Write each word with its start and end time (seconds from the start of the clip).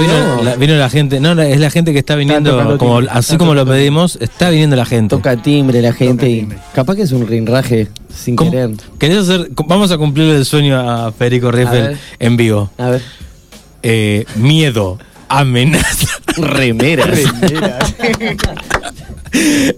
Vino 0.00 0.42
la, 0.42 0.56
vino 0.56 0.74
la 0.76 0.90
gente, 0.90 1.20
no, 1.20 1.40
es 1.40 1.60
la 1.60 1.70
gente 1.70 1.92
que 1.92 1.98
está 1.98 2.14
viniendo, 2.14 2.56
como, 2.78 2.98
timbre, 2.98 3.08
así 3.12 3.36
como 3.36 3.54
lo 3.54 3.66
pedimos, 3.66 4.18
está 4.20 4.50
viniendo 4.50 4.76
la 4.76 4.84
gente. 4.84 5.16
Toca 5.16 5.36
timbre 5.36 5.82
la 5.82 5.92
gente 5.92 6.28
y 6.28 6.40
timbre. 6.40 6.58
capaz 6.74 6.96
que 6.96 7.02
es 7.02 7.12
un 7.12 7.26
rinraje 7.26 7.88
sin 8.08 8.36
¿Cómo? 8.36 8.50
querer. 8.50 8.70
¿Querés 8.98 9.18
hacer, 9.18 9.50
vamos 9.66 9.90
a 9.90 9.98
cumplir 9.98 10.34
el 10.34 10.44
sueño 10.44 10.78
a 10.78 11.12
Federico 11.12 11.50
Rieffel 11.50 11.96
en 12.18 12.36
vivo. 12.36 12.70
A 12.78 12.90
ver. 12.90 13.02
Eh, 13.82 14.24
miedo, 14.36 14.98
amenaza. 15.28 16.08
Remeras. 16.36 17.08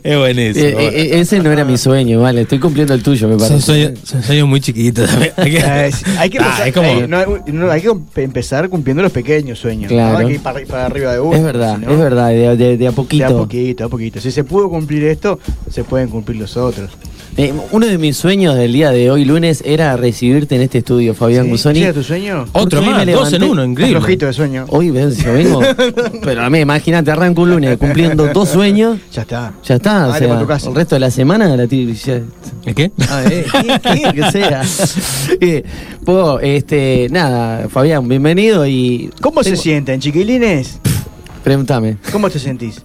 es 0.02 0.18
buenísimo. 0.18 0.66
Eh, 0.66 0.88
eh, 1.12 1.20
ese 1.20 1.38
no 1.40 1.50
era 1.52 1.64
mi 1.64 1.76
sueño, 1.76 2.20
vale. 2.20 2.42
Estoy 2.42 2.58
cumpliendo 2.58 2.94
el 2.94 3.02
tuyo, 3.02 3.28
me 3.28 3.38
son, 3.38 3.48
parece. 3.48 3.60
sueños, 3.66 3.92
son 4.04 4.22
sueños 4.22 4.48
muy 4.48 4.60
chiquitos. 4.60 5.10
Hay 5.36 5.50
que- 5.50 5.86
es- 5.86 6.02
hay 6.18 6.30
que 6.30 6.38
Ah, 6.38 6.44
empezar, 6.44 6.68
es 6.68 6.74
como- 6.74 6.88
hay, 6.88 7.06
no, 7.08 7.42
no, 7.46 7.70
hay 7.70 7.82
que 7.82 7.92
empezar 8.22 8.68
cumpliendo 8.68 9.02
los 9.02 9.12
pequeños 9.12 9.58
sueños. 9.58 9.88
Claro. 9.90 10.12
No 10.14 10.18
hay 10.20 10.26
que 10.26 10.32
ir 10.34 10.40
para, 10.40 10.60
para 10.66 10.86
arriba 10.86 11.12
de 11.12 11.20
uno. 11.20 11.36
Es 11.36 11.42
verdad, 11.42 11.78
es 11.82 11.98
verdad, 11.98 12.28
de, 12.28 12.56
de- 12.56 12.76
de 12.76 12.86
a 12.86 12.90
De 12.90 12.96
poquito. 12.96 13.24
a 13.26 13.28
poquito, 13.30 13.84
a 13.84 13.88
poquito. 13.88 14.20
Si 14.20 14.30
se 14.30 14.44
pudo 14.44 14.70
cumplir 14.70 15.04
esto, 15.04 15.38
se 15.70 15.84
pueden 15.84 16.08
cumplir 16.08 16.38
los 16.40 16.56
otros. 16.56 16.90
Eh, 17.36 17.54
uno 17.70 17.86
de 17.86 17.96
mis 17.96 18.16
sueños 18.18 18.56
del 18.56 18.74
día 18.74 18.90
de 18.90 19.10
hoy, 19.10 19.24
lunes, 19.24 19.62
era 19.64 19.96
recibirte 19.96 20.56
en 20.56 20.60
este 20.62 20.78
estudio, 20.78 21.14
Fabián 21.14 21.44
¿Sí? 21.46 21.50
Musoni. 21.50 21.78
¿Sí 21.78 21.84
era 21.84 21.94
tu 21.94 22.02
sueño? 22.02 22.44
Otro 22.52 22.82
más, 22.82 23.06
me 23.06 23.12
dos 23.12 23.32
en 23.32 23.42
uno, 23.42 23.64
increíble. 23.64 23.98
flojito 24.00 24.26
de 24.26 24.32
sueño. 24.34 24.66
Hoy 24.68 24.90
ves, 24.90 25.16
yo 25.16 25.32
vengo. 25.32 25.62
Pero 26.22 26.42
a 26.42 26.50
mí, 26.50 26.58
imagínate, 26.58 27.10
arranco 27.10 27.42
un 27.42 27.50
lunes 27.50 27.78
cumpliendo 27.78 28.28
dos 28.34 28.50
sueños. 28.50 28.98
Ya 29.12 29.22
está. 29.22 29.54
Ya 29.64 29.76
está, 29.76 30.08
o 30.08 30.14
sea, 30.14 30.28
pa' 30.28 30.40
tu 30.40 30.46
casa. 30.46 30.68
el 30.68 30.74
resto 30.74 30.96
de 30.96 31.00
la 31.00 31.10
semana 31.10 31.56
la 31.56 31.64
ya. 31.64 32.20
¿Es 32.66 32.74
qué? 32.74 32.92
Ah, 33.08 33.24
eh, 33.30 33.46
¿qué- 33.50 33.80
qué? 33.82 34.12
que 34.12 34.30
sea. 34.30 34.62
Eh, 35.40 35.64
po, 36.04 36.38
este, 36.40 37.08
nada, 37.10 37.68
Fabián, 37.68 38.06
bienvenido 38.06 38.66
y. 38.66 39.10
¿Cómo 39.20 39.42
se 39.42 39.56
sienten, 39.56 40.00
chiquilines? 40.00 40.78
Pregúntame. 41.42 41.96
¿Cómo 42.12 42.30
te 42.30 42.38
sentís? 42.38 42.82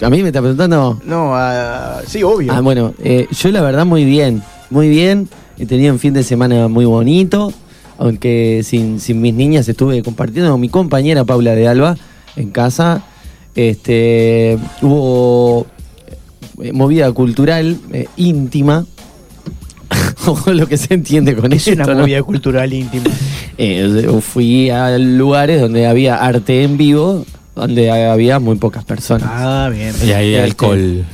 ¿A 0.00 0.10
mí 0.10 0.22
me 0.22 0.28
está 0.28 0.40
preguntando? 0.40 1.00
No, 1.04 1.34
ah, 1.34 2.00
sí, 2.06 2.22
obvio. 2.22 2.52
Ah, 2.52 2.60
bueno, 2.60 2.94
eh, 3.02 3.26
yo 3.30 3.50
la 3.50 3.62
verdad 3.62 3.86
muy 3.86 4.04
bien, 4.04 4.42
muy 4.70 4.88
bien. 4.88 5.28
He 5.58 5.66
tenido 5.66 5.92
un 5.92 5.98
fin 5.98 6.12
de 6.12 6.22
semana 6.22 6.68
muy 6.68 6.84
bonito, 6.84 7.52
aunque 7.98 8.62
sin, 8.64 9.00
sin 9.00 9.20
mis 9.20 9.32
niñas 9.34 9.68
estuve 9.68 10.02
compartiendo 10.02 10.50
con 10.50 10.60
mi 10.60 10.68
compañera 10.68 11.24
Paula 11.24 11.54
de 11.54 11.68
Alba 11.68 11.96
en 12.36 12.50
casa. 12.50 13.02
Este, 13.54 14.58
hubo 14.80 15.66
eh, 16.62 16.72
movida 16.72 17.10
cultural 17.12 17.78
eh, 17.92 18.06
íntima, 18.16 18.86
o 20.26 20.50
lo 20.50 20.66
que 20.66 20.76
se 20.76 20.94
entiende 20.94 21.36
con 21.36 21.52
es 21.52 21.68
eso. 21.68 21.82
una 21.82 21.94
movida 21.94 22.22
cultural 22.22 22.72
íntima. 22.72 23.04
Eh, 23.58 24.08
fui 24.22 24.70
a 24.70 24.96
lugares 24.96 25.60
donde 25.60 25.86
había 25.86 26.16
arte 26.16 26.62
en 26.64 26.78
vivo, 26.78 27.26
donde 27.54 27.90
había 27.90 28.38
muy 28.38 28.56
pocas 28.56 28.84
personas. 28.84 29.28
Ah, 29.32 29.70
bien. 29.72 29.94
Y 30.04 30.12
ahí 30.12 30.34
Este, 30.34 30.42
alcohol. 30.44 31.04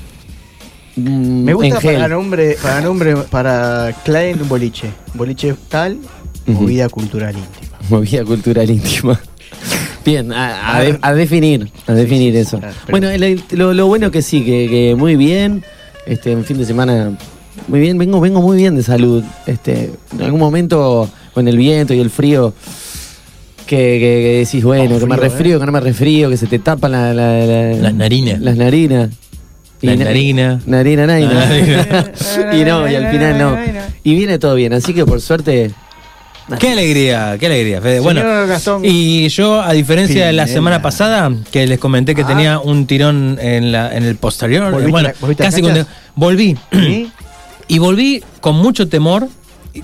Mm, 0.96 1.44
Me 1.44 1.54
gusta 1.54 1.80
para 1.80 2.08
nombre, 2.08 2.56
para 2.60 2.80
nombre, 2.80 3.16
para 3.30 3.92
client 4.04 4.40
un 4.42 4.48
boliche. 4.48 4.90
Boliche 5.14 5.54
tal, 5.68 5.98
movida 6.46 6.88
cultural 6.88 7.34
íntima. 7.36 7.78
Movida 7.88 8.24
cultural 8.24 8.68
íntima. 8.70 9.20
Bien, 10.04 10.32
a, 10.32 10.76
a 10.78 10.80
de- 10.82 10.98
a 11.02 11.12
definir, 11.12 11.70
a 11.86 11.92
definir 11.92 12.32
sí, 12.32 12.38
eso. 12.40 12.58
claro, 12.58 12.74
pero- 12.86 12.90
Bueno, 12.98 13.10
el- 13.10 13.42
lo, 13.50 13.74
lo 13.74 13.86
bueno 13.86 14.10
que 14.10 14.22
sí, 14.22 14.42
que, 14.42 14.66
que 14.68 14.94
muy 14.96 15.16
bien, 15.16 15.62
este, 16.06 16.32
en 16.32 16.44
fin 16.44 16.56
de 16.56 16.64
semana, 16.64 17.12
muy 17.66 17.78
bien, 17.80 17.98
vengo, 17.98 18.18
vengo 18.20 18.40
muy 18.40 18.56
bien 18.56 18.74
de 18.74 18.82
salud. 18.82 19.22
Este, 19.46 19.90
en 20.14 20.22
algún 20.22 20.40
momento, 20.40 21.10
con 21.34 21.46
el 21.46 21.58
viento 21.58 21.92
y 21.92 22.00
el 22.00 22.08
frío, 22.10 22.54
que, 23.68 23.76
que- 23.76 23.98
que 24.00 24.44
decís, 24.44 24.64
bueno, 24.64 24.96
Oh, 24.96 24.98
que 24.98 25.06
me 25.06 25.16
frío, 25.16 25.28
resfrío, 25.30 25.60
que 25.60 25.66
no 25.66 25.72
me 25.72 25.80
resfrío, 25.80 26.30
que 26.30 26.36
se 26.36 26.46
te 26.48 26.58
tapan 26.58 26.90
la- 26.92 27.14
la- 27.14 27.38
la- 27.46 27.72
Las 27.76 27.94
narinas. 27.94 28.40
Las 28.40 28.56
narinas. 28.56 29.10
La 29.80 29.94
narina. 29.94 30.60
Narina, 30.66 31.20
y 32.52 32.64
no, 32.64 32.90
y 32.90 32.94
al 32.96 33.10
final 33.12 33.38
no. 33.38 33.56
Y 34.02 34.14
viene 34.16 34.38
todo 34.40 34.56
bien, 34.56 34.72
así 34.72 34.92
que 34.92 35.06
por 35.06 35.20
suerte. 35.20 35.70
Qué 36.58 36.70
alegría, 36.72 37.36
qué 37.38 37.46
alegría, 37.46 37.80
Fede. 37.80 38.00
Bueno, 38.00 38.22
y 38.82 39.28
yo, 39.28 39.60
a 39.60 39.72
diferencia 39.74 40.26
de 40.26 40.32
la 40.32 40.46
semana 40.48 40.80
pasada, 40.82 41.30
que 41.52 41.66
les 41.66 41.78
comenté 41.78 42.14
que 42.16 42.22
Ah. 42.22 42.26
tenía 42.26 42.58
un 42.58 42.86
tirón 42.86 43.38
en, 43.40 43.70
la, 43.70 43.94
en 43.94 44.02
el 44.02 44.16
posterior, 44.16 44.64
¿Volviste 44.72 44.90
bueno, 44.90 45.10
casi 45.36 45.60
con- 45.62 45.86
volví. 46.16 46.56
Y 47.70 47.78
volví 47.78 48.24
con 48.40 48.56
mucho 48.56 48.88
temor. 48.88 49.28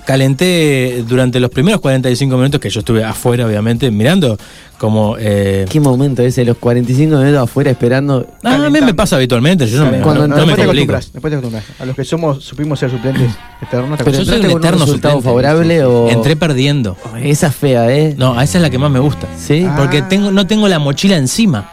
Calenté 0.05 1.03
durante 1.07 1.39
los 1.39 1.49
primeros 1.49 1.79
45 1.81 2.35
minutos 2.37 2.59
que 2.59 2.69
yo 2.69 2.79
estuve 2.79 3.03
afuera, 3.03 3.45
obviamente, 3.45 3.89
mirando 3.91 4.37
como... 4.77 5.15
Eh, 5.19 5.65
¿Qué 5.69 5.79
momento 5.79 6.21
ese? 6.23 6.43
Los 6.43 6.57
45 6.57 7.17
minutos 7.17 7.39
afuera 7.43 7.71
esperando. 7.71 8.27
ah, 8.43 8.55
a 8.65 8.69
mí 8.69 8.81
me 8.81 8.93
pasa 8.93 9.15
habitualmente, 9.15 9.67
yo 9.67 9.83
no 9.85 9.91
me, 9.91 9.99
Cuando 10.01 10.27
no, 10.27 10.35
no- 10.35 10.41
no 10.41 10.45
me 10.45 10.47
después 10.53 10.55
te 10.61 10.65
complico. 10.65 10.93
acostumbras, 10.93 11.13
después 11.13 11.31
te 11.31 11.37
acostumbras. 11.37 11.63
A 11.81 11.85
los 11.85 11.95
que 11.95 12.03
somos, 12.03 12.43
supimos 12.43 12.79
ser 12.79 12.91
suplentes 12.91 13.31
eternos, 13.61 13.97
te 13.97 14.03
Pero 14.03 14.17
Yo 14.17 14.25
soy 14.25 14.39
un 14.39 14.45
eterno 14.45 14.59
resultado 14.85 14.87
suplente. 15.15 15.21
favorable 15.23 15.83
o. 15.85 16.09
Entré 16.09 16.35
perdiendo. 16.35 16.97
Esa 17.21 17.47
es 17.47 17.55
fea, 17.55 17.89
¿eh? 17.95 18.15
No, 18.17 18.39
esa 18.41 18.57
es 18.57 18.61
la 18.61 18.69
que 18.69 18.77
más 18.77 18.91
me 18.91 18.99
gusta. 18.99 19.27
¿Sí? 19.37 19.65
Ah. 19.67 19.75
Porque 19.77 20.01
tengo, 20.01 20.31
no 20.31 20.45
tengo 20.47 20.67
la 20.67 20.79
mochila 20.79 21.15
encima. 21.17 21.69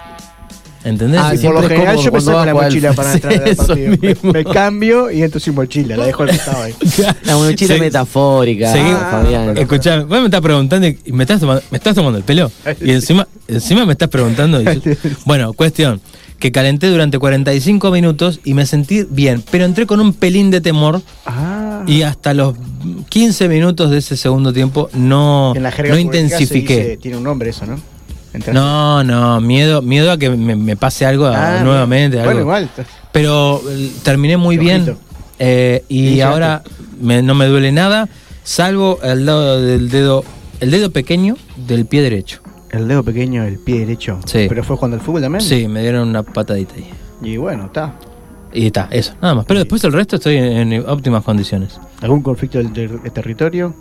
¿Entendés? 0.85 1.21
Ah, 1.23 1.33
por 1.41 1.55
lo 1.55 1.63
general 1.69 1.95
cómodo 1.97 2.05
yo 2.05 2.13
me 2.13 2.21
saco 2.21 2.45
la 2.45 2.55
mochila 2.55 2.93
para 2.93 3.13
entrar 3.15 3.35
al 3.35 3.57
partido. 3.57 3.97
Me, 4.23 4.45
cambio 4.45 5.11
y 5.13 5.23
entro 5.23 5.39
sin 5.39 5.55
mochila, 5.55 5.97
la 5.97 6.07
dejo 6.07 6.25
al 6.25 6.31
costado 6.31 6.63
ahí. 6.65 6.75
La 7.25 7.37
mochila 7.37 7.77
metafórica, 7.79 8.73
Seguí- 8.73 8.93
Fabián. 9.11 9.57
Escuchame, 9.57 10.05
vos 10.05 10.19
me 10.19 10.25
estás 10.25 10.41
preguntando 10.41 10.87
y 10.89 10.99
me 11.13 11.23
estás 11.23 11.39
tomando, 11.41 11.63
me 11.71 11.79
estás 11.79 11.95
tomando 11.95 12.19
el 12.19 12.25
pelo. 12.25 12.51
Y 12.81 12.91
encima, 12.91 13.29
encima 13.47 13.87
me 13.87 13.93
estás 13.93 14.09
preguntando. 14.09 14.61
y 14.61 14.65
yo- 14.65 14.93
bueno, 15.25 15.53
cuestión. 15.53 16.01
Que 16.41 16.51
calenté 16.51 16.89
durante 16.89 17.21
45 17.21 17.93
minutos 17.93 18.41
y 18.43 18.55
me 18.55 18.67
sentí 18.67 19.07
bien, 19.09 19.45
pero 19.53 19.65
entré 19.65 19.87
con 19.87 20.01
un 20.01 20.13
pelín 20.13 20.51
de 20.51 20.61
temor 20.61 21.01
Ah. 21.25 21.85
y 21.87 22.03
hasta 22.03 22.35
los 22.35 22.57
15 23.11 23.47
minutos 23.49 23.93
de 23.93 23.99
ese 23.99 24.17
segundo 24.17 24.53
tiempo 24.53 24.91
no, 24.93 25.53
en 25.55 25.63
la 25.63 25.71
jerga 25.71 25.95
no 25.95 26.11
dice- 26.11 26.97
tiene 27.01 27.17
un 27.19 27.23
nombre 27.23 27.51
eso, 27.51 27.65
¿no? 27.67 27.77
Entraste- 28.33 28.53
No, 28.55 29.05
no, 29.05 29.41
miedo, 29.41 29.83
miedo 29.83 30.11
a 30.13 30.17
que 30.19 30.31
me, 30.31 30.57
me 30.57 30.77
pase 30.77 31.05
algo 31.07 31.27
Ah, 31.27 31.61
nuevamente. 31.63 32.17
Bueno, 32.17 32.31
algo. 32.31 32.41
igual. 32.43 32.71
Pero 33.13 33.61
eh, 33.69 33.91
terminé 34.03 34.37
muy 34.37 34.57
bien 34.59 34.97
eh, 35.39 35.85
y 35.89 36.21
ahora 36.21 36.63
me- 37.01 37.23
no 37.23 37.35
me 37.35 37.47
duele 37.47 37.73
nada, 37.73 38.09
salvo 38.43 38.99
el 39.03 39.27
lado 39.27 39.61
del 39.61 39.91
dedo, 39.91 40.25
el 40.61 40.71
dedo 40.71 40.91
pequeño 40.91 41.37
del 41.57 41.85
pie 41.87 42.03
derecho. 42.03 42.41
El 42.71 42.89
dedo 42.89 43.03
pequeño 43.03 43.43
del 43.45 43.59
pie 43.59 43.81
derecho. 43.81 44.19
Sí. 44.25 44.47
Pero 44.49 44.65
fue 44.65 44.77
jugando 44.77 44.97
al 44.97 45.03
fútbol 45.03 45.21
también. 45.21 45.43
Sí, 45.43 45.69
me 45.69 45.83
dieron 45.83 46.09
una 46.09 46.23
patadita 46.23 46.75
ahí. 46.75 46.89
Y 47.23 47.37
bueno, 47.37 47.67
está. 47.67 47.93
Y 48.55 48.67
está, 48.67 48.89
eso, 48.91 49.15
nada 49.21 49.35
más. 49.35 49.45
Pero 49.47 49.61
después 49.61 49.83
el 49.85 49.93
resto 49.93 50.17
estoy 50.17 50.37
en, 50.37 50.73
en 50.73 50.85
óptimas 50.89 51.23
condiciones. 51.25 51.79
¿Algún 52.01 52.23
conflicto 52.23 52.59
del, 52.59 52.73
ter- 52.73 53.01
del 53.01 53.13
territorio? 53.13 53.75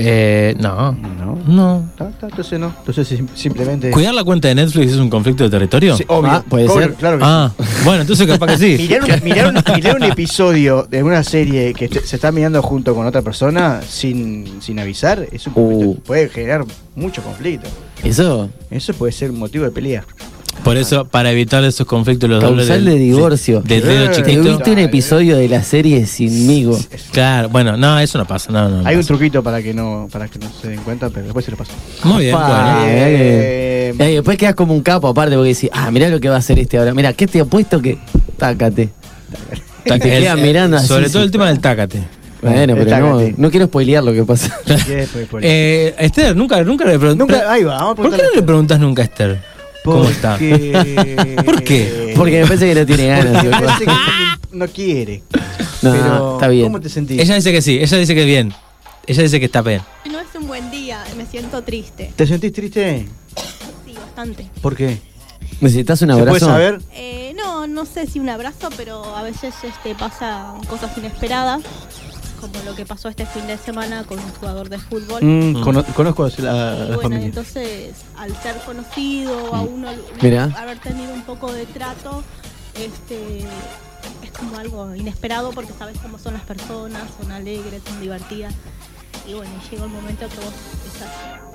Eh, 0.00 0.54
no. 0.60 0.92
No. 0.92 1.38
No. 1.46 1.90
Ta, 1.96 2.10
Entonces 2.22 2.58
no. 2.60 2.72
Entonces 2.78 3.08
sim- 3.08 3.28
simplemente. 3.34 3.90
¿Cuidar 3.90 4.14
la 4.14 4.22
cuenta 4.24 4.48
de 4.48 4.54
Netflix 4.54 4.92
es 4.92 4.98
un 4.98 5.10
conflicto 5.10 5.44
de 5.44 5.50
territorio? 5.50 5.96
Sí, 5.96 6.04
obvio. 6.08 6.30
Ah, 6.30 6.44
puede 6.48 6.68
Obvio, 6.68 6.80
ser. 6.86 6.94
Claro 6.94 7.18
que 7.18 7.24
Ah, 7.26 7.52
bueno, 7.84 8.02
entonces 8.02 8.26
capaz 8.26 8.46
que 8.46 8.58
sí. 8.58 8.76
sí. 8.76 8.82
Mirar 8.88 9.02
un, 9.04 9.24
mirar 9.24 9.46
un- 9.54 9.74
mirar 9.74 9.96
un 9.96 10.02
episodio 10.04 10.86
de 10.88 11.02
una 11.02 11.24
serie 11.24 11.74
que 11.74 11.88
te- 11.88 12.00
se 12.06 12.16
está 12.16 12.30
mirando 12.32 12.62
junto 12.62 12.94
con 12.94 13.06
otra 13.06 13.22
persona 13.22 13.80
sin, 13.88 14.62
sin 14.62 14.78
avisar 14.78 15.26
es 15.32 15.46
un 15.46 15.52
conflicto. 15.54 15.88
Uh. 15.90 15.96
Puede 16.02 16.28
generar 16.28 16.64
mucho 16.94 17.22
conflicto. 17.22 17.68
Eso, 18.04 18.48
Eso 18.70 18.92
puede 18.94 19.12
ser 19.12 19.30
un 19.32 19.38
motivo 19.40 19.64
de 19.64 19.70
pelea. 19.72 20.04
Por 20.64 20.76
eso, 20.76 21.06
para 21.06 21.30
evitar 21.30 21.64
esos 21.64 21.86
conflictos, 21.86 22.28
los 22.28 22.42
dobles 22.42 22.66
causal 22.66 22.84
del- 22.84 22.94
de 22.94 23.00
divorcio. 23.00 23.62
De, 23.62 23.80
dedo 23.80 24.04
Eh, 24.12 24.22
¿Te 24.22 24.36
viste 24.36 24.70
un 24.70 24.78
episodio 24.78 25.36
de 25.36 25.48
la 25.48 25.62
serie 25.62 26.04
Sinmigo? 26.06 26.78
Claro, 27.12 27.48
bueno, 27.48 27.76
no, 27.76 27.98
eso 27.98 28.18
no 28.18 28.26
pasa. 28.26 28.52
No, 28.52 28.68
no, 28.68 28.82
no 28.82 28.88
Hay 28.88 28.96
un 28.96 29.04
truquito 29.04 29.42
para 29.42 29.62
que 29.62 29.72
no 29.72 30.08
para 30.12 30.28
que 30.28 30.38
no 30.38 30.46
se 30.60 30.68
den 30.68 30.80
cuenta, 30.80 31.08
pero 31.10 31.24
después 31.24 31.44
se 31.44 31.50
lo 31.52 31.56
paso. 31.56 31.72
Muy 32.04 32.24
bien, 32.24 32.34
bueno. 32.36 32.78
Eh, 32.86 33.94
Eh, 33.98 34.14
después 34.14 34.36
quedas 34.36 34.54
como 34.54 34.74
un 34.74 34.82
capo 34.82 35.08
aparte 35.08 35.34
porque 35.36 35.54
decís, 35.54 35.70
ah, 35.72 35.90
mirá 35.90 36.08
lo 36.08 36.20
que 36.20 36.28
va 36.28 36.34
a 36.36 36.38
hacer 36.38 36.58
este 36.58 36.76
ahora. 36.78 36.92
Mirá, 36.92 37.12
¿qué 37.14 37.26
te 37.26 37.40
apuesto 37.40 37.80
que? 37.80 37.96
Tácate. 38.36 38.90
Te 39.84 39.94
El- 39.94 40.00
quedan 40.00 40.38
el- 40.38 40.44
mirando 40.44 40.76
así. 40.76 40.86
Sobre 40.88 41.08
todo 41.08 41.22
el 41.22 41.30
tema 41.30 41.48
del 41.48 41.60
tácate. 41.60 42.02
Bueno, 42.42 42.74
pero 42.76 42.84
no, 43.00 43.16
Tácate. 43.18 43.34
no 43.38 43.50
quiero 43.50 43.66
spoilear 43.66 44.04
lo 44.04 44.12
que 44.12 44.24
pasa. 44.24 44.56
Eh, 45.40 45.94
Esther, 45.98 46.36
nunca, 46.36 46.62
nunca 46.62 46.84
le 46.84 46.98
preguntas. 46.98 47.16
Nunca, 47.28 47.50
ahí 47.52 47.64
va, 47.64 47.74
vamos 47.76 47.92
a 47.92 47.94
¿Por 48.02 48.10
qué 48.14 48.22
no 48.22 48.30
le 48.34 48.42
preguntas 48.42 48.78
nunca 48.78 49.02
a 49.02 49.04
Esther? 49.06 49.40
¿Cómo 49.92 50.08
está? 50.08 50.32
Porque- 50.38 51.42
¿Por 51.44 51.62
qué? 51.64 52.12
Porque 52.16 52.40
me 52.42 52.46
parece 52.46 52.66
que 52.72 52.74
no 52.80 52.86
tiene 52.86 53.06
ganas. 53.08 53.44
Me 53.44 53.50
parece 53.50 53.84
que 53.84 54.56
no, 54.56 54.68
quiere. 54.68 55.22
No, 55.80 55.92
Pero, 55.92 56.34
está 56.34 56.48
bien. 56.48 56.64
¿Cómo 56.66 56.80
te 56.80 56.88
sentís? 56.88 57.20
Ella 57.20 57.36
dice 57.36 57.52
que 57.52 57.62
sí, 57.62 57.78
ella 57.80 57.96
dice 57.98 58.12
que 58.14 58.24
bien. 58.24 58.52
Ella 59.06 59.22
dice 59.22 59.38
que 59.38 59.46
está 59.46 59.62
bien. 59.62 59.80
No 60.10 60.18
es 60.18 60.26
un 60.36 60.48
buen 60.48 60.72
día, 60.72 61.04
me 61.16 61.24
siento 61.24 61.62
triste. 61.62 62.12
¿Te 62.16 62.26
sentís 62.26 62.52
triste? 62.52 63.06
Sí, 63.86 63.92
bastante. 63.94 64.48
¿Por 64.60 64.74
qué? 64.74 64.98
¿Necesitas 65.60 66.02
un 66.02 66.08
¿Se 66.08 66.14
puede 66.14 66.28
abrazo? 66.30 66.46
saber? 66.46 66.80
Eh, 66.94 67.32
no, 67.36 67.68
no 67.68 67.84
sé 67.86 68.08
si 68.08 68.18
un 68.18 68.28
abrazo, 68.28 68.70
pero 68.76 69.04
a 69.14 69.22
veces 69.22 69.54
este, 69.62 69.94
pasan 69.94 70.60
cosas 70.64 70.90
inesperadas, 70.98 71.62
como 72.40 72.54
lo 72.64 72.74
que 72.74 72.86
pasó 72.86 73.08
este 73.08 73.26
fin 73.26 73.46
de 73.46 73.56
semana 73.58 74.04
con 74.04 74.18
un 74.18 74.28
jugador 74.30 74.68
de 74.68 74.78
fútbol. 74.78 75.22
Mm, 75.22 75.60
cono- 75.62 75.84
conozco 75.94 76.24
a 76.24 76.28
la, 76.38 76.74
Y 76.74 76.86
bueno, 76.86 77.02
familia. 77.02 77.26
entonces, 77.26 77.94
al 78.16 78.34
ser 78.42 78.56
conocido, 78.66 79.54
a 79.54 79.60
uno 79.62 79.88
Mirá. 80.22 80.44
haber 80.56 80.78
tenido 80.78 81.12
un 81.12 81.22
poco 81.22 81.52
de 81.52 81.66
trato, 81.66 82.22
este 82.74 83.38
es 84.22 84.30
como 84.38 84.56
algo 84.58 84.94
inesperado 84.94 85.50
porque 85.52 85.72
sabes 85.72 85.98
cómo 85.98 86.18
son 86.18 86.34
las 86.34 86.42
personas, 86.42 87.02
son 87.20 87.32
alegres, 87.32 87.82
son 87.86 88.00
divertidas. 88.00 88.54
Y 89.26 89.34
bueno, 89.34 89.50
llegó 89.70 89.84
el 89.84 89.90
momento 89.90 90.28
que 90.28 90.36
vos, 90.36 90.54
quizás, 90.84 91.08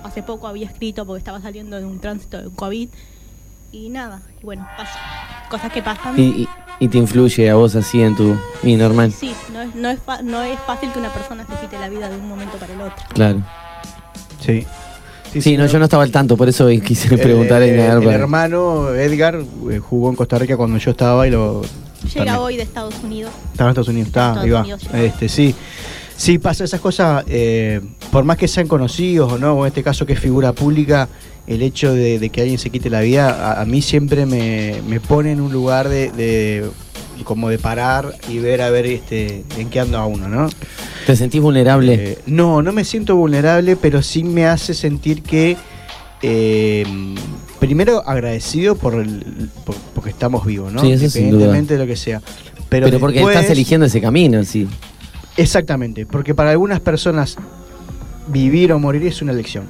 hace 0.04 0.22
poco 0.22 0.48
había 0.48 0.68
escrito 0.68 1.06
porque 1.06 1.20
estaba 1.20 1.42
saliendo 1.42 1.78
de 1.78 1.86
un 1.86 2.00
tránsito 2.00 2.42
de 2.42 2.50
COVID. 2.56 2.90
Y 3.72 3.90
nada, 3.90 4.22
y 4.42 4.46
bueno, 4.46 4.68
pasa. 4.78 5.00
Cosas 5.50 5.72
que 5.72 5.82
pasan. 5.82 6.20
Y, 6.20 6.24
y- 6.44 6.48
y 6.80 6.88
te 6.88 6.98
influye 6.98 7.50
a 7.50 7.56
vos 7.56 7.76
así 7.76 8.02
en 8.02 8.16
tu... 8.16 8.36
Y 8.64 8.76
normal, 8.76 9.12
Sí, 9.12 9.34
no 9.54 9.62
es, 9.62 9.76
no, 9.76 9.90
es 9.90 10.00
fa- 10.00 10.22
no 10.22 10.42
es 10.42 10.60
fácil 10.66 10.92
que 10.92 11.00
una 11.00 11.10
persona 11.14 11.46
se 11.46 11.54
quite 11.62 11.80
la 11.80 11.90
vida 11.90 12.10
de 12.10 12.18
un 12.18 12.28
momento 12.28 12.58
para 12.58 12.74
el 12.74 12.82
otro. 12.82 13.04
claro. 13.14 13.42
Sí. 14.40 14.66
Sí, 15.42 15.58
no, 15.58 15.66
yo 15.66 15.80
no 15.80 15.86
estaba 15.86 16.04
al 16.04 16.12
tanto, 16.12 16.38
por 16.38 16.48
eso 16.48 16.68
quise 16.86 17.14
Eh, 17.16 17.18
preguntar 17.18 17.62
eh, 17.64 17.72
negar 17.72 17.98
el 17.98 18.04
para- 18.04 18.16
hermano 18.16 18.90
Edgar 18.94 19.40
eh, 19.72 19.80
jugó 19.80 20.10
en 20.10 20.16
Costa 20.16 20.38
Rica 20.38 20.56
cuando 20.58 20.78
yo 20.78 20.92
estaba 20.92 21.28
y 21.28 21.32
lo 21.32 21.62
Llega 22.04 22.14
también. 22.26 22.36
hoy 22.36 22.58
de 22.58 22.64
Estados 22.64 22.94
Unidos. 23.04 23.32
estaba 23.52 23.70
en 23.70 23.72
Estados 23.72 23.88
Unidos, 23.88 24.08
está, 24.10 24.20
Estados 24.28 24.44
ahí 24.46 24.50
va. 24.52 24.60
Unidos, 24.62 24.82
llegó. 24.84 24.96
Este, 24.98 25.30
sí. 25.30 25.56
Sí, 26.16 26.38
pasa 26.38 26.64
esas 26.66 26.80
cosas, 26.80 27.24
eh, 27.28 27.82
por 28.14 28.24
más 28.26 28.38
que 28.38 28.48
sean 28.48 28.68
conocidos 28.68 29.32
o 29.34 29.38
no, 29.40 29.54
o 29.56 29.66
en 29.66 29.70
este 29.70 29.82
caso 29.82 30.06
que 30.06 30.14
es 30.14 30.20
figura 30.20 30.54
pública, 30.54 31.10
el 31.48 31.64
hecho 31.64 31.94
de, 31.94 32.20
de 32.20 32.30
que 32.30 32.42
alguien 32.42 32.60
se 32.60 32.70
quite 32.70 32.92
la 32.92 33.02
vida, 33.02 33.54
a, 33.54 33.62
a 33.62 33.66
mí 33.66 33.82
siempre 33.82 34.28
me, 34.28 34.82
me 34.88 35.00
pone 35.00 35.32
en 35.32 35.42
un 35.42 35.52
lugar 35.52 35.90
de, 35.90 36.12
de- 36.12 36.70
como 37.24 37.50
de 37.50 37.58
parar 37.58 38.14
y 38.30 38.38
ver 38.38 38.62
a 38.62 38.70
ver 38.70 38.86
este 38.86 39.44
en 39.58 39.70
qué 39.70 39.80
anda 39.80 40.06
uno, 40.06 40.28
¿no? 40.30 40.48
¿Te 41.08 41.16
sentís 41.16 41.42
vulnerable? 41.42 41.94
Eh, 41.94 42.18
no, 42.28 42.62
no 42.62 42.72
me 42.72 42.84
siento 42.84 43.16
vulnerable, 43.16 43.76
pero 43.78 44.02
sí 44.04 44.24
me 44.24 44.46
hace 44.46 44.74
sentir 44.76 45.24
que 45.24 45.56
eh, 46.22 46.86
primero 47.60 48.04
agradecido 48.06 48.76
por, 48.76 48.96
el, 48.96 49.50
por- 49.66 49.76
porque 49.96 50.10
estamos 50.12 50.46
vivos, 50.46 50.72
¿no? 50.72 50.82
Sí, 50.82 50.92
eso 50.92 51.06
Independientemente 51.06 51.74
de 51.76 51.80
lo 51.80 51.88
que 51.88 51.96
sea. 51.96 52.22
Pero, 52.70 52.88
pero, 52.88 53.00
porque 53.00 53.16
después- 53.20 53.36
estás 53.38 53.52
eligiendo 53.52 53.86
ese 53.88 54.02
camino, 54.02 54.44
sí. 54.44 54.68
Exactamente, 55.36 56.06
porque 56.06 56.36
para 56.36 56.52
algunas 56.52 56.80
personas 56.80 57.38
vivir 58.28 58.72
o 58.74 58.80
morir 58.80 59.06
es 59.08 59.22
una 59.22 59.32
elección. 59.32 59.66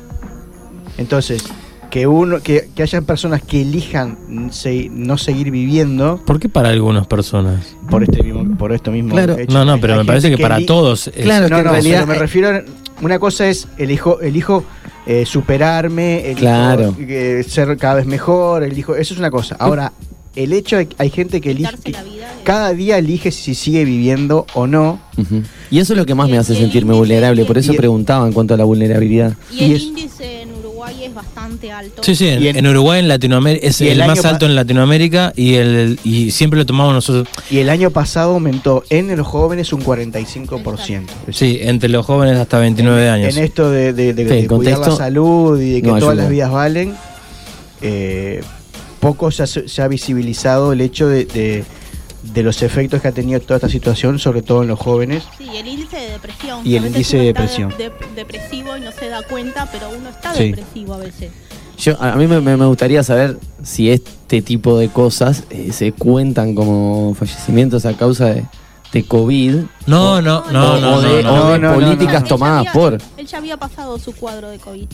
Entonces, 0.97 1.43
que 1.89 2.07
uno, 2.07 2.39
que, 2.41 2.69
que 2.75 2.81
hayan 2.83 3.05
personas 3.05 3.41
que 3.43 3.61
elijan 3.61 4.49
se- 4.51 4.89
no 4.91 5.17
seguir 5.17 5.51
viviendo 5.51 6.19
¿Por 6.25 6.39
qué 6.39 6.49
para 6.49 6.69
algunas 6.69 7.05
personas? 7.07 7.75
por 7.89 8.03
este 8.03 8.23
mismo, 8.23 8.57
por 8.57 8.71
esto 8.73 8.91
mismo. 8.91 9.11
Claro. 9.11 9.37
hecho. 9.37 9.53
No, 9.53 9.63
no, 9.65 9.79
pero 9.79 9.93
hay 9.93 9.99
me 9.99 10.05
parece 10.05 10.29
que 10.31 10.37
para 10.37 10.57
eli- 10.57 10.65
todos 10.65 11.07
es- 11.09 11.23
Claro. 11.23 11.49
no, 11.49 11.55
que 11.55 11.59
en 11.61 11.65
no, 11.65 11.71
realidad- 11.71 11.99
pero 12.01 12.13
me 12.13 12.19
refiero 12.19 12.49
a, 12.49 12.63
una 13.01 13.19
cosa 13.19 13.47
es 13.47 13.67
elijo, 13.77 14.21
elijo 14.21 14.63
eh, 15.05 15.25
superarme, 15.25 16.25
elijo 16.25 16.39
Claro. 16.39 16.95
eh, 16.99 17.43
ser 17.47 17.75
cada 17.77 17.95
vez 17.95 18.05
mejor, 18.07 18.63
elijo, 18.63 18.95
eso 18.95 19.13
es 19.13 19.19
una 19.19 19.29
cosa. 19.29 19.55
Ahora, 19.59 19.91
el 20.35 20.53
hecho 20.53 20.77
de 20.77 20.87
que 20.87 20.95
hay 20.97 21.09
gente 21.09 21.41
que 21.41 21.51
elige, 21.51 21.69
Quitarse 21.75 21.91
la 21.91 22.03
vida. 22.03 22.35
de- 22.35 22.43
cada 22.43 22.73
día 22.73 22.97
elige 22.97 23.31
si 23.31 23.53
sigue 23.55 23.85
viviendo 23.85 24.45
o 24.53 24.67
no. 24.67 24.99
Y 25.69 25.79
eso 25.79 25.93
es 25.93 25.97
lo 25.99 26.05
que 26.05 26.15
más 26.15 26.27
me 26.29 26.37
hace 26.37 26.55
sentirme 26.55 26.93
índice 26.93 26.99
vulnerable, 26.99 27.45
por 27.45 27.57
eso 27.57 27.73
preguntaba 27.73 28.25
en 28.27 28.33
cuanto 28.33 28.53
a 28.53 28.57
la 28.57 28.63
vulnerabilidad. 28.63 29.33
Y 29.51 29.73
el 29.73 29.81
índice 29.81 30.41
en 30.41 30.51
Uruguay 30.53 31.03
es 31.05 31.13
bastante 31.13 31.71
alto. 31.71 32.01
Sí, 32.03 32.15
sí, 32.15 32.27
en, 32.27 32.65
Uruguay, 32.67 32.99
en 32.99 33.07
Latinoamérica, 33.07 33.67
es 33.67 33.79
el 33.81 34.01
el, 34.01 34.07
más 34.07 34.25
alto 34.25 34.45
en 34.47 34.55
Latinoamérica 34.55 35.31
y 35.35 35.53
el 35.53 35.99
y 36.03 36.31
siempre 36.31 36.57
lo 36.59 36.65
tomamos 36.65 36.93
nosotros. 36.95 37.27
Y 37.51 37.59
el 37.59 37.69
año 37.69 37.91
pasado 37.91 38.33
aumentó 38.33 38.83
en 38.89 39.15
los 39.15 39.27
jóvenes 39.27 39.71
un 39.71 39.81
45%. 39.83 41.05
Sí, 41.31 41.59
entre 41.61 41.89
los 41.89 42.05
jóvenes 42.05 42.37
hasta 42.37 42.57
29 42.59 43.07
años. 43.09 43.37
En 43.37 43.43
esto 43.43 43.69
de, 43.69 43.93
de- 43.93 44.13
de- 44.15 44.27
Sí, 44.27 44.33
el 44.33 44.41
de 44.41 44.47
cuidar 44.47 44.79
la 44.79 44.91
salud 44.95 45.61
y 45.61 45.73
de 45.73 45.81
que 45.83 45.87
no 45.89 45.99
todas 45.99 46.11
ayuda. 46.13 46.23
las 46.23 46.31
vidas 46.31 46.51
valen, 46.51 46.93
eh, 47.81 48.41
poco 49.03 49.29
se 49.31 49.43
ha, 49.43 49.47
se 49.47 49.81
ha 49.81 49.87
visibilizado 49.87 50.73
el 50.73 50.81
hecho 50.81 51.07
de, 51.07 51.25
de- 51.25 51.63
de 52.33 52.41
los 52.41 52.61
efectos 52.63 53.01
que 53.01 53.09
ha 53.09 53.11
tenido 53.11 53.41
toda 53.41 53.57
esta 53.57 53.67
situación, 53.67 54.17
sobre 54.17 54.41
todo 54.41 54.61
en 54.61 54.69
los 54.69 54.79
jóvenes. 54.79 55.23
Sí, 55.37 55.45
el 55.57 55.67
índice 55.67 55.97
de 55.97 56.09
depresión. 56.11 56.61
Y 56.65 56.77
el 56.77 56.85
índice 56.85 57.17
de 57.17 57.25
depresión. 57.25 57.73
de- 57.77 57.91
depresivo 58.15 58.77
y 58.77 58.81
no 58.81 58.91
se 58.93 59.09
da 59.09 59.21
cuenta, 59.23 59.67
pero 59.69 59.89
uno 59.89 60.09
está 60.09 60.33
Sí. 60.33 60.45
depresivo 60.51 60.93
a 60.93 60.97
veces. 60.99 61.31
Yo, 61.77 62.01
a 62.01 62.15
mí 62.15 62.25
me, 62.27 62.55
gustaría 62.65 63.03
saber 63.03 63.37
si 63.61 63.89
este 63.91 64.41
tipo 64.41 64.77
de 64.77 64.87
cosas 64.87 65.43
eh, 65.49 65.73
se 65.73 65.91
cuentan 65.91 66.55
como 66.55 67.13
fallecimientos 67.13 67.85
a 67.85 67.97
causa 67.97 68.27
de, 68.27 68.45
de 68.93 69.03
COVID 69.05 69.55
No, 69.87 70.21
no, 70.21 70.45
no, 70.51 70.75
o, 70.75 70.79
no, 70.79 70.95
o 70.97 71.01
de, 71.01 71.23
no, 71.23 71.33
o 71.33 71.35
no. 71.35 71.51
de 71.51 71.59
no, 71.59 71.69
no, 71.71 71.73
políticas 71.75 72.21
Él 72.23 72.29
tomadas 72.29 72.59
había- 72.59 72.71
por... 72.71 72.97
Él 73.17 73.27
ya 73.27 73.37
había 73.39 73.57
pasado 73.57 73.99
su 73.99 74.13
cuadro 74.15 74.47
de 74.49 74.59
COVID. 74.59 74.87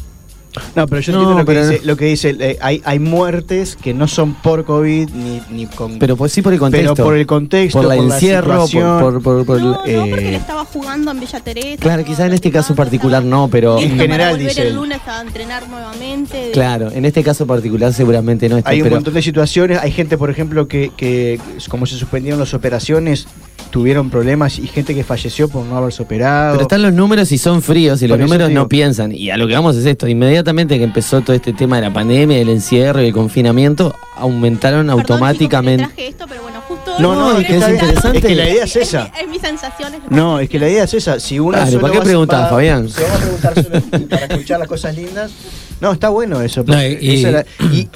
No, 0.75 0.88
pero 0.88 1.01
yo 1.01 1.13
No, 1.13 1.20
entiendo 1.20 1.39
lo 1.39 1.46
que 1.46 1.62
dice, 1.72 1.86
lo 1.86 1.98
que 1.98 2.06
dice 2.06 2.36
eh, 2.39 2.58
hay, 2.62 2.82
hay 2.86 3.00
muertes 3.00 3.75
que 3.75 3.94
no 3.94 4.08
son 4.08 4.34
por 4.36 4.66
COVID 4.66 5.10
ni, 5.10 5.42
ni 5.50 5.66
con... 5.68 6.00
Pero 6.00 6.16
pues 6.18 6.32
sí 6.32 6.42
por 6.42 6.54
el 6.54 6.60
contexto. 6.60 6.94
pero 6.96 7.06
por 7.06 7.16
el 7.18 7.25
contexto, 7.25 7.80
por 7.80 7.88
la 7.88 7.96
por 7.96 8.06
encierro, 8.06 8.58
por, 8.60 8.68
situación. 8.68 9.22
por, 9.22 9.46
por- 9.46 9.62
no, 9.62 9.72
no, 9.72 9.78
porque 9.84 10.25
eh, 10.25 10.30
él 10.30 10.36
estaba 10.36 10.66
jugando 10.66 11.12
en 11.12 11.20
Villa 11.20 11.39
Teresa. 11.39 11.78
Claro, 11.82 12.04
estaba 12.04 12.04
quizá 12.04 12.25
en 12.25 12.34
este 12.34 12.51
caso 12.51 12.75
particular 12.75 13.24
estaba 13.24 13.24
no, 13.24 13.48
pero... 13.50 13.80
En 13.80 13.98
general, 13.98 14.34
para 14.34 14.44
dice 14.44 14.68
el 14.68 14.75
lunes 14.75 15.00
a 15.08 15.22
entrenar 15.22 15.68
nuevamente. 15.70 16.51
Claro, 16.54 16.92
en 16.92 17.06
este 17.06 17.24
caso 17.24 17.46
particular 17.48 17.94
seguramente 17.94 18.48
no 18.50 18.58
está, 18.58 18.70
Hay 18.70 18.80
un 18.82 18.84
pero 18.84 18.96
montón 18.98 19.13
de 19.13 19.22
situaciones, 19.22 19.80
hay 19.80 19.92
gente, 19.92 20.18
por 20.18 20.30
ejemplo, 20.30 20.68
que, 20.68 20.92
que 20.96 21.39
como 21.70 21.86
se 21.86 21.96
suspendieron 21.96 22.39
las 22.39 22.54
operaciones, 22.54 23.28
tuvieron 23.71 24.09
problemas 24.09 24.57
y 24.59 24.67
gente 24.67 24.93
que 24.95 25.03
falleció 25.03 25.47
por 25.49 25.65
no 25.65 25.77
haberse 25.77 26.01
operado. 26.03 26.53
Pero 26.53 26.63
están 26.63 26.81
los 26.81 26.93
números 26.93 27.31
y 27.31 27.38
son 27.38 27.61
fríos 27.61 28.01
y 28.01 28.07
los 28.07 28.17
Por 28.17 28.25
números 28.25 28.49
digo. 28.49 28.61
no 28.61 28.67
piensan. 28.67 29.11
Y 29.11 29.29
a 29.29 29.38
lo 29.38 29.47
que 29.47 29.53
vamos 29.53 29.75
es 29.75 29.85
esto, 29.85 30.07
inmediatamente 30.07 30.77
que 30.77 30.83
empezó 30.83 31.21
todo 31.21 31.35
este 31.35 31.53
tema 31.53 31.75
de 31.77 31.83
la 31.83 31.93
pandemia, 31.93 32.38
del 32.38 32.49
encierro 32.49 33.01
y 33.01 33.07
el 33.07 33.13
confinamiento, 33.13 33.95
aumentaron 34.15 34.88
Perdón, 34.88 34.99
automáticamente. 35.01 35.83
chicos, 35.85 35.93
que 35.93 36.01
le 36.01 36.07
traje 36.07 36.09
esto, 36.09 36.25
pero 36.27 36.41
bueno, 36.43 36.61
justo 36.67 36.91
No, 36.99 37.15
no, 37.15 37.33
No, 37.33 37.39
es 37.39 37.47
que, 37.47 37.57
es 37.57 37.69
interesante. 37.69 38.17
Es 38.17 38.25
que 38.25 38.35
la 38.35 38.49
idea 38.49 38.63
es 38.65 38.75
esa. 38.75 39.03
Es, 39.05 39.11
mi- 39.13 39.19
es 39.21 39.29
mi 39.29 39.39
sensación. 39.39 39.93
es- 39.93 40.01
No, 40.11 40.39
es 40.39 40.49
que 40.49 40.59
la 40.59 40.69
idea 40.69 40.83
es 40.83 40.93
esa. 40.93 41.19
Si 41.19 41.39
uno 41.39 41.57
¿para 41.81 41.93
qué 41.93 42.01
preguntás, 42.01 42.38
para- 42.39 42.49
Fabián? 42.49 42.89
Se 42.89 43.03
va 43.03 43.13
a 43.15 43.17
preguntar 43.17 43.53
solo 43.63 43.81
para 44.09 44.25
escuchar 44.25 44.59
las 44.59 44.67
cosas 44.67 44.95
lindas. 44.95 45.31
No, 45.79 45.91
está 45.93 46.09
bueno 46.09 46.41
eso. 46.41 46.63
No, 46.65 46.73
esa 46.77 47.45
y 47.71 47.88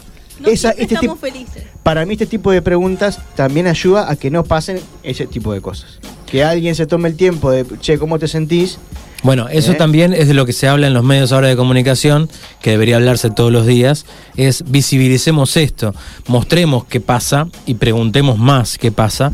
No 0.43 0.49
esa- 0.49 0.71
este 0.71 0.83
estamos 0.95 1.01
tipo, 1.01 1.15
felices. 1.15 1.63
para 1.83 2.05
mí 2.05 2.13
este 2.13 2.25
tipo 2.27 2.51
de 2.51 2.61
preguntas 2.61 3.19
también 3.35 3.67
ayuda 3.67 4.09
a 4.11 4.15
que 4.15 4.29
no 4.29 4.43
pasen 4.43 4.79
ese 5.03 5.25
tipo 5.27 5.53
de 5.53 5.61
cosas. 5.61 5.99
Que 6.27 6.43
alguien 6.43 6.75
se 6.75 6.85
tome 6.85 7.09
el 7.09 7.15
tiempo 7.15 7.49
de, 7.51 7.65
che, 7.79 7.97
¿cómo 7.97 8.19
te 8.19 8.27
sentís? 8.27 8.77
Bueno, 9.23 9.47
eso 9.47 9.71
¿Eh? 9.71 9.75
también 9.75 10.11
es 10.13 10.27
de 10.27 10.33
lo 10.33 10.45
que 10.45 10.51
se 10.51 10.67
habla 10.67 10.87
en 10.87 10.93
los 10.93 11.03
medios 11.03 11.31
ahora 11.31 11.47
de 11.47 11.55
comunicación, 11.55 12.29
que 12.61 12.71
debería 12.71 12.97
hablarse 12.97 13.29
todos 13.29 13.51
los 13.53 13.65
días, 13.65 14.05
es 14.35 14.63
visibilicemos 14.69 15.55
esto, 15.55 15.95
mostremos 16.27 16.83
qué 16.85 16.99
pasa 16.99 17.47
y 17.65 17.75
preguntemos 17.75 18.37
más 18.37 18.77
qué 18.77 18.91
pasa, 18.91 19.31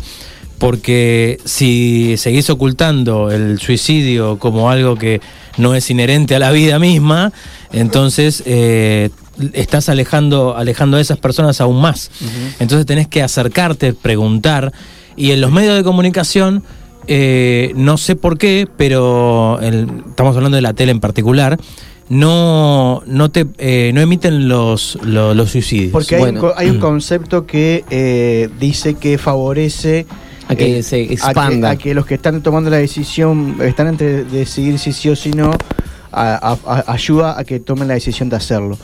porque 0.59 1.39
si 1.45 2.15
seguís 2.17 2.49
ocultando 2.49 3.31
el 3.31 3.59
suicidio 3.59 4.37
como 4.37 4.69
algo 4.69 4.95
que 4.95 5.21
no 5.57 5.73
es 5.73 5.89
inherente 5.89 6.35
a 6.35 6.39
la 6.39 6.51
vida 6.51 6.77
misma, 6.79 7.31
entonces 7.71 8.43
eh, 8.45 9.09
estás 9.53 9.89
alejando, 9.89 10.55
alejando 10.57 10.97
a 10.97 11.01
esas 11.01 11.17
personas 11.17 11.59
aún 11.61 11.81
más. 11.81 12.11
Entonces 12.59 12.85
tenés 12.85 13.07
que 13.07 13.21
acercarte, 13.23 13.93
preguntar, 13.93 14.71
y 15.15 15.31
en 15.31 15.41
los 15.41 15.51
medios 15.51 15.75
de 15.75 15.83
comunicación, 15.83 16.63
eh, 17.07 17.71
no 17.75 17.97
sé 17.97 18.15
por 18.15 18.37
qué, 18.37 18.67
pero 18.77 19.59
el- 19.61 19.87
estamos 20.09 20.35
hablando 20.35 20.55
de 20.55 20.61
la 20.61 20.73
tele 20.73 20.91
en 20.91 20.99
particular, 20.99 21.57
no, 22.09 23.03
no, 23.05 23.29
te, 23.29 23.45
eh, 23.59 23.91
no 23.93 24.01
emiten 24.01 24.47
los, 24.47 24.97
los, 25.03 25.35
los 25.35 25.51
suicidios. 25.51 25.91
Porque 25.91 26.15
hay, 26.15 26.21
Bueno. 26.21 26.41
un, 26.41 26.47
co- 26.49 26.53
hay 26.57 26.69
un 26.69 26.79
concepto 26.79 27.45
que 27.45 27.83
eh, 27.89 28.49
dice 28.59 28.95
que 28.95 29.17
favorece 29.17 30.05
A 30.47 30.55
que 30.55 30.79
eh, 30.79 30.83
se 30.83 31.03
a 31.03 31.07
que- 31.07 31.13
expanda. 31.13 31.69
A 31.71 31.75
que, 31.77 31.93
los 31.93 32.05
que 32.05 32.15
están 32.15 32.41
tomando 32.41 32.69
la 32.71 32.77
decisión, 32.77 33.57
están 33.61 33.87
entre 33.87 34.23
decidir 34.23 34.79
si 34.79 34.91
sí 34.91 35.09
o 35.09 35.15
si 35.15 35.31
no, 35.31 35.51
a- 36.11 36.55
a- 36.65 36.73
a- 36.79 36.91
ayuda 36.93 37.39
a 37.39 37.43
que 37.43 37.59
tomen 37.59 37.87
la 37.87 37.93
decisión 37.93 38.29
de 38.29 38.37
hacerlo. 38.37 38.77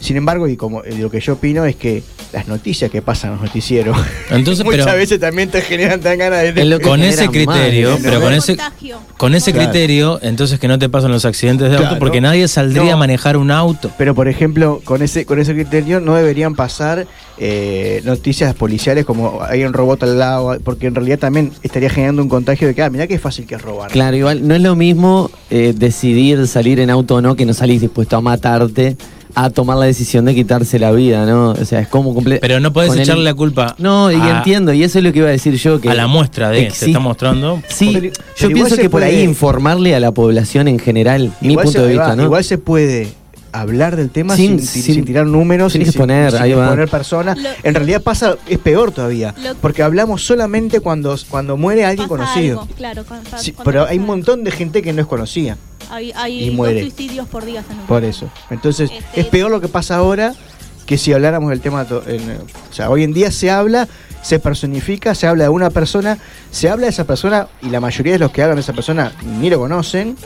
Sin 0.00 0.16
embargo, 0.16 0.46
y 0.48 0.56
como 0.56 0.82
eh, 0.84 0.96
lo 0.98 1.10
que 1.10 1.20
yo 1.20 1.34
opino 1.34 1.64
es 1.64 1.76
que 1.76 2.02
las 2.32 2.46
noticias 2.46 2.90
que 2.90 3.00
pasan 3.02 3.30
en 3.30 3.36
los 3.36 3.46
noticieros 3.46 3.96
Entonces, 4.30 4.64
muchas 4.64 4.84
pero- 4.86 4.96
veces 4.98 5.18
también 5.20 5.50
te 5.50 5.60
generan 5.62 6.00
tan 6.00 6.18
ganas 6.18 6.42
de... 6.42 6.52
Que 6.54 6.80
con 6.80 7.02
ese 7.02 7.28
criterio, 7.28 7.98
pero 8.02 8.20
con 8.20 8.32
El 8.32 8.38
ese, 8.38 8.56
contagio. 8.56 8.98
con 9.16 9.34
ese 9.34 9.52
Claro. 9.52 9.70
criterio, 9.70 10.18
entonces 10.22 10.58
que 10.60 10.68
no 10.68 10.78
te 10.78 10.88
pasan 10.88 11.10
los 11.10 11.24
accidentes 11.24 11.70
de 11.70 11.76
auto, 11.76 11.98
porque 11.98 12.20
nadie 12.20 12.46
saldría 12.48 12.84
No. 12.84 12.92
a 12.92 12.96
manejar 12.96 13.36
un 13.36 13.50
auto. 13.50 13.90
Pero 13.98 14.14
por 14.14 14.28
ejemplo, 14.28 14.80
con 14.84 15.02
ese 15.02 15.24
con 15.26 15.38
ese 15.40 15.54
criterio 15.54 16.00
no 16.00 16.14
deberían 16.14 16.54
pasar 16.54 17.06
eh, 17.38 18.02
noticias 18.04 18.54
policiales 18.54 19.04
como 19.04 19.42
hay 19.42 19.64
un 19.64 19.72
robot 19.72 20.02
al 20.02 20.18
lado, 20.18 20.58
porque 20.64 20.86
en 20.86 20.94
realidad 20.94 21.18
también 21.18 21.52
estaría 21.62 21.88
generando 21.90 22.22
un 22.22 22.28
contagio 22.28 22.68
de 22.68 22.74
que, 22.74 22.82
ah, 22.82 22.90
mirá 22.90 23.06
qué 23.06 23.18
fácil 23.18 23.46
que 23.46 23.54
es 23.54 23.62
robar. 23.62 23.90
Claro, 23.90 24.16
igual 24.16 24.46
no 24.46 24.54
es 24.54 24.60
lo 24.60 24.74
mismo 24.76 25.30
eh, 25.50 25.72
decidir 25.76 26.46
salir 26.46 26.80
en 26.80 26.90
auto 26.90 27.16
o 27.16 27.20
no 27.22 27.36
que 27.36 27.44
no 27.46 27.54
salís 27.54 27.80
dispuesto 27.80 28.16
a 28.16 28.20
matarte 28.20 28.96
a 29.34 29.50
tomar 29.50 29.76
la 29.76 29.86
decisión 29.86 30.24
de 30.24 30.34
quitarse 30.34 30.78
la 30.78 30.90
vida, 30.92 31.26
¿no? 31.26 31.50
O 31.50 31.64
sea, 31.64 31.80
es 31.80 31.88
como 31.88 32.14
completo. 32.14 32.40
Pero 32.40 32.60
no 32.60 32.72
podés 32.72 32.96
echarle 32.96 33.24
la 33.24 33.34
culpa 33.34 33.74
No, 33.78 34.10
y 34.10 34.16
a- 34.16 34.38
entiendo, 34.38 34.72
y 34.72 34.82
eso 34.82 34.98
es 34.98 35.04
lo 35.04 35.12
que 35.12 35.18
iba 35.20 35.28
a 35.28 35.32
decir 35.32 35.54
yo. 35.56 35.80
Que 35.80 35.90
a 35.90 35.94
la 35.94 36.06
muestra 36.06 36.50
de, 36.50 36.60
se 36.60 36.66
existe- 36.66 36.86
está 36.86 36.98
mostrando. 36.98 37.62
Sí, 37.68 37.90
Pero- 37.94 38.06
yo 38.08 38.12
pero 38.38 38.54
pienso 38.54 38.74
se 38.76 38.82
que 38.82 38.90
por 38.90 39.02
ahí 39.02 39.20
informarle 39.22 39.94
a 39.94 40.00
la 40.00 40.12
población 40.12 40.68
en 40.68 40.78
general, 40.78 41.32
mi 41.40 41.54
punto 41.54 41.72
se, 41.72 41.80
de 41.82 41.88
vista, 41.88 42.08
va, 42.08 42.16
¿no? 42.16 42.22
igual 42.24 42.42
se 42.44 42.58
puede 42.58 43.08
hablar 43.50 43.96
del 43.96 44.10
tema 44.10 44.36
sin, 44.36 44.58
Sin- 44.58 44.66
sin- 44.68 44.82
sin- 44.82 44.94
sin 44.96 45.04
tirar 45.06 45.26
números, 45.26 45.72
sin 45.72 45.80
exponer, 45.82 46.32
sin 46.32 46.42
ahí 46.42 46.52
va. 46.52 46.64
exponer 46.64 46.88
personas. 46.88 47.38
Lo- 47.38 47.48
en 47.62 47.74
realidad 47.74 48.02
pasa, 48.02 48.36
es 48.46 48.58
peor 48.58 48.92
todavía, 48.92 49.34
Lo- 49.42 49.54
porque 49.56 49.82
hablamos 49.82 50.22
solamente 50.24 50.80
cuando, 50.80 51.16
cuando 51.30 51.56
muere 51.56 51.84
alguien 51.84 52.08
Pasa 52.08 52.22
conocido. 52.24 52.60
algo, 52.60 52.74
claro, 52.76 53.04
cuando- 53.08 53.30
Sí, 53.38 53.52
cuando 53.52 53.64
pero 53.64 53.86
hay 53.86 53.98
un 53.98 54.06
montón 54.06 54.44
de 54.44 54.50
gente 54.50 54.82
que 54.82 54.92
no 54.92 55.00
es 55.00 55.06
conocida. 55.08 55.56
Hay, 55.90 56.12
hay 56.14 56.44
y 56.44 56.46
dos 56.48 56.56
muere. 56.56 56.80
suicidios 56.82 57.26
por 57.28 57.44
día 57.44 57.64
en 57.68 57.76
Por 57.86 58.04
eso. 58.04 58.30
Entonces, 58.50 58.90
Este- 58.90 59.20
es 59.20 59.26
peor 59.26 59.50
lo 59.50 59.60
que 59.60 59.68
pasa 59.68 59.96
ahora 59.96 60.34
que 60.86 60.96
si 60.98 61.12
habláramos 61.12 61.50
del 61.50 61.60
tema. 61.60 61.86
en- 62.06 62.38
o 62.70 62.72
sea, 62.72 62.90
hoy 62.90 63.04
en 63.04 63.12
día 63.12 63.30
se 63.30 63.50
habla, 63.50 63.88
se 64.22 64.38
personifica, 64.38 65.14
se 65.14 65.26
habla 65.26 65.44
de 65.44 65.50
una 65.50 65.70
persona, 65.70 66.18
se 66.50 66.68
habla 66.70 66.86
de 66.86 66.90
esa 66.90 67.04
persona 67.04 67.48
y 67.62 67.68
la 67.70 67.80
mayoría 67.80 68.14
de 68.14 68.18
los 68.18 68.30
que 68.32 68.42
hablan 68.42 68.56
de 68.56 68.62
esa 68.62 68.72
persona 68.72 69.12
ni 69.40 69.50
lo 69.50 69.58
conocen. 69.58 70.16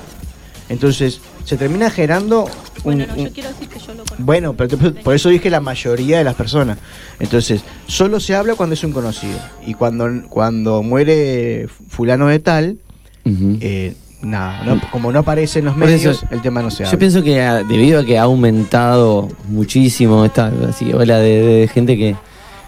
Entonces, 0.68 1.20
se 1.44 1.56
termina 1.56 1.90
generando 1.90 2.44
un. 2.84 2.96
Bueno, 2.96 3.06
no, 3.08 3.14
un- 3.14 3.24
yo 3.28 3.32
quiero 3.32 3.48
decir 3.50 3.68
que 3.68 3.78
yo 3.78 3.86
lo 3.88 4.04
conozco. 4.04 4.16
bueno, 4.18 4.54
pero 4.54 4.68
te- 4.70 4.76
por 5.02 5.14
eso 5.14 5.28
dije 5.28 5.50
la 5.50 5.60
mayoría 5.60 6.18
de 6.18 6.24
las 6.24 6.34
personas. 6.34 6.78
Entonces, 7.18 7.62
solo 7.86 8.20
se 8.20 8.34
habla 8.34 8.54
cuando 8.54 8.74
es 8.74 8.84
un 8.84 8.92
conocido. 8.92 9.38
Y 9.66 9.74
cuando, 9.74 10.08
cuando 10.28 10.82
muere 10.82 11.66
fulano 11.88 12.28
de 12.28 12.38
tal, 12.38 12.78
eh, 13.24 13.94
nada, 14.22 14.62
no- 14.64 14.80
como 14.90 15.12
no 15.12 15.18
aparece 15.20 15.58
en 15.58 15.66
los 15.66 15.74
eso, 15.76 15.84
medios, 15.84 16.24
el 16.30 16.40
tema 16.42 16.62
no 16.62 16.70
se 16.70 16.84
habla. 16.84 16.92
Yo 16.92 16.98
pienso 16.98 17.22
que 17.22 17.40
ah, 17.42 17.62
debido 17.62 18.00
a 18.00 18.04
que 18.04 18.18
ha 18.18 18.22
aumentado 18.22 19.28
muchísimo 19.48 20.24
esta 20.24 20.52
así, 20.68 20.92
ola 20.92 21.18
de, 21.18 21.42
de 21.42 21.68
gente 21.68 21.96
que 21.96 22.14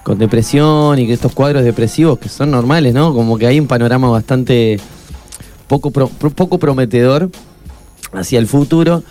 con 0.03 0.19
depresión 0.19 0.99
y 0.99 1.07
que 1.07 1.15
estos 1.15 1.33
cuadros 1.33 1.65
depresivos 1.65 2.19
que 2.19 2.29
son 2.29 2.51
normales, 2.51 2.93
¿no? 2.93 3.15
Como 3.15 3.39
que 3.39 3.47
hay 3.47 3.59
un 3.59 3.67
panorama 3.67 4.09
bastante 4.11 4.79
poco, 5.67 5.91
pro- 5.91 6.09
poco 6.09 6.59
prometedor 6.59 7.31
hacia 8.13 8.39
el 8.39 8.47
futuro. 8.47 9.03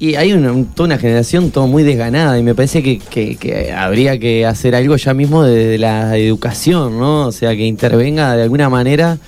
Y 0.00 0.14
hay 0.14 0.32
una, 0.32 0.52
un- 0.52 0.66
toda 0.66 0.86
una 0.86 0.98
generación 0.98 1.50
todo 1.50 1.66
muy 1.66 1.82
desganada 1.82 2.38
y 2.38 2.42
me 2.42 2.54
parece 2.54 2.82
que, 2.82 2.98
que- 2.98 3.36
que 3.36 3.72
habría 3.72 4.18
que 4.18 4.44
hacer 4.46 4.74
algo 4.74 4.96
ya 4.96 5.12
mismo 5.14 5.42
desde 5.42 5.78
la 5.78 6.16
educación, 6.16 6.98
¿no? 6.98 7.26
O 7.28 7.32
sea, 7.32 7.56
que 7.56 7.64
intervenga 7.66 8.36
de 8.36 8.42
alguna 8.44 8.68
manera 8.68 9.18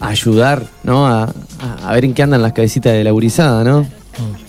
a 0.00 0.08
ayudar, 0.08 0.66
¿no? 0.82 1.06
A, 1.06 1.24
a- 1.24 1.88
a 1.88 1.92
ver 1.94 2.04
en 2.04 2.14
qué 2.14 2.22
andan 2.22 2.42
las 2.42 2.52
cabecitas 2.52 2.92
de 2.92 3.04
la 3.04 3.10
gurizada, 3.10 3.64
¿no? 3.64 3.86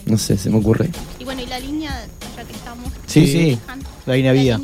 No 0.06 0.18
sé, 0.18 0.38
se 0.38 0.50
me 0.50 0.58
ocurre. 0.58 0.89
Y 1.20 1.24
bueno, 1.25 1.42
y 1.42 1.46
la 1.48 1.60
línea, 1.60 2.06
ya 2.38 2.44
que 2.44 2.54
estamos. 2.54 2.88
Sí, 3.06 3.25
Sí. 3.27 3.32
sí. 3.32 3.60
La 4.06 4.13
línea 4.16 4.32
vida. 4.32 4.58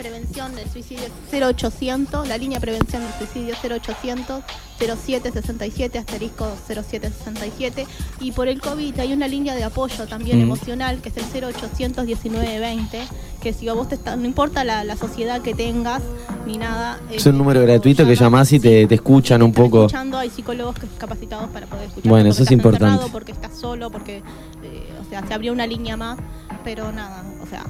Prevención 0.00 0.56
del 0.56 0.68
suicidio 0.70 1.04
es 1.04 1.40
0800, 1.42 2.26
la 2.26 2.38
línea 2.38 2.58
de 2.58 2.62
prevención 2.62 3.02
del 3.02 3.12
suicidio 3.18 3.54
0800 3.62 4.42
0767 4.78 5.98
asterisco 5.98 6.48
0767 6.66 7.86
y 8.20 8.32
por 8.32 8.48
el 8.48 8.62
COVID 8.62 8.98
hay 8.98 9.12
una 9.12 9.28
línea 9.28 9.54
de 9.54 9.62
apoyo 9.62 10.06
también 10.06 10.38
Mm. 10.38 10.42
emocional 10.42 11.02
que 11.02 11.10
es 11.10 11.16
el 11.18 11.24
0800 11.44 12.06
1920 12.06 13.02
que 13.42 13.52
si 13.52 13.68
a 13.68 13.74
vos 13.74 13.88
te 13.88 13.96
está, 13.96 14.16
no 14.16 14.24
importa 14.24 14.64
la, 14.64 14.84
la 14.84 14.96
sociedad 14.96 15.42
que 15.42 15.54
tengas 15.54 16.00
ni 16.46 16.56
nada 16.56 16.98
Es 17.10 17.26
un 17.26 17.34
eh, 17.34 17.38
número 17.38 17.60
gratuito 17.60 18.06
que 18.06 18.14
llamás 18.14 18.50
y 18.52 18.60
te, 18.60 18.86
te 18.86 18.94
escuchan 18.94 19.42
un 19.42 19.52
poco. 19.52 19.80
escuchando, 19.86 20.16
hay 20.16 20.30
psicólogos 20.30 20.76
capacitados 20.96 21.50
para 21.50 21.66
poder 21.66 21.88
escuchar. 21.88 22.08
Bueno, 22.08 22.30
eso 22.30 22.42
es 22.42 22.50
importante. 22.50 23.04
Porque 23.12 23.32
estás 23.32 23.58
solo, 23.58 23.90
porque, 23.90 24.18
eh, 24.62 24.92
o 25.00 25.08
sea, 25.10 25.26
se 25.26 25.34
abrió 25.34 25.52
una 25.52 25.66
línea 25.66 25.96
más, 25.96 26.18
pero 26.64 26.90
nada, 26.92 27.22
o 27.42 27.46
sea, 27.46 27.64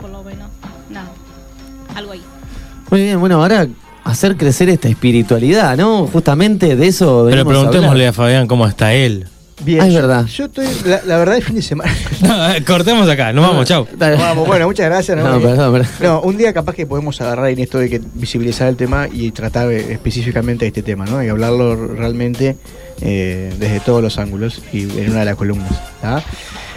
por 0.00 0.10
lo 0.10 0.22
menos, 0.22 0.48
nada, 0.90 1.10
algo 1.94 2.12
ahí. 2.12 2.22
Muy 2.90 3.02
bien, 3.02 3.20
bueno, 3.20 3.40
ahora 3.42 3.66
hacer 4.04 4.36
crecer 4.36 4.68
esta 4.70 4.88
espiritualidad, 4.88 5.76
¿no? 5.76 6.06
Justamente 6.06 6.76
de 6.76 6.86
eso 6.86 7.24
Pero 7.28 7.44
venimos 7.44 7.46
a 7.66 7.70
preguntémosle 7.70 8.08
a 8.08 8.12
Fabián 8.12 8.46
cómo 8.46 8.66
está 8.66 8.94
él. 8.94 9.26
Bien, 9.64 9.80
Ah, 9.80 9.86
es 9.88 9.92
yo- 9.94 10.00
verdad. 10.00 10.26
Yo 10.26 10.44
estoy, 10.44 10.66
la, 10.84 11.00
la 11.04 11.18
verdad, 11.18 11.36
el 11.36 11.42
fin 11.42 11.56
de 11.56 11.62
semana. 11.62 11.92
No, 12.22 12.50
eh, 12.52 12.62
cortemos 12.64 13.08
acá, 13.08 13.32
nos 13.32 13.46
vamos, 13.48 13.66
chau. 13.66 13.86
Dale. 13.96 14.16
Vamos, 14.16 14.46
bueno, 14.46 14.66
muchas 14.66 14.86
gracias. 14.86 15.16
No, 15.18 15.40
perdón, 15.40 15.72
perdón. 15.72 15.88
No, 16.00 16.20
un 16.22 16.36
día 16.36 16.52
capaz 16.52 16.74
que 16.74 16.86
podemos 16.86 17.20
agarrar 17.20 17.50
en 17.50 17.58
esto 17.58 17.78
de 17.78 17.90
que 17.90 18.00
visibilizar 18.14 18.68
el 18.68 18.76
tema 18.76 19.08
y 19.12 19.30
tratar 19.32 19.70
específicamente 19.72 20.66
este 20.66 20.82
tema, 20.82 21.04
¿no? 21.06 21.22
Y 21.22 21.28
hablarlo 21.28 21.74
realmente 21.88 22.56
eh, 23.00 23.52
desde 23.58 23.80
todos 23.80 24.00
los 24.02 24.18
ángulos 24.18 24.62
y 24.72 24.82
en 24.82 25.10
una 25.10 25.20
de 25.20 25.24
las 25.26 25.36
columnas. 25.36 25.70
¿tá? 26.00 26.22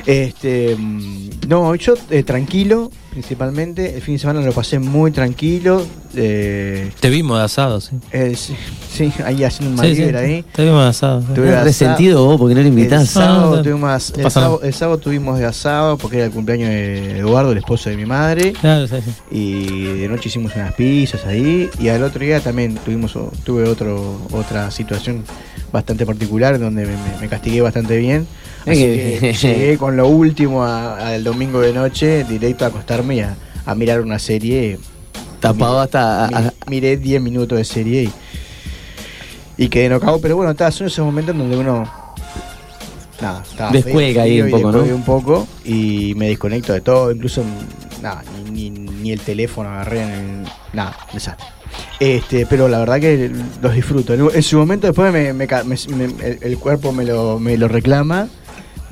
Este, 0.05 0.75
mm, 0.77 1.29
no, 1.48 1.75
yo 1.75 1.93
eh, 2.10 2.24
tranquilo, 2.24 2.91
principalmente. 3.12 3.96
El 3.96 4.01
fin 4.01 4.15
de 4.15 4.20
semana 4.20 4.41
lo 4.41 4.51
pasé 4.51 4.79
muy 4.79 5.12
tranquilo. 5.12 5.86
eh, 6.15 6.91
Te 7.00 7.10
vimos 7.10 7.38
de 7.38 7.43
asado, 7.46 7.79
sí. 7.81 7.96
eh, 8.12 8.34
sí, 8.36 8.55
sí, 8.91 9.12
ahí 9.24 9.43
haciendo 9.43 9.72
un 9.75 9.77
Sí, 9.88 9.96
sí, 9.96 10.01
MacGyver 10.01 10.15
ahí. 10.17 10.43
Te 10.53 10.63
vimos 10.63 10.81
de 10.84 10.89
asado. 10.89 11.22
Tuve 11.34 11.50
asado. 11.50 11.63
resentido 11.65 12.25
vos 12.25 12.38
porque 12.39 12.55
no 12.55 12.62
lo 12.62 12.67
El 12.67 12.74
invitás. 12.74 13.10
sábado, 13.10 13.53
Ah, 13.53 13.58
no. 13.58 13.62
tuvimos, 13.63 14.13
el, 14.17 14.31
sábado, 14.31 14.55
nada. 14.58 14.67
el 14.67 14.74
sábado 14.74 14.98
tuvimos 14.98 15.39
de 15.39 15.46
asado 15.46 15.98
porque 15.98 16.17
era 16.17 16.25
el 16.25 16.31
cumpleaños 16.31 16.70
de 16.70 17.20
Eduardo, 17.20 17.51
el 17.51 17.58
esposo 17.60 17.89
de 17.89 17.98
mi 17.98 18.05
madre. 18.05 18.53
Claro, 18.53 18.88
sí, 18.88 18.96
sí. 19.05 19.12
Y 19.31 19.84
de 20.00 20.08
noche 20.08 20.29
hicimos 20.29 20.55
unas 20.55 20.74
pizzas 20.74 21.25
ahí. 21.25 21.70
Y 21.79 21.89
al 21.89 22.03
otro 22.03 22.24
día 22.24 22.39
también 22.39 22.75
tuvimos 22.75 23.13
tuve 23.43 23.67
otro 23.67 24.20
otra 24.31 24.72
situación 24.72 25.24
bastante 25.72 26.05
particular 26.05 26.60
donde 26.60 26.86
me, 26.86 26.91
me- 26.93 27.17
me 27.22 27.27
castigué 27.29 27.62
bastante 27.62 27.98
bien. 27.98 28.27
Así 28.65 28.74
que 28.82 29.34
llegué 29.41 29.77
con 29.77 29.98
lo 29.98 30.08
último 30.08 30.63
al 30.63 31.24
domingo 31.24 31.62
de 31.62 31.74
noche, 31.74 32.24
directo 32.24 32.65
a 32.65 32.68
acostarme 32.70 33.15
y 33.15 33.20
a, 33.22 33.36
a 33.65 33.75
mirar 33.75 34.01
una 34.01 34.20
serie. 34.20 34.77
Tapado 35.39 35.80
hasta. 35.80 36.27
Mi- 36.30 36.36
a- 36.36 36.48
a- 36.50 36.53
miré 36.70 36.98
10 36.98 37.22
minutos 37.22 37.58
de 37.58 37.65
serie 37.65 38.03
y, 39.58 39.63
y 39.65 39.70
quedé 39.70 39.86
enojado. 39.86 40.20
Pero 40.22 40.36
bueno, 40.36 40.51
estaba 40.51 40.72
son 40.72 40.88
esos 40.88 41.03
momentos 41.06 41.34
en 41.34 41.39
donde 41.39 41.58
uno. 41.58 41.91
Nada, 43.22 43.44
estaba 43.50 43.72
Descuelga 43.72 44.24
ahí 44.24 44.41
un 44.41 44.50
poco, 44.50 44.72
¿no? 44.72 44.80
un 44.84 45.03
poco 45.03 45.48
y 45.63 46.13
me 46.15 46.27
desconecto 46.27 46.74
de 46.74 46.82
todo, 46.82 47.12
incluso 47.12 47.44
nada, 48.01 48.24
ni, 48.51 48.70
ni- 48.72 48.80
ni 48.80 49.12
el 49.12 49.20
teléfono 49.20 49.70
agarré, 49.70 50.06
ni- 50.06 50.48
nada, 50.74 50.96
desastre. 51.13 51.46
Este, 52.00 52.46
pero 52.48 52.68
la 52.68 52.80
verdad 52.80 53.00
que 53.00 53.32
los 53.62 53.75
disfruto. 53.75 54.13
En, 54.15 54.27
en 54.34 54.41
su 54.44 54.58
momento 54.58 54.88
después 54.88 55.13
me, 55.13 55.34
me- 55.34 55.46
me- 55.48 56.06
el, 56.25 56.38
el 56.41 56.58
cuerpo 56.58 56.91
me 56.91 57.03
lo, 57.06 57.38
me 57.38 57.58
lo 57.58 57.68
reclama, 57.68 58.27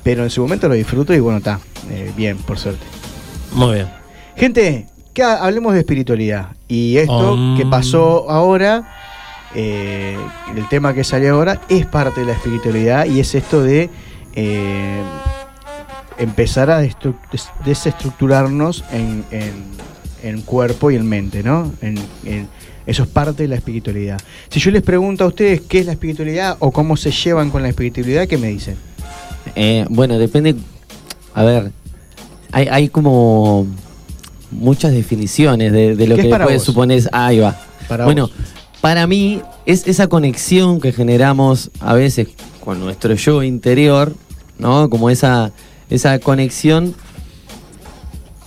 pero 0.03 0.23
en 0.23 0.29
su 0.29 0.41
momento 0.41 0.67
lo 0.67 0.73
disfruto 0.75 1.13
y 1.13 1.19
bueno, 1.19 1.37
está, 1.39 1.59
eh, 1.89 2.11
bien, 2.15 2.37
por 2.37 2.57
suerte. 2.57 2.85
Muy 3.53 3.75
bien. 3.75 3.87
Gente, 4.35 4.87
que 5.13 5.23
ha- 5.23 5.43
hablemos 5.43 5.73
de 5.73 5.79
espiritualidad. 5.79 6.49
Y 6.67 6.97
esto 6.97 7.33
Um. 7.33 7.57
que 7.57 7.65
pasó 7.65 8.29
ahora, 8.29 8.87
eh, 9.55 10.17
el 10.55 10.67
tema 10.69 10.93
que 10.93 11.03
salió 11.03 11.33
ahora, 11.35 11.61
es 11.69 11.85
parte 11.85 12.21
de 12.21 12.27
la 12.27 12.33
espiritualidad 12.33 13.05
y 13.05 13.19
es 13.19 13.33
esto 13.35 13.61
de 13.63 13.89
eh, 14.35 15.01
empezar 16.17 16.69
a 16.69 16.79
des- 16.79 16.95
desestructurarnos 17.65 18.83
en, 18.91 19.23
en- 19.31 19.63
en 20.21 20.41
cuerpo 20.41 20.91
y 20.91 20.95
en 20.95 21.07
mente, 21.07 21.43
¿no? 21.43 21.71
En- 21.81 21.97
eso 22.85 23.03
es 23.03 23.09
parte 23.09 23.43
de 23.43 23.49
la 23.49 23.55
espiritualidad. 23.55 24.19
Si 24.49 24.59
yo 24.59 24.71
les 24.71 24.81
pregunto 24.81 25.23
a 25.23 25.27
ustedes 25.27 25.61
qué 25.61 25.79
es 25.79 25.85
la 25.85 25.91
espiritualidad 25.91 26.57
o 26.59 26.71
cómo 26.71 26.97
se 26.97 27.11
llevan 27.11 27.51
con 27.51 27.61
la 27.61 27.69
espiritualidad, 27.69 28.27
¿qué 28.27 28.37
me 28.37 28.47
dicen? 28.47 28.77
Eh, 29.61 29.85
bueno, 29.89 30.17
depende. 30.17 30.55
A 31.33 31.43
ver, 31.43 31.71
hay, 32.53 32.67
hay 32.71 32.87
como 32.87 33.67
muchas 34.51 34.93
definiciones 34.93 35.73
de, 35.73 35.97
de 35.97 36.07
lo 36.07 36.15
¿Qué 36.15 36.21
es 36.21 36.25
que 36.27 36.31
para 36.31 36.45
puedes 36.45 36.61
vos? 36.61 36.65
suponer. 36.65 37.03
Ahí 37.11 37.39
va. 37.39 37.59
Para 37.89 38.05
bueno, 38.05 38.27
vos. 38.27 38.31
para 38.79 39.05
mí 39.05 39.41
es 39.65 39.85
esa 39.85 40.07
conexión 40.07 40.79
que 40.79 40.93
generamos 40.93 41.71
a 41.81 41.93
veces 41.93 42.29
con 42.63 42.79
nuestro 42.79 43.13
yo 43.15 43.43
interior, 43.43 44.13
¿no? 44.57 44.89
Como 44.89 45.09
esa, 45.09 45.51
esa 45.89 46.17
conexión 46.19 46.95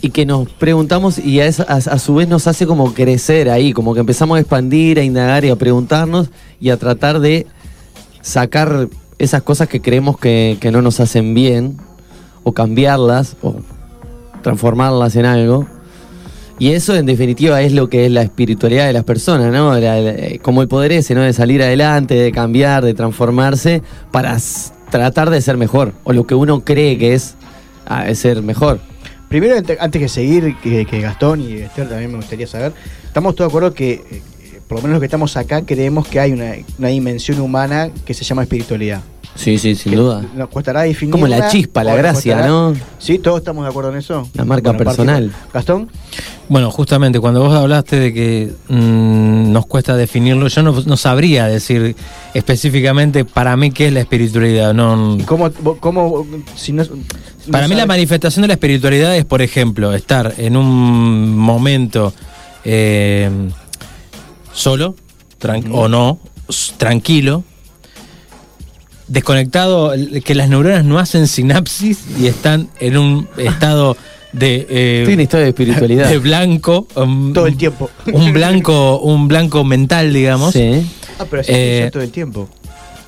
y 0.01 0.11
que 0.11 0.25
nos 0.25 0.49
preguntamos 0.49 1.19
y 1.19 1.41
a, 1.41 1.47
esa- 1.47 1.65
a- 1.69 1.77
a 1.77 1.99
su 1.99 2.15
vez 2.15 2.27
nos 2.27 2.47
hace 2.47 2.67
como 2.67 2.95
crecer 2.95 3.51
ahí, 3.51 3.73
como 3.75 3.93
que 3.95 4.01
empezamos 4.01 4.39
a 4.39 4.41
expandir, 4.41 4.99
a 4.99 5.05
indagar 5.05 5.45
y 5.45 5.51
a 5.51 5.57
preguntarnos 5.57 6.31
y 6.59 6.71
a 6.71 6.77
tratar 6.79 7.21
de 7.21 7.47
sacar 8.23 8.89
esas 9.23 9.43
cosas 9.43 9.69
que 9.69 9.81
creemos 9.81 10.19
que, 10.19 10.59
que 10.61 10.71
no 10.73 10.83
nos 10.83 10.99
hacen 11.01 11.33
bien 11.33 11.77
o 12.43 12.53
cambiarlas 12.53 13.37
o 13.41 13.57
transformarlas 14.43 15.15
en 15.17 15.27
algo. 15.27 15.67
Y 16.59 16.73
eso 16.73 16.95
en 16.95 17.07
definitiva 17.07 17.61
es 17.63 17.73
lo 17.73 17.89
que 17.89 18.07
es 18.07 18.13
la 18.13 18.23
espiritualidad 18.23 18.87
de 18.87 18.93
las 18.93 19.05
personas, 19.05 19.53
¿no? 19.53 19.77
Eh, 19.77 20.39
como 20.43 20.63
el 20.63 20.69
poder 20.69 20.93
ese, 20.93 21.15
¿no? 21.15 21.23
De 21.23 21.33
salir 21.33 21.63
adelante, 21.63 22.15
de 22.15 22.31
cambiar, 22.33 22.85
de 22.85 22.95
transformarse 22.95 23.83
para 24.11 24.37
tratar 24.91 25.31
de 25.31 25.41
ser 25.41 25.57
mejor. 25.57 25.93
O 26.05 26.13
lo 26.13 26.27
que 26.27 26.35
uno 26.35 26.65
cree 26.65 26.99
que 26.99 27.15
es, 27.15 27.35
ah, 27.87 28.13
ser 28.15 28.43
mejor. 28.43 28.81
Primero, 29.29 29.57
ante- 29.57 29.79
antes 29.81 30.01
que 30.03 30.09
seguir, 30.09 30.57
que, 30.63 30.85
que 30.85 31.01
Gastón 31.01 31.41
y 31.41 31.55
Esther 31.55 31.89
también 31.89 32.11
me 32.11 32.17
gustaría 32.19 32.47
saber, 32.47 32.73
estamos 33.07 33.35
todos 33.35 33.49
de 33.51 33.53
acuerdo 33.53 33.75
que, 33.75 33.93
eh, 34.11 34.23
por 34.73 34.81
lo 34.81 34.83
menos 34.85 34.95
los 34.95 35.01
que 35.01 35.07
estamos 35.07 35.37
acá, 35.37 35.67
creemos 35.67 36.09
que 36.09 36.19
hay 36.19 36.33
una, 36.33 36.55
una 36.79 36.89
dimensión 36.89 37.39
humana 37.41 37.91
que 38.07 38.15
se 38.15 38.25
llama 38.25 38.45
espiritualidad. 38.45 39.03
Sí, 39.35 39.59
sí, 39.59 39.75
sin 39.75 39.93
Que 39.93 39.99
duda. 39.99 40.25
Nos 40.35 40.49
costará 40.49 40.83
definir. 40.83 41.13
Como 41.13 41.27
la 41.27 41.49
chispa, 41.49 41.85
la 41.85 41.95
gracia, 41.95 42.47
¿no? 42.47 42.75
Sí, 42.99 43.19
todos 43.19 43.41
estamos 43.41 43.65
de 43.65 43.71
acuerdo 43.71 43.91
en 43.91 43.99
eso. 43.99 44.27
La 44.33 44.47
marca 44.47 44.75
personal. 44.75 45.31
Gastón, 45.53 45.91
Bueno, 46.49 46.71
justamente 46.71 47.21
cuando 47.21 47.41
vos 47.41 47.55
hablaste 47.55 47.97
de 47.97 48.15
que 48.15 48.53
mm, 48.69 49.53
nos 49.53 49.67
cuesta 49.67 49.95
definirlo, 49.95 50.49
yo 50.49 50.63
no, 50.63 50.73
no 50.87 50.97
sabría 50.97 51.47
decir 51.49 51.95
específicamente 52.33 53.27
para 53.27 53.55
mí 53.59 53.73
qué 53.73 53.89
es 53.89 53.93
la 53.93 54.01
espiritualidad. 54.01 54.73
No, 54.73 55.19
¿y 55.19 55.23
¿cómo, 55.25 55.51
cómo 55.81 56.27
si 56.57 56.73
no, 56.73 56.85
para 57.51 57.65
no 57.65 57.75
mí 57.75 57.75
la 57.75 57.85
manifestación 57.85 58.41
de 58.41 58.49
la 58.49 58.55
espiritualidad 58.55 59.15
es, 59.17 59.27
por 59.27 59.43
ejemplo, 59.43 59.93
estar 59.93 60.33
en 60.39 60.57
un 60.57 61.37
momento 61.37 62.15
eh, 62.65 63.29
solo 64.53 64.95
tran- 65.41 65.69
o 65.73 65.89
no, 65.89 66.19
tranquilo, 66.77 67.45
desconectado, 69.09 69.93
que 70.25 70.35
las 70.35 70.49
neuronas 70.49 70.85
no 70.85 70.99
hacen 70.99 71.27
sinapsis 71.27 72.05
y 72.19 72.27
están 72.27 72.69
en 72.81 72.97
un 72.97 73.29
estado 73.37 73.97
de... 74.33 74.67
eh, 74.71 75.05
en 75.09 75.21
historia 75.21 75.45
de 75.45 75.51
espiritualidad. 75.51 76.09
de 76.09 76.19
blanco, 76.19 76.87
um, 76.95 77.33
todo 77.33 77.47
el 77.47 77.57
tiempo. 77.57 77.91
un 78.13 78.33
blanco, 78.33 78.99
un 79.01 79.29
blanco 79.29 79.65
mental, 79.65 80.13
digamos. 80.13 80.53
Sí. 80.53 80.87
Ah, 81.19 81.27
pero 81.29 81.43
así 81.43 81.53
Eh, 81.55 81.91
todo 81.93 82.03
el 82.03 82.11
tiempo. 82.11 82.49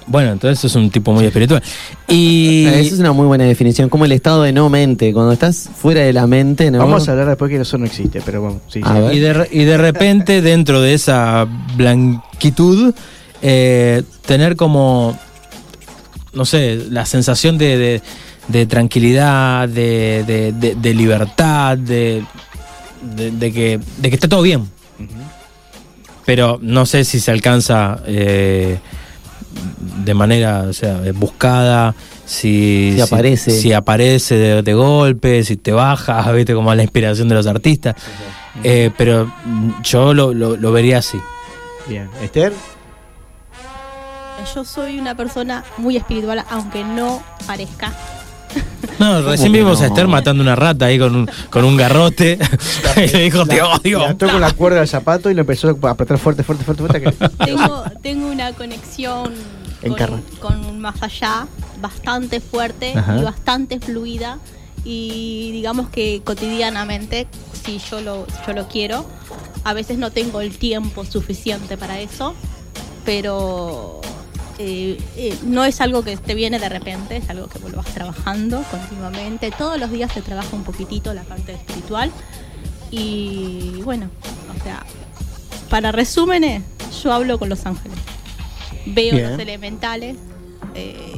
Bueno, 0.06 0.32
entonces 0.32 0.62
es 0.64 0.74
un 0.76 0.90
tipo 0.90 1.12
muy 1.12 1.24
espiritual. 1.24 1.62
Y 2.08 2.66
Esa 2.66 2.78
es 2.94 2.98
una 3.00 3.12
muy 3.12 3.26
buena 3.26 3.44
definición, 3.44 3.88
como 3.88 4.04
el 4.04 4.12
estado 4.12 4.42
de 4.42 4.52
no 4.52 4.68
mente. 4.68 5.12
Cuando 5.14 5.32
estás 5.32 5.70
fuera 5.74 6.02
de 6.02 6.12
la 6.12 6.26
mente, 6.26 6.70
¿no? 6.70 6.78
Vamos 6.78 7.08
a 7.08 7.12
hablar 7.12 7.28
después 7.28 7.50
que 7.50 7.56
eso 7.60 7.78
no 7.78 7.86
existe, 7.86 8.20
pero 8.24 8.42
bueno, 8.42 8.60
sí. 8.68 8.80
A 8.84 8.94
sí. 8.94 9.00
ver. 9.00 9.14
y 9.14 9.18
de, 9.20 9.32
re- 9.32 9.48
y 9.50 9.64
de 9.64 9.76
repente, 9.78 10.42
dentro 10.42 10.82
de 10.82 10.92
esa 10.94 11.46
blanquitud, 11.76 12.94
eh, 13.40 14.02
tener 14.26 14.56
como, 14.56 15.18
no 16.34 16.44
sé, 16.44 16.76
la 16.90 17.06
sensación 17.06 17.56
de, 17.56 17.76
de- 17.78 18.02
de 18.48 18.66
tranquilidad, 18.66 19.66
de, 19.70 20.22
de- 20.26 20.52
de- 20.52 20.74
de 20.74 20.94
libertad, 20.94 21.78
de, 21.78 22.22
de- 23.16 23.30
de 23.30 23.52
que, 23.54 23.80
de 23.98 24.08
que 24.10 24.14
está 24.16 24.28
todo 24.28 24.42
bien. 24.42 24.68
Pero 26.26 26.58
no 26.62 26.86
sé 26.86 27.04
si 27.04 27.20
se 27.20 27.30
alcanza 27.30 28.00
eh, 28.06 28.78
de 30.04 30.14
manera 30.14 30.62
o 30.68 30.72
sea, 30.72 31.00
buscada, 31.14 31.94
si, 32.26 32.92
Si 32.94 33.00
aparece. 33.00 33.50
si 33.50 33.72
aparece 33.72 34.36
de, 34.36 34.62
de 34.62 34.74
golpe, 34.74 35.42
si 35.44 35.56
te 35.56 35.72
baja, 35.72 36.30
viste 36.32 36.54
como 36.54 36.74
la 36.74 36.82
inspiración 36.82 37.28
de 37.28 37.34
los 37.34 37.46
artistas. 37.46 37.94
Eh, 38.62 38.90
pero 38.96 39.32
yo 39.82 40.14
lo, 40.14 40.32
lo- 40.32 40.56
lo 40.56 40.72
vería 40.72 40.98
así. 40.98 41.18
Bien. 41.88 42.08
Esther, 42.22 42.52
Yo 44.54 44.64
soy 44.64 44.98
una 44.98 45.14
persona 45.16 45.64
muy 45.78 45.96
espiritual, 45.96 46.44
aunque 46.50 46.84
no 46.84 47.22
parezca. 47.46 47.92
No, 48.98 49.22
recién 49.22 49.52
vimos 49.52 49.80
a? 49.80 49.86
Esther 49.86 50.06
matando 50.08 50.42
una 50.42 50.54
rata 50.56 50.86
ahí 50.86 50.98
con 50.98 51.14
un, 51.16 51.30
con 51.50 51.64
un 51.64 51.76
garrote. 51.76 52.38
y 52.96 53.00
le 53.08 53.22
dijo, 53.24 53.44
te 53.46 53.60
odio. 53.62 53.98
le 54.00 54.06
ató 54.06 54.28
con 54.28 54.40
la 54.40 54.52
cuerda 54.52 54.78
del 54.78 54.88
zapato 54.88 55.30
y 55.30 55.34
lo 55.34 55.40
empezó 55.40 55.76
a 55.82 55.90
apretar 55.90 56.18
fuerte, 56.18 56.42
fuerte, 56.42 56.64
fuerte, 56.64 56.82
fuerte. 56.86 57.00
que- 57.02 57.28
Tengo, 57.44 57.84
tengo 58.02 58.28
una 58.28 58.52
conexión 58.52 59.32
Encarna. 59.82 60.20
con, 60.40 60.60
con 60.60 60.66
un 60.66 60.80
más 60.80 61.02
allá 61.02 61.46
bastante 61.80 62.40
fuerte 62.40 62.92
Ajá. 62.96 63.18
y 63.18 63.22
bastante 63.22 63.80
fluida. 63.80 64.38
Y 64.84 65.50
digamos 65.52 65.88
que 65.88 66.20
cotidianamente, 66.24 67.26
si 67.64 67.78
yo 67.90 68.00
lo, 68.00 68.26
yo 68.46 68.52
lo 68.52 68.68
quiero, 68.68 69.06
a 69.64 69.72
veces 69.72 69.96
no 69.98 70.10
tengo 70.10 70.40
el 70.42 70.56
tiempo 70.58 71.04
suficiente 71.06 71.76
para 71.78 72.00
eso, 72.00 72.34
pero 73.04 74.00
eh, 74.58 74.98
eh, 75.16 75.36
no 75.44 75.64
es 75.64 75.80
algo 75.80 76.02
que 76.02 76.16
te 76.16 76.34
viene 76.34 76.58
de 76.58 76.68
repente, 76.68 77.16
es 77.16 77.28
algo 77.28 77.48
que 77.48 77.58
vos 77.58 77.70
lo 77.70 77.78
vas 77.78 77.92
trabajando 77.92 78.62
continuamente. 78.70 79.50
Todos 79.56 79.78
los 79.78 79.90
días 79.90 80.12
se 80.12 80.22
trabaja 80.22 80.54
un 80.54 80.64
poquitito 80.64 81.12
la 81.14 81.22
parte 81.22 81.52
espiritual. 81.52 82.10
Y 82.90 83.80
bueno, 83.82 84.08
o 84.58 84.62
sea, 84.62 84.84
para 85.68 85.90
resúmenes, 85.90 86.62
yo 87.02 87.12
hablo 87.12 87.38
con 87.38 87.48
los 87.48 87.66
ángeles. 87.66 87.98
Veo 88.86 89.14
Bien. 89.14 89.30
los 89.30 89.40
elementales. 89.40 90.16
eh, 90.74 91.10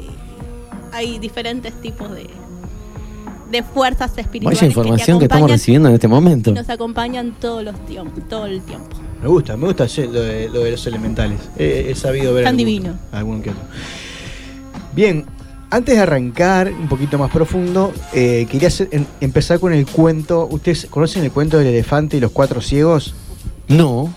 hay 0.92 1.18
diferentes 1.18 1.79
tipos 1.83 2.11
de, 2.12 2.27
de 3.51 3.62
fuerzas 3.62 4.16
espirituales. 4.16 4.61
Vaya 4.61 4.66
información 4.68 5.18
que, 5.18 5.29
te 5.29 5.35
estamos 5.35 5.51
recibiendo 5.51 5.88
en 5.88 5.94
este 5.94 6.09
momento. 6.09 6.51
y 6.51 6.55
nos 6.55 6.68
acompañan 6.68 7.37
todos 7.38 7.62
los 7.62 7.75
todo 8.29 8.46
el 8.46 8.62
tiempo. 8.62 8.96
Me 9.27 9.33
gusta, 9.33 9.57
me 9.57 9.67
gusta 9.67 9.89
lo 10.05 10.21
de, 10.23 10.49
lo 10.49 10.61
de 10.61 10.71
los 10.71 10.87
elementales. 10.87 11.41
He, 11.59 11.91
he 11.91 11.95
sabido 11.97 12.33
ver. 12.33 12.45
Tan 12.45 12.51
algún- 12.55 12.65
divino. 12.65 12.95
algún 13.11 13.43
que 13.43 13.51
otro. 13.51 13.62
Bien, 14.95 15.25
antes 15.69 15.97
de 15.97 16.01
arrancar 16.01 16.71
un 16.71 16.87
poquito 16.89 17.19
más 17.19 17.33
profundo, 17.33 17.93
eh, 18.15 18.47
quería 18.49 18.69
hacer- 18.69 18.89
em- 18.93 19.05
empezar 19.21 19.59
con 19.59 19.73
el 19.73 19.85
cuento. 19.85 20.47
¿Ustedes 20.49 20.87
conocen 20.89 21.25
el 21.25 21.33
cuento 21.33 21.59
del 21.59 21.67
elefante 21.67 22.17
y 22.17 22.21
los 22.21 22.31
cuatro 22.31 22.61
ciegos? 22.61 23.17
No. 23.67 24.15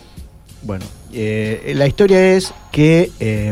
Bueno, 0.61 0.85
eh, 1.11 1.73
la 1.75 1.87
historia 1.87 2.35
es 2.35 2.53
que, 2.71 3.09
eh, 3.19 3.51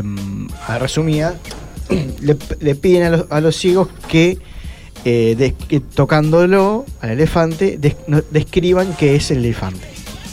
a 0.68 0.78
resumida, 0.78 1.34
le, 2.20 2.36
le 2.60 2.74
piden 2.76 3.02
a 3.02 3.10
los, 3.10 3.26
a 3.30 3.40
los 3.40 3.56
ciegos 3.56 3.88
que, 4.06 4.38
eh, 5.04 5.34
des- 5.36 5.54
que 5.66 5.80
tocándolo 5.80 6.86
al 7.00 7.10
elefante, 7.10 7.78
des- 7.78 7.96
no- 8.06 8.22
describan 8.30 8.94
qué 8.96 9.16
es 9.16 9.32
el 9.32 9.38
elefante. 9.38 9.88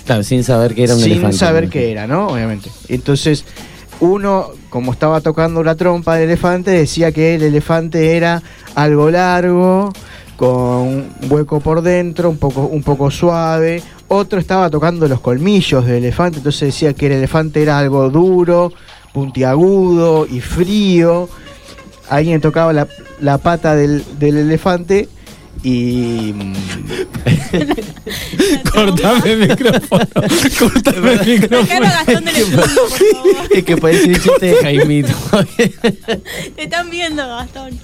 Claro, 0.06 0.24
sin 0.24 0.44
saber 0.44 0.76
que 0.76 0.84
era 0.84 0.94
un 0.94 1.00
sin 1.00 1.14
elefante. 1.14 1.38
saber 1.38 1.70
qué 1.70 1.92
era, 1.92 2.06
¿no? 2.08 2.28
Obviamente. 2.28 2.70
Entonces, 2.90 3.44
uno, 4.00 4.50
como 4.70 4.92
estaba 4.92 5.22
tocando 5.22 5.64
la 5.64 5.76
trompa 5.76 6.16
del 6.16 6.30
elefante, 6.30 6.72
decía 6.72 7.12
que 7.12 7.36
el 7.36 7.44
elefante 7.44 8.16
era 8.16 8.44
algo 8.76 9.10
largo, 9.10 9.92
con 10.36 10.50
un 10.50 11.12
hueco 11.30 11.60
por 11.60 11.82
dentro, 11.82 12.30
un 12.30 12.38
poco, 12.38 12.62
un 12.68 12.84
poco 12.84 13.10
suave. 13.10 13.82
Otro 14.08 14.40
estaba 14.40 14.70
tocando 14.70 15.08
los 15.08 15.22
colmillos 15.22 15.86
del 15.86 15.96
elefante, 15.98 16.38
entonces 16.38 16.68
decía 16.68 16.94
que 16.94 17.08
el 17.08 17.14
elefante 17.14 17.64
era 17.64 17.80
algo 17.80 18.10
duro, 18.10 18.72
puntiagudo 19.14 20.28
y 20.28 20.40
frío. 20.40 21.30
Alguien 22.10 22.42
tocaba 22.42 22.74
la, 22.74 22.88
la 23.20 23.40
pata 23.40 23.76
del, 23.76 24.04
del 24.20 24.38
elefante 24.38 25.10
y... 25.66 26.32
Cortame 28.72 29.32
el 29.32 29.40
micrófono. 29.50 30.06
Cortame 30.60 31.14
el 31.14 31.28
micrófono. 31.42 31.80
Gastón 31.82 32.26
del 32.26 32.36
estudio, 32.36 32.62
por 32.62 32.70
favor. 32.90 33.48
Es 33.50 33.64
que 33.64 33.78
parece 33.78 34.08
un 34.10 34.14
chiste 34.14 34.46
de 34.46 34.56
Jaimito. 34.58 35.14
Te 36.56 36.64
están 36.64 36.92
viendo, 36.92 37.28
Gastón. 37.28 37.80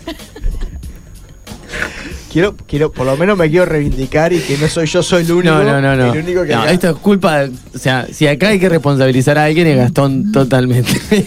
Quiero, 2.31 2.55
quiero, 2.67 2.91
por 2.91 3.07
lo 3.07 3.17
menos 3.17 3.35
me 3.35 3.49
quiero 3.49 3.65
reivindicar 3.65 4.31
y 4.31 4.41
que 4.41 4.59
no 4.59 4.67
soy 4.67 4.85
yo, 4.85 5.01
soy 5.01 5.23
el 5.23 5.31
único. 5.31 5.55
No, 5.55 5.63
no, 5.63 5.81
no, 5.81 5.95
no. 5.95 6.13
El 6.13 6.23
único 6.23 6.43
que 6.43 6.53
No, 6.53 6.61
acá- 6.61 6.71
esto 6.73 6.89
es 6.91 6.95
culpa. 6.97 7.45
O 7.73 7.77
sea, 7.79 8.05
si 8.11 8.27
acá 8.27 8.49
hay 8.49 8.59
que 8.59 8.69
responsabilizar 8.69 9.39
a 9.39 9.45
alguien, 9.45 9.65
es 9.65 9.77
Gastón 9.77 10.31
totalmente. 10.31 11.01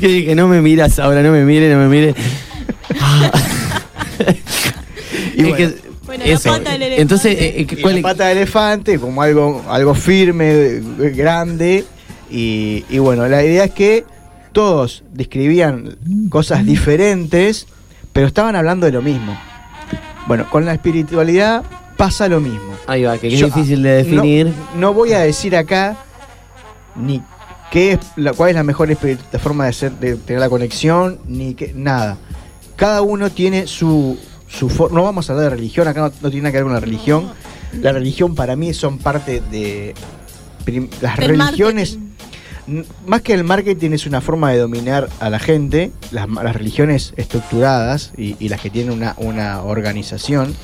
que 0.00 0.08
dije, 0.08 0.34
no 0.34 0.48
me 0.48 0.60
miras 0.60 0.98
ahora, 0.98 1.22
no 1.22 1.30
me 1.30 1.44
mire, 1.44 1.72
no 1.72 1.78
me 1.78 1.86
mire. 1.88 2.16
Y 5.36 5.40
Es 5.42 5.48
bueno, 5.48 5.56
que- 5.56 5.94
Bueno, 6.06 6.24
la 6.26 6.38
pata 6.38 6.70
del 6.72 6.82
elefante. 6.82 7.00
Entonces, 7.02 7.32
eh, 7.38 7.54
eh, 7.60 7.66
y 7.70 7.80
¿cuál 7.82 7.96
la 7.96 8.02
pata 8.02 8.26
de 8.26 8.32
elefante 8.32 8.98
como 8.98 9.22
algo, 9.22 9.64
algo 9.68 9.94
firme, 9.94 10.80
grande. 11.14 11.84
Y, 12.30 12.84
y 12.90 12.98
bueno, 12.98 13.26
la 13.28 13.42
idea 13.44 13.64
es 13.64 13.70
que 13.72 14.04
todos 14.52 15.02
describían 15.12 15.96
cosas 16.28 16.64
diferentes, 16.66 17.66
pero 18.12 18.26
estaban 18.26 18.54
hablando 18.56 18.86
de 18.86 18.92
lo 18.92 19.02
mismo. 19.02 19.38
Bueno, 20.26 20.48
con 20.50 20.64
la 20.64 20.72
espiritualidad 20.74 21.62
pasa 21.96 22.28
lo 22.28 22.40
mismo. 22.40 22.74
Ahí 22.86 23.02
va, 23.04 23.16
que 23.18 23.28
es 23.28 23.38
Yo- 23.38 23.46
difícil 23.46 23.82
de 23.82 23.90
definir. 24.04 24.46
No, 24.74 24.80
no 24.80 24.94
voy 24.94 25.12
a 25.12 25.20
decir 25.20 25.56
acá 25.56 25.96
ni 26.96 27.22
qué 27.70 27.92
es 27.92 27.98
la, 28.16 28.32
cuál 28.32 28.50
es 28.50 28.56
la 28.56 28.62
mejor 28.62 28.94
forma 29.42 29.66
de 29.66 30.16
tener 30.16 30.40
la 30.40 30.48
conexión, 30.48 31.18
ni 31.26 31.54
qué, 31.54 31.72
nada. 31.74 32.18
Cada 32.76 33.02
uno 33.02 33.30
tiene 33.30 33.66
su, 33.66 34.18
su 34.58 34.68
No 34.92 35.02
vamos 35.02 35.28
a 35.28 35.32
hablar 35.32 35.50
de 35.50 35.56
religión, 35.56 35.88
acá 35.88 36.00
no, 36.00 36.12
no 36.22 36.30
tiene 36.30 36.42
nada 36.42 36.52
que 36.52 36.58
ver 36.58 36.64
con 36.64 36.72
la 36.74 36.80
religión. 36.80 37.32
La 37.80 37.92
religión 37.92 38.34
para 38.34 38.54
mí 38.56 38.72
son 38.72 38.98
parte 38.98 39.42
de. 39.50 39.94
las 41.00 41.16
religiones. 41.16 41.98
marketing. 41.98 42.14
Más 43.06 43.20
que 43.20 43.34
el 43.34 43.44
marketing 43.44 43.90
es 43.90 44.06
una 44.06 44.22
forma 44.22 44.50
de 44.50 44.58
dominar 44.58 45.10
a 45.20 45.28
la 45.28 45.38
gente, 45.38 45.92
las, 46.12 46.26
las 46.30 46.56
religiones 46.56 47.12
estructuradas 47.16 48.12
y, 48.16 48.36
y 48.38 48.48
las 48.48 48.60
que 48.62 48.70
tienen 48.70 48.92
una, 48.94 49.14
una 49.18 49.62
organización, 49.62 50.54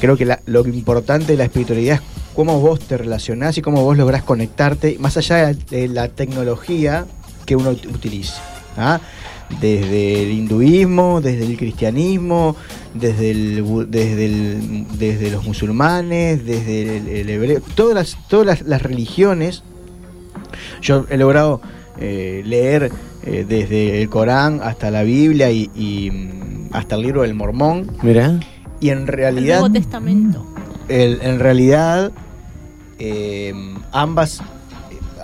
creo 0.00 0.16
que 0.16 0.24
la- 0.24 0.40
lo 0.46 0.66
importante 0.66 1.32
de 1.32 1.36
la 1.36 1.44
espiritualidad 1.44 1.96
es 1.96 2.02
cómo 2.34 2.60
vos 2.60 2.80
te 2.80 2.96
relacionás 2.96 3.58
y 3.58 3.62
cómo 3.62 3.82
vos 3.84 3.98
lográs 3.98 4.22
conectarte, 4.22 4.96
más 4.98 5.18
allá 5.18 5.48
de, 5.48 5.54
de 5.68 5.88
la 5.88 6.08
tecnología 6.08 7.04
que 7.44 7.56
uno 7.56 7.72
ut- 7.72 7.94
utilice. 7.94 8.32
¿ah? 8.78 9.00
Desde 9.60 10.22
el 10.22 10.30
hinduismo, 10.32 11.20
desde 11.20 11.46
el 11.46 11.56
cristianismo, 11.56 12.56
desde, 12.94 13.30
el, 13.30 13.86
desde, 13.90 14.26
el- 14.26 14.86
desde 14.98 15.30
los 15.30 15.44
musulmanes, 15.44 16.44
desde 16.44 16.96
el, 16.98 17.08
el 17.08 17.30
hebreo, 17.30 17.60
todas 17.74 17.94
las, 17.94 18.28
todas 18.28 18.46
las- 18.46 18.62
las 18.62 18.82
religiones 18.82 19.62
yo 20.82 21.06
he 21.10 21.16
logrado 21.16 21.60
eh, 21.98 22.42
leer 22.44 22.90
eh, 23.24 23.44
desde 23.48 24.02
el 24.02 24.08
Corán 24.08 24.60
hasta 24.62 24.90
la 24.90 25.02
Biblia 25.02 25.50
y, 25.50 25.70
y, 25.74 26.10
mm, 26.10 26.68
hasta 26.72 26.96
el 26.96 27.02
libro 27.02 27.22
del 27.22 27.34
Mormón. 27.34 27.90
Mirá. 28.02 28.38
Y 28.80 28.90
en 28.90 28.98
El 29.02 29.06
realidad, 29.06 29.60
Nuevo 29.60 29.72
Testamento. 29.72 30.44
el- 30.88 31.20
en 31.22 31.38
realidad, 31.38 32.12
eh, 32.98 33.54
ambas, 33.92 34.42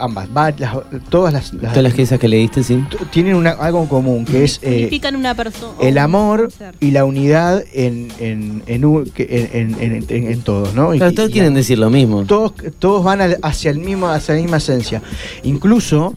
ambas, 0.00 0.28
va- 0.36 0.52
las- 0.56 0.76
todas 1.08 1.32
las, 1.32 1.52
las- 1.54 1.72
Todas 1.72 1.82
las 1.82 1.94
que 1.94 2.02
esas 2.02 2.18
que 2.18 2.28
leíste, 2.28 2.62
sí. 2.64 2.82
tienen 3.12 3.34
una- 3.34 3.50
algo 3.52 3.80
en 3.82 3.86
común, 3.86 4.24
que 4.24 4.44
es 4.44 4.58
eh, 4.62 4.70
Significan 4.72 5.14
una 5.16 5.34
persona. 5.34 5.74
el 5.80 5.98
amor 5.98 6.40
un 6.46 6.50
ser. 6.50 6.74
y 6.80 6.90
la 6.90 7.04
unidad 7.04 7.62
en, 7.72 8.08
en, 8.18 8.62
en, 8.66 8.84
un- 8.84 9.04
que- 9.04 9.48
en- 9.52 9.76
en- 9.80 10.04
en- 10.08 10.26
en 10.32 10.40
todos, 10.42 10.74
¿no? 10.74 10.94
Y 10.94 10.98
todos 10.98 11.30
quieren 11.30 11.54
decir 11.54 11.78
lo 11.78 11.90
mismo. 11.90 12.24
todos, 12.24 12.52
todos 12.78 13.04
van 13.04 13.20
al- 13.20 13.38
hacia, 13.42 13.70
el 13.70 13.78
mismo, 13.78 14.08
hacia 14.08 14.34
la 14.34 14.40
misma 14.40 14.56
esencia. 14.56 15.02
Incluso 15.42 16.14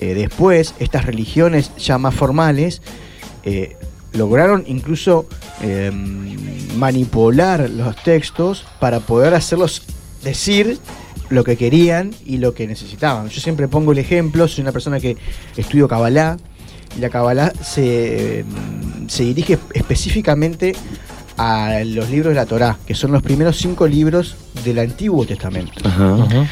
eh, 0.00 0.14
después, 0.14 0.74
estas 0.78 1.04
religiones 1.06 1.72
ya 1.76 1.98
más 1.98 2.14
formales 2.14 2.82
eh, 3.44 3.76
lograron 4.12 4.62
incluso 4.68 5.26
eh, 5.60 5.90
manipular 6.76 7.68
los 7.70 7.96
textos 8.02 8.64
para 8.80 9.00
poder 9.00 9.34
hacerlos 9.34 9.82
decir 10.22 10.78
lo 11.30 11.44
que 11.44 11.56
querían 11.56 12.10
y 12.24 12.38
lo 12.38 12.54
que 12.54 12.66
necesitaban. 12.66 13.28
Yo 13.28 13.40
siempre 13.40 13.68
pongo 13.68 13.92
el 13.92 13.98
ejemplo, 13.98 14.48
soy 14.48 14.62
una 14.62 14.72
persona 14.72 14.98
que 15.00 15.16
estudio 15.56 15.86
Kabbalah 15.88 16.36
y 16.96 17.00
la 17.00 17.10
Kabbalah 17.10 17.52
se, 17.62 18.44
mm, 18.46 19.08
se 19.08 19.24
dirige 19.24 19.58
específicamente 19.74 20.74
a 21.36 21.80
los 21.84 22.10
libros 22.10 22.30
de 22.30 22.34
la 22.34 22.46
Torá, 22.46 22.78
que 22.86 22.94
son 22.94 23.12
los 23.12 23.22
primeros 23.22 23.56
cinco 23.58 23.86
libros 23.86 24.36
del 24.64 24.78
Antiguo 24.80 25.24
Testamento. 25.26 25.72
Ajá. 25.84 26.46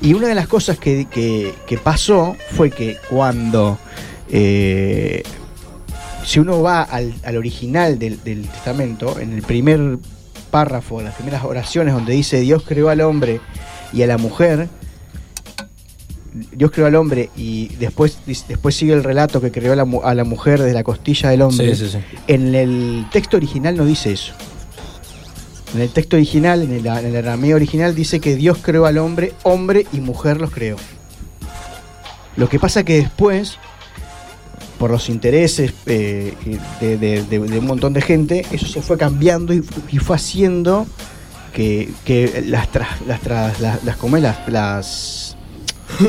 Y 0.00 0.14
una 0.14 0.28
de 0.28 0.34
las 0.34 0.48
cosas 0.48 0.78
que, 0.78 1.06
que- 1.10 1.52
que 1.66 1.76
pasó 1.76 2.34
fue 2.56 2.70
que 2.70 2.96
cuando, 3.10 3.78
eh, 4.30 5.22
si 6.24 6.38
uno 6.38 6.62
va 6.62 6.82
al, 6.82 7.12
al 7.24 7.36
original 7.36 7.98
del, 7.98 8.22
del 8.24 8.46
testamento, 8.48 9.18
en 9.20 9.32
el 9.34 9.42
primer 9.42 9.98
párrafo, 10.50 11.00
en 11.00 11.06
las 11.06 11.14
primeras 11.14 11.44
oraciones 11.44 11.92
donde 11.92 12.12
dice 12.14 12.40
Dios 12.40 12.62
creó 12.66 12.88
al 12.88 13.00
hombre 13.02 13.40
y 13.92 14.02
a 14.02 14.06
la 14.06 14.18
mujer, 14.18 14.68
Dios 16.52 16.70
creó 16.70 16.86
al 16.86 16.94
hombre 16.94 17.28
y 17.36 17.68
después, 17.76 18.18
después 18.48 18.74
sigue 18.76 18.92
el 18.92 19.02
relato 19.02 19.40
que 19.40 19.50
creó 19.50 19.72
a 19.72 19.76
la, 19.76 19.84
mu- 19.84 20.02
a 20.02 20.14
la 20.14 20.22
mujer 20.24 20.60
desde 20.60 20.74
la 20.74 20.84
costilla 20.84 21.30
del 21.30 21.42
hombre. 21.42 21.74
Sí, 21.74 21.86
sí, 21.86 21.90
sí. 21.92 21.98
En 22.28 22.54
el 22.54 23.06
texto 23.10 23.36
original 23.36 23.76
no 23.76 23.84
dice 23.84 24.12
eso. 24.12 24.32
En 25.74 25.80
el 25.80 25.90
texto 25.90 26.16
original, 26.16 26.62
en 26.62 26.72
el, 26.72 26.86
en 26.86 27.06
el 27.06 27.16
arameo 27.16 27.56
original, 27.56 27.94
dice 27.94 28.20
que 28.20 28.36
Dios 28.36 28.58
creó 28.62 28.86
al 28.86 28.98
hombre, 28.98 29.32
hombre 29.42 29.86
y 29.92 30.00
mujer 30.00 30.40
los 30.40 30.50
creó. 30.50 30.76
Lo 32.36 32.48
que 32.48 32.58
pasa 32.60 32.84
que 32.84 32.94
después, 32.96 33.56
por 34.78 34.90
los 34.90 35.08
intereses 35.08 35.72
eh, 35.86 36.34
de, 36.80 36.96
de- 36.96 37.22
de- 37.24 37.38
de 37.40 37.58
un 37.58 37.66
montón 37.66 37.92
de 37.92 38.02
gente, 38.02 38.46
eso 38.52 38.66
se 38.66 38.82
fue 38.82 38.96
cambiando 38.96 39.52
y, 39.52 39.64
y 39.90 39.98
fue 39.98 40.14
haciendo 40.16 40.86
que, 41.52 41.88
que 42.04 42.44
las, 42.46 42.70
tra- 42.72 42.86
las, 43.06 43.20
tra- 43.22 43.52
las, 43.58 43.84
las, 43.84 43.96
¿cómo 43.96 44.16
es? 44.16 44.22
las, 44.22 44.48
las, 44.48 45.36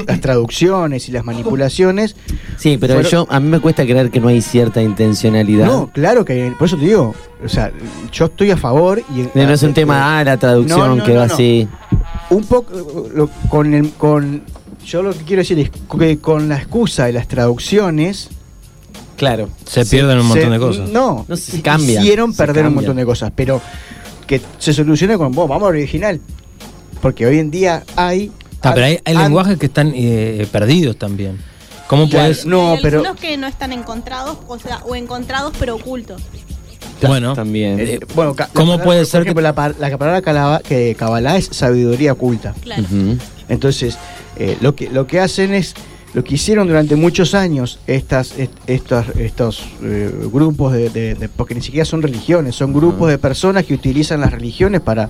las 0.08 0.22
traducciones 0.22 1.10
y 1.10 1.12
las 1.12 1.24
manipulaciones 1.26 2.16
Sí, 2.58 2.78
pero 2.80 2.94
Fueron- 2.96 3.12
yo 3.12 3.28
a 3.30 3.40
mí 3.40 3.50
me 3.50 3.60
cuesta 3.60 3.84
creer 3.84 4.12
que 4.12 4.20
no 4.20 4.28
hay 4.28 4.42
cierta 4.42 4.82
intencionalidad. 4.84 5.66
No, 5.66 5.88
claro 5.92 6.24
que 6.24 6.54
por 6.60 6.68
eso 6.68 6.78
te 6.78 6.86
digo, 6.86 7.16
o 7.44 7.50
sea, 7.50 7.72
yo 8.12 8.26
estoy 8.26 8.52
a 8.52 8.58
favor 8.58 9.02
y 9.16 9.28
No 9.38 9.50
es 9.52 9.64
un 9.64 9.74
tema, 9.74 10.20
ah, 10.20 10.24
la 10.24 10.38
traducción 10.38 10.80
No, 10.80 10.96
no, 10.98 11.04
quedó 11.04 11.22
no, 11.22 11.28
no. 11.28 11.34
así. 11.34 11.68
un 12.30 12.44
poco 12.46 13.08
lo- 13.16 13.30
con 13.50 13.74
el 13.74 13.90
con 13.94 14.44
yo 14.86 15.02
lo 15.04 15.12
que 15.14 15.24
quiero 15.24 15.42
decir 15.42 15.58
es 15.60 15.70
que 16.00 16.20
con 16.20 16.48
la 16.50 16.58
excusa 16.58 17.06
de 17.06 17.14
las 17.14 17.28
traducciones 17.28 18.30
Claro. 19.18 19.50
Se 19.68 19.86
pierden 19.86 20.18
un 20.20 20.26
montón 20.28 20.46
se- 20.48 20.50
de 20.52 20.60
cosas. 20.60 20.90
No, 20.90 21.26
No, 21.28 21.38
se 21.38 21.62
cambia, 21.62 22.00
hicieron 22.02 22.34
perder 22.34 22.66
un 22.66 22.74
montón 22.76 22.96
de 22.98 23.06
cosas, 23.06 23.32
pero 23.36 23.62
que 24.40 24.42
se 24.60 24.72
soluciona 24.74 25.18
con 25.18 25.34
"Bueno, 25.34 25.50
vamos 25.50 25.68
al 25.68 25.76
original. 25.76 26.22
Porque 27.02 27.26
hoy 27.26 27.40
en 27.40 27.52
día 27.52 27.84
hay 27.98 28.32
Ah, 28.62 28.74
pero 28.76 28.86
hay, 28.86 29.00
lenguajes 29.06 29.58
que 29.58 29.66
están 29.66 29.92
eh, 29.96 30.48
perdidos 30.52 30.96
también. 30.98 31.38
¿Cómo 31.88 32.08
puedes.? 32.08 32.46
no, 32.46 32.74
Hay 32.74 32.80
pero 32.82 33.04
que 33.16 33.36
no 33.36 33.48
están 33.48 33.74
encontrados, 33.74 34.38
o 34.48 34.58
sea, 34.60 34.78
o 34.86 34.96
encontrados 34.96 35.54
pero 35.60 35.76
ocultos. 35.76 36.22
Bueno, 37.06 37.34
También. 37.34 37.80
eh, 37.80 38.00
bueno, 38.16 38.36
ca- 38.36 38.46
la 38.48 38.54
¿Cómo 38.54 38.66
palabra- 38.74 38.86
puede 38.86 39.00
por 39.00 39.08
ser 39.08 39.24
que- 39.26 39.34
la, 39.42 39.74
la 39.80 39.98
palabra 39.98 40.22
calaba- 40.22 40.60
que 40.60 40.96
Kabbalah 40.98 41.36
es 41.38 41.48
sabiduría 41.52 42.14
oculta. 42.14 42.54
Claro. 42.62 42.84
Entonces, 43.50 43.98
eh, 44.38 44.56
lo, 44.62 44.76
que, 44.76 44.90
lo 44.92 45.08
que 45.08 45.20
hacen 45.20 45.54
es, 45.56 45.74
lo 46.14 46.24
que 46.24 46.36
hicieron 46.36 46.68
durante 46.68 46.96
muchos 46.96 47.34
años 47.34 47.80
estas, 47.88 48.38
est- 48.38 48.52
estas, 48.68 49.08
estos 49.16 49.66
eh, 49.82 50.12
grupos, 50.32 50.74
de, 50.74 50.90
de- 50.90 51.16
de- 51.16 51.30
porque 51.30 51.56
ni 51.56 51.62
siquiera 51.62 51.86
son 51.86 52.02
religiones, 52.02 52.56
son 52.56 52.74
grupos 52.74 53.10
de 53.10 53.18
personas 53.18 53.66
que 53.66 53.74
utilizan 53.74 54.20
las 54.20 54.32
religiones 54.32 54.82
para, 54.82 55.10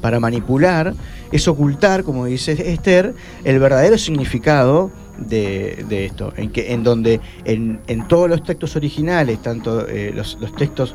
para 0.00 0.18
manipular, 0.18 0.94
es 1.30 1.46
ocultar, 1.46 2.02
como 2.02 2.26
dice 2.26 2.72
Esther, 2.72 3.14
el 3.44 3.58
verdadero 3.60 3.96
significado 3.96 4.90
de, 5.18 5.84
de 5.88 6.06
esto, 6.06 6.32
en, 6.36 6.50
que, 6.50 6.72
en 6.72 6.82
donde 6.82 7.20
en, 7.44 7.78
en 7.86 8.08
todos 8.08 8.28
los 8.28 8.42
textos 8.42 8.74
originales, 8.74 9.40
tanto 9.42 9.86
eh, 9.86 10.12
los, 10.14 10.36
los 10.40 10.54
textos 10.56 10.94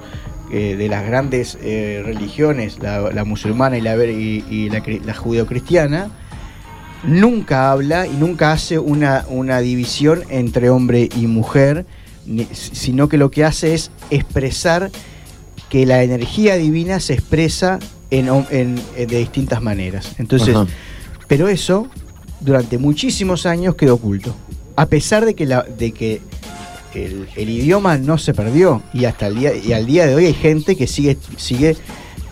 eh, 0.51 0.75
de 0.75 0.87
las 0.89 1.05
grandes 1.05 1.57
eh, 1.61 2.01
religiones, 2.03 2.79
la, 2.81 2.99
la 3.11 3.23
musulmana 3.23 3.77
y 3.77 3.81
la, 3.81 3.95
y, 4.05 4.43
y 4.49 4.69
la, 4.69 4.83
la 5.05 5.13
judeocristiana, 5.13 6.09
nunca 7.07 7.71
habla 7.71 8.07
y 8.07 8.11
nunca 8.11 8.51
hace 8.51 8.79
una, 8.79 9.25
una 9.29 9.59
división 9.59 10.23
entre 10.29 10.69
hombre 10.69 11.09
y 11.15 11.27
mujer, 11.27 11.85
ni- 12.25 12.47
sino 12.51 13.07
que 13.09 13.17
lo 13.17 13.31
que 13.31 13.43
hace 13.43 13.73
es 13.73 13.91
expresar 14.09 14.91
que 15.69 15.85
la 15.85 16.03
energía 16.03 16.55
divina 16.57 16.99
se 16.99 17.13
expresa 17.13 17.79
en, 18.11 18.27
en- 18.51 18.79
en- 18.95 19.07
de 19.07 19.17
distintas 19.19 19.61
maneras. 19.61 20.13
Entonces, 20.19 20.55
Ajá. 20.55 20.67
pero 21.27 21.47
eso 21.47 21.87
durante 22.39 22.77
muchísimos 22.77 23.45
años 23.45 23.75
quedó 23.75 23.95
oculto. 23.95 24.35
A 24.75 24.85
pesar 24.87 25.25
de 25.25 25.33
que, 25.35 25.45
la, 25.45 25.63
de 25.63 25.91
que 25.91 26.21
el, 26.93 27.27
el 27.35 27.49
idioma 27.49 27.97
no 27.97 28.17
se 28.17 28.33
perdió 28.33 28.81
y 28.93 29.05
hasta 29.05 29.27
el 29.27 29.35
día 29.35 29.51
y 29.55 29.73
al 29.73 29.85
día 29.85 30.05
de 30.05 30.15
hoy 30.15 30.25
hay 30.25 30.33
gente 30.33 30.75
que 30.75 30.87
sigue 30.87 31.17
sigue 31.37 31.75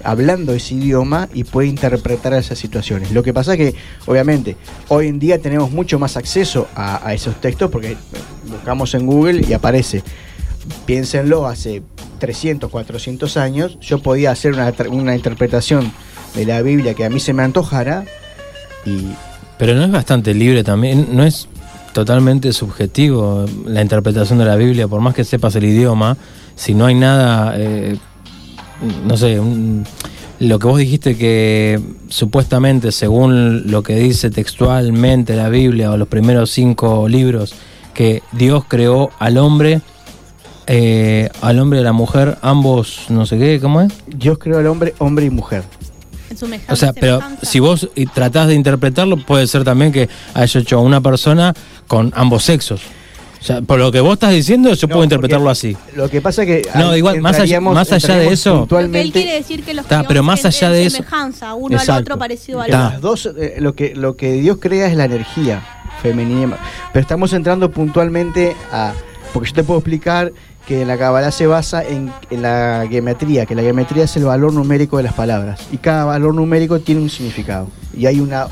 hablando 0.03 0.53
ese 0.53 0.75
idioma 0.75 1.29
y 1.33 1.43
puede 1.43 1.67
interpretar 1.67 2.33
esas 2.33 2.59
situaciones. 2.59 3.11
Lo 3.11 3.23
que 3.23 3.33
pasa 3.33 3.57
que, 3.57 3.75
obviamente, 4.05 4.57
hoy 4.89 5.07
en 5.07 5.19
día 5.19 5.39
tenemos 5.39 5.71
mucho 5.71 5.99
más 5.99 6.17
acceso 6.17 6.67
a, 6.75 7.13
esos 7.13 7.39
textos 7.39 7.71
porque 7.71 7.97
buscamos 8.49 8.93
en 8.93 9.05
Google 9.05 9.45
y 9.47 9.53
aparece. 9.53 10.03
Piénsenlo, 10.85 11.47
hace 11.47 11.83
300, 12.19 12.69
400 12.69 13.37
años 13.37 13.77
yo 13.81 13.99
podía 13.99 14.31
hacer 14.31 14.55
una 14.89 15.15
interpretación 15.15 15.91
de 16.35 16.45
la 16.45 16.61
Biblia 16.61 16.93
que 16.93 17.03
a 17.03 17.09
mí 17.09 17.19
se 17.19 17.33
me 17.33 17.43
antojara 17.43 18.05
y 18.85 19.09
pero 19.57 19.75
no 19.75 19.83
es 19.83 19.91
bastante 19.91 20.33
libre 20.33 20.63
también, 20.63 21.09
no 21.11 21.23
es 21.23 21.47
totalmente 21.93 22.51
subjetivo 22.53 23.45
la 23.65 23.81
interpretación 23.81 24.39
de 24.39 24.45
la 24.45 24.55
Biblia, 24.55 24.87
por 24.87 24.99
más 24.99 25.13
que 25.13 25.23
sepas 25.23 25.55
el 25.55 25.63
idioma, 25.63 26.17
si 26.55 26.73
no 26.73 26.85
hay 26.85 26.95
nada, 26.95 27.53
eh, 27.57 27.97
no 29.05 29.17
sé, 29.17 29.39
un- 29.39 29.85
lo 30.39 30.59
que 30.59 30.67
vos 30.67 30.77
dijiste 30.79 31.15
que 31.15 31.79
supuestamente 32.09 32.91
según 32.91 33.71
lo 33.71 33.81
que 33.83 33.95
dice 33.95 34.29
textualmente 34.29 35.35
la 35.35 35.49
Biblia 35.49 35.91
o 35.91 35.97
los 35.97 36.07
primeros 36.07 36.49
cinco 36.51 37.07
libros, 37.07 37.53
que 37.93 38.23
Dios 38.33 38.63
creó 38.67 39.11
al 39.19 39.37
hombre 39.37 39.81
eh, 40.65 41.29
al 41.41 41.59
hombre 41.59 41.79
y 41.79 41.81
a 41.81 41.83
la 41.83 41.91
mujer, 41.91 42.37
ambos, 42.41 43.07
no 43.09 43.25
sé 43.25 43.37
qué, 43.37 43.59
¿cómo 43.61 43.81
es? 43.81 43.91
Dios 44.07 44.37
creó 44.37 44.59
al 44.59 44.67
hombre, 44.67 44.93
hombre 44.99 45.25
y 45.25 45.29
mujer. 45.29 45.61
En 46.29 46.37
su 46.37 46.45
semejanza. 46.45 46.71
O 46.73 46.75
sea, 46.77 46.93
pero 46.93 47.19
si 47.41 47.59
vos 47.59 47.89
y 47.95 48.05
tratás 48.05 48.47
de 48.47 48.55
interpretarlo, 48.55 49.17
puede 49.17 49.45
ser 49.47 49.65
también 49.65 49.91
que 49.91 50.07
haya 50.33 50.59
hecho 50.61 50.77
a 50.77 50.81
una 50.81 51.01
persona 51.01 51.53
con 51.87 52.13
ambos 52.15 52.43
sexos. 52.45 52.81
O 53.43 53.45
sea, 53.45 53.61
por 53.61 53.77
lo 53.77 53.91
que 53.91 53.99
vos 53.99 54.13
estás 54.13 54.31
diciendo, 54.31 54.73
yo 54.73 54.87
No, 54.87 54.93
puedo 54.93 55.03
interpretarlo 55.03 55.49
así. 55.49 55.75
Lo 55.97 56.09
que 56.09 56.21
pasa 56.21 56.45
que. 56.45 56.61
No, 56.75 56.95
igual, 56.95 57.19
más 57.19 57.37
allá- 57.37 57.59
más 57.59 57.91
allá 57.91 58.15
de 58.15 58.31
eso- 58.31 58.65
Lo 58.69 58.89
que 58.89 59.01
él 59.01 59.11
quiere 59.11 59.33
decir 59.33 59.63
que 59.63 59.73
los 59.73 59.85
creó 59.85 60.05
pero 60.07 60.23
más 60.23 60.45
allá 60.45 60.69
de 60.69 60.85
eso- 60.85 60.95
semejanza, 60.95 61.53
uno 61.53 61.77
al 61.77 61.89
otro 61.89 62.17
parecido 62.17 62.61
al 62.61 62.73
otro. 62.73 62.99
dos, 63.01 63.25
eh, 63.37 63.55
lo, 63.59 63.75
que, 63.75 63.95
lo 63.95 64.15
que 64.15 64.31
Dios 64.31 64.59
crea 64.61 64.87
es 64.87 64.95
la 64.95 65.03
energía 65.03 65.61
femenina. 66.01 66.55
Pero 66.93 67.01
estamos 67.01 67.33
entrando 67.33 67.69
puntualmente 67.69 68.55
a. 68.71 68.93
Porque 69.33 69.49
yo 69.49 69.55
te 69.55 69.63
puedo 69.65 69.79
explicar 69.79 70.31
que 70.65 70.85
la 70.85 70.97
Kabbalah 70.97 71.31
se 71.31 71.45
basa 71.45 71.83
en, 71.83 72.13
en 72.29 72.41
la 72.43 72.85
geometría, 72.89 73.45
que 73.45 73.55
la 73.55 73.61
geometría 73.61 74.05
es 74.05 74.15
el 74.15 74.23
valor 74.23 74.53
numérico 74.53 74.95
de 74.95 75.03
las 75.03 75.13
palabras. 75.13 75.59
Y 75.73 75.77
cada 75.79 76.05
valor 76.05 76.33
numérico 76.33 76.79
tiene 76.79 77.01
un 77.01 77.09
significado. 77.09 77.67
Y 77.97 78.05
hay 78.05 78.21
una, 78.21 78.47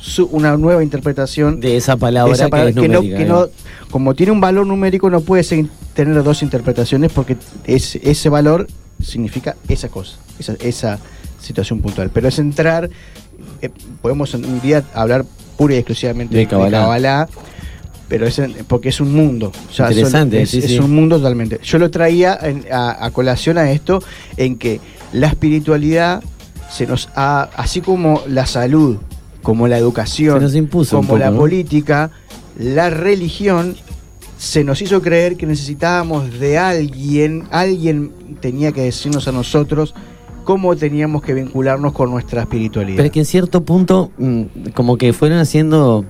su- 0.00 0.26
una 0.32 0.56
nueva 0.56 0.82
interpretación 0.82 1.60
De 1.60 1.76
esa 1.76 1.96
palabra, 1.96 2.32
esa 2.32 2.48
palabra 2.48 2.72
que 2.72 2.80
es 2.80 2.88
no, 2.88 2.94
numérica, 3.02 3.18
que 3.18 3.24
no- 3.26 3.46
como 3.90 4.14
tiene 4.14 4.32
un 4.32 4.40
valor 4.40 4.66
numérico 4.66 5.10
no 5.10 5.20
puede 5.20 5.42
ser- 5.44 5.66
tener 5.94 6.22
dos 6.22 6.42
interpretaciones 6.42 7.12
porque 7.12 7.36
es- 7.64 7.96
ese 7.96 8.28
valor 8.28 8.66
significa 9.02 9.56
esa 9.68 9.88
cosa, 9.88 10.16
esa, 10.38 10.54
esa 10.60 10.98
situación 11.40 11.80
puntual. 11.80 12.10
Pero 12.12 12.28
es 12.28 12.38
entrar, 12.38 12.88
eh, 13.62 13.70
podemos 14.00 14.32
un 14.34 14.60
día 14.60 14.84
hablar 14.94 15.24
pura 15.56 15.74
y 15.74 15.78
exclusivamente 15.78 16.36
De 16.36 16.46
Kabbalah. 16.46 17.28
Pero 18.08 18.26
es 18.26 18.38
en- 18.40 18.54
porque 18.66 18.88
es 18.88 19.00
un 19.00 19.14
mundo. 19.14 19.52
O 19.68 19.72
sea, 19.72 19.86
son- 19.86 19.92
Interesante, 19.98 20.42
es, 20.42 20.50
sí, 20.50 20.58
es 20.58 20.78
un 20.80 20.92
mundo 20.94 21.16
totalmente. 21.18 21.60
Yo 21.62 21.78
lo 21.78 21.90
traía 21.90 22.36
en- 22.42 22.64
a, 22.72 23.04
a 23.04 23.10
colación 23.12 23.56
a 23.58 23.70
esto 23.70 24.02
en 24.36 24.56
que 24.58 24.80
la 25.12 25.28
espiritualidad 25.28 26.22
se 26.70 26.86
nos 26.86 27.08
ha, 27.14 27.48
así 27.56 27.80
como 27.80 28.22
la 28.26 28.46
salud, 28.46 28.96
como 29.42 29.68
la 29.68 29.78
educación, 29.78 30.40
como 30.90 31.02
poco, 31.02 31.18
la 31.18 31.30
¿no? 31.30 31.36
política, 31.38 32.10
la 32.58 32.90
religión 32.90 33.76
se 34.38 34.64
nos 34.64 34.80
hizo 34.82 35.02
creer 35.02 35.36
que 35.36 35.46
necesitábamos 35.46 36.38
de 36.38 36.58
alguien, 36.58 37.44
alguien 37.50 38.12
tenía 38.40 38.72
que 38.72 38.82
decirnos 38.82 39.28
a 39.28 39.32
nosotros 39.32 39.94
cómo 40.44 40.74
teníamos 40.76 41.22
que 41.22 41.34
vincularnos 41.34 41.92
con 41.92 42.10
nuestra 42.10 42.40
espiritualidad. 42.42 42.96
Pero 42.96 43.06
es 43.06 43.12
que 43.12 43.20
en 43.20 43.26
cierto 43.26 43.62
punto, 43.64 44.10
mm, 44.18 44.42
como 44.74 44.96
que 44.96 45.12
fueron 45.12 45.38
haciendo, 45.38 46.04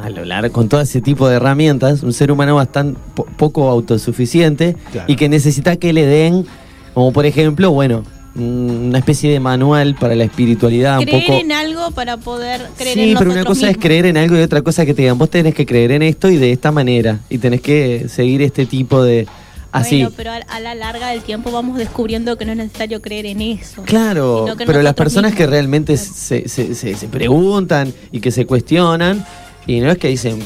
a 0.00 0.08
lo 0.10 0.24
largo, 0.24 0.52
con 0.52 0.68
todo 0.68 0.80
ese 0.80 1.00
tipo 1.00 1.28
de 1.28 1.36
herramientas, 1.36 2.02
un 2.02 2.12
ser 2.12 2.30
humano 2.30 2.54
bastante 2.56 2.98
po- 3.14 3.26
poco 3.36 3.68
autosuficiente 3.68 4.76
Claro. 4.92 5.12
y 5.12 5.16
que 5.16 5.28
necesita 5.28 5.76
que 5.76 5.92
le 5.92 6.06
den, 6.06 6.46
como 6.94 7.12
por 7.12 7.26
ejemplo, 7.26 7.70
bueno, 7.72 8.04
una 8.34 8.98
especie 8.98 9.30
de 9.30 9.40
manual 9.40 9.94
para 9.94 10.14
la 10.14 10.24
espiritualidad, 10.24 10.98
un 10.98 11.04
Creer 11.04 11.26
poco. 11.26 11.38
en 11.38 11.52
algo 11.52 11.90
para 11.90 12.16
poder 12.16 12.62
creer 12.78 12.94
Sí, 12.94 13.10
en 13.12 13.18
pero 13.18 13.30
una 13.32 13.44
cosa 13.44 13.68
es 13.68 13.76
creer 13.76 14.06
en 14.06 14.16
algo 14.16 14.36
y 14.36 14.40
otra 14.40 14.62
cosa 14.62 14.86
que 14.86 14.94
te 14.94 15.02
digan, 15.02 15.18
vos 15.18 15.28
tenés 15.30 15.54
que 15.54 15.66
creer 15.66 15.92
en 15.92 16.02
esto 16.02 16.30
y 16.30 16.36
de 16.38 16.50
esta 16.52 16.72
manera, 16.72 17.20
y 17.28 17.38
tenés 17.38 17.60
que 17.60 18.06
seguir 18.08 18.40
este 18.42 18.64
tipo 18.66 19.02
de... 19.02 19.26
Así. 19.70 20.02
Bueno, 20.02 20.12
pero 20.16 20.30
a, 20.32 20.60
la 20.60 20.74
larga 20.74 21.08
del 21.08 21.22
tiempo 21.22 21.50
vamos 21.50 21.78
descubriendo 21.78 22.36
que 22.36 22.44
no 22.44 22.52
es 22.52 22.58
necesario 22.58 23.00
creer 23.00 23.24
en 23.24 23.40
eso. 23.40 23.82
Claro, 23.84 24.46
pero 24.66 24.82
las 24.82 24.92
personas 24.92 25.34
que 25.34 25.46
realmente 25.46 25.94
Claro. 25.94 26.10
se, 26.14 26.46
se- 26.46 26.74
se- 26.74 26.94
se 26.94 27.08
preguntan 27.08 27.90
y 28.12 28.20
que 28.20 28.30
se 28.30 28.44
cuestionan, 28.44 29.24
y 29.66 29.80
no 29.80 29.90
es 29.90 29.98
que 29.98 30.08
dicen, 30.08 30.40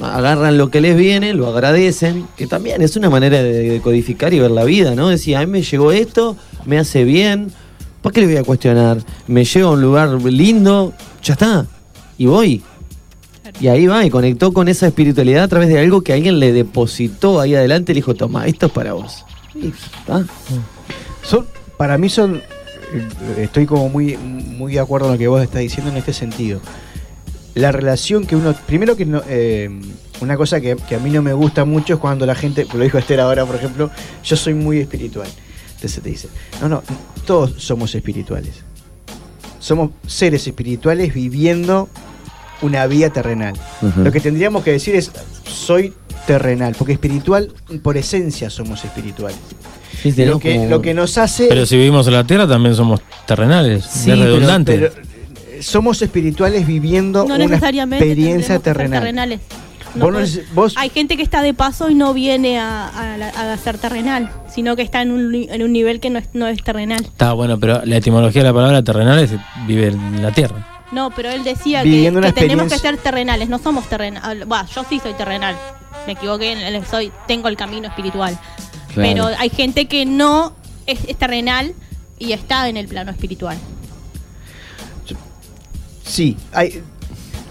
agarran 0.00 0.56
lo 0.56 0.70
que 0.70 0.80
les 0.80 0.96
viene, 0.96 1.34
lo 1.34 1.46
agradecen, 1.48 2.26
que 2.36 2.46
también 2.46 2.80
es 2.80 2.96
una 2.96 3.10
manera 3.10 3.42
de, 3.42 3.80
codificar 3.82 4.32
y 4.32 4.38
ver 4.38 4.50
la 4.50 4.64
vida, 4.64 4.94
¿no? 4.94 5.08
Decir, 5.08 5.36
a 5.36 5.40
mí 5.40 5.46
me 5.46 5.62
llegó 5.62 5.92
esto, 5.92 6.36
me 6.64 6.78
hace 6.78 7.04
bien, 7.04 7.52
¿por 8.00 8.12
qué 8.12 8.20
le 8.20 8.28
voy 8.28 8.36
a 8.36 8.44
cuestionar? 8.44 8.98
Me 9.26 9.44
llevo 9.44 9.70
a 9.70 9.72
un 9.72 9.82
lugar 9.82 10.08
lindo, 10.22 10.94
ya 11.22 11.34
está, 11.34 11.66
y 12.16 12.26
voy. 12.26 12.62
Y 13.60 13.68
ahí 13.68 13.86
va, 13.86 14.04
y 14.06 14.10
conectó 14.10 14.52
con 14.52 14.68
esa 14.68 14.86
espiritualidad 14.86 15.44
a 15.44 15.48
través 15.48 15.68
de 15.68 15.78
algo 15.78 16.00
que 16.00 16.14
alguien 16.14 16.38
le 16.38 16.52
depositó 16.52 17.40
ahí 17.40 17.54
adelante 17.54 17.92
y 17.92 17.94
le 17.94 17.98
dijo, 17.98 18.14
toma, 18.14 18.46
esto 18.46 18.66
es 18.66 18.72
para 18.72 18.94
vos. 18.94 19.26
Y 19.54 19.68
está. 19.68 20.24
Son, 21.22 21.46
para 21.76 21.98
mí 21.98 22.08
son, 22.08 22.36
eh, 22.36 23.42
estoy 23.42 23.66
como 23.66 23.90
muy, 23.90 24.16
muy 24.16 24.72
de 24.72 24.80
acuerdo 24.80 25.08
en 25.08 25.12
lo 25.12 25.18
que 25.18 25.28
vos 25.28 25.42
estás 25.42 25.60
diciendo 25.60 25.90
en 25.90 25.98
este 25.98 26.14
sentido. 26.14 26.60
La 27.54 27.70
relación 27.72 28.26
que 28.26 28.34
uno, 28.36 28.54
primero 28.66 28.96
que 28.96 29.04
no, 29.04 29.22
eh, 29.28 29.68
una 30.20 30.36
cosa 30.36 30.60
que, 30.60 30.76
que 30.88 30.94
a 30.94 30.98
mí 30.98 31.10
no 31.10 31.20
me 31.22 31.32
gusta 31.34 31.64
mucho 31.64 31.94
es 31.94 32.00
cuando 32.00 32.24
la 32.24 32.34
gente, 32.34 32.66
lo 32.72 32.82
dijo 32.82 32.96
Esther 32.98 33.20
ahora, 33.20 33.44
por 33.44 33.56
ejemplo, 33.56 33.90
yo 34.24 34.36
soy 34.36 34.54
muy 34.54 34.78
espiritual. 34.78 35.28
Entonces 35.74 36.02
te 36.02 36.08
dice, 36.08 36.28
no, 36.60 36.68
no, 36.68 36.82
todos 37.26 37.54
somos 37.62 37.94
espirituales. 37.94 38.54
Somos 39.58 39.90
seres 40.06 40.46
espirituales 40.46 41.12
viviendo 41.14 41.88
una 42.62 42.86
vida 42.86 43.10
terrenal. 43.10 43.54
Lo 43.96 44.10
que 44.12 44.20
tendríamos 44.20 44.62
que 44.64 44.72
decir 44.72 44.94
es, 44.94 45.10
soy 45.44 45.92
terrenal, 46.26 46.74
porque 46.78 46.92
espiritual, 46.94 47.52
por 47.82 47.96
esencia 47.96 48.48
somos 48.50 48.84
espirituales. 48.84 49.38
Sí, 50.00 50.12
Lo 50.24 50.38
que, 50.38 50.54
como- 50.56 50.68
lo 50.70 50.82
que 50.82 50.94
nos 50.94 51.18
hace... 51.18 51.46
Pero 51.48 51.66
si 51.66 51.76
vivimos 51.76 52.06
en 52.08 52.14
la 52.14 52.24
Tierra 52.24 52.46
también 52.48 52.74
somos 52.74 53.00
terrenales. 53.26 53.84
Sí, 53.84 54.10
es 54.10 54.18
redundante. 54.18 54.72
pero, 54.72 54.92
somos 55.62 56.02
espirituales 56.02 56.66
viviendo 56.66 57.24
No 57.26 57.34
una 57.36 57.44
experiencia 57.44 58.56
que 58.58 58.64
terrenal. 58.64 59.00
terrenales. 59.00 59.40
No 59.94 60.10
Vos 60.10 60.38
vos- 60.54 60.74
Hay 60.78 60.88
gente 60.88 61.18
que 61.18 61.22
está 61.22 61.42
de 61.42 61.52
paso 61.52 61.90
y 61.90 61.94
no 61.94 62.14
viene 62.14 62.58
a, 62.58 62.88
a 62.88 63.52
a 63.52 63.56
ser 63.58 63.76
terrenal, 63.76 64.30
sino 64.48 64.74
que 64.74 64.80
está 64.82 65.02
en 65.02 65.10
un, 65.10 65.34
en 65.34 65.62
un 65.62 65.70
nivel 65.72 66.00
que 66.00 66.08
no 66.08 66.18
es, 66.18 66.28
no 66.32 66.46
es 66.46 66.62
terrenal. 66.64 67.04
Está 67.04 67.34
bueno, 67.34 67.58
pero 67.60 67.82
la 67.84 67.96
etimología 67.98 68.40
de 68.42 68.48
la 68.48 68.54
palabra 68.54 68.82
terrenal 68.82 69.18
es 69.18 69.32
vive 69.66 69.88
en 69.88 70.22
la 70.22 70.32
Tierra. 70.32 70.66
No, 70.92 71.10
pero 71.10 71.30
él 71.30 71.44
decía 71.44 71.82
que, 71.82 71.88
Viviendo 71.90 72.20
que 72.20 72.26
una 72.28 72.34
tenemos 72.34 72.72
que 72.72 72.78
ser 72.78 72.96
terrenales, 72.96 73.48
no 73.50 73.58
somos 73.58 73.86
terrenales. 73.88 74.46
Bueno, 74.46 74.66
yo 74.74 74.82
sí 74.88 74.98
soy 74.98 75.12
terrenal, 75.12 75.56
me 76.06 76.12
equivoqué, 76.12 76.52
en 76.52 76.58
el- 76.60 76.86
soy, 76.86 77.12
tengo 77.26 77.48
el 77.48 77.56
camino 77.58 77.88
espiritual. 77.88 78.38
Claro. 78.94 79.08
Pero 79.10 79.26
hay 79.38 79.50
gente 79.50 79.86
que 79.88 80.06
no 80.06 80.54
es, 80.86 81.00
es 81.06 81.16
terrenal 81.18 81.74
y 82.18 82.32
está 82.32 82.66
en 82.70 82.78
el 82.78 82.88
plano 82.88 83.10
espiritual. 83.10 83.58
Sí, 86.04 86.36
hay, 86.52 86.80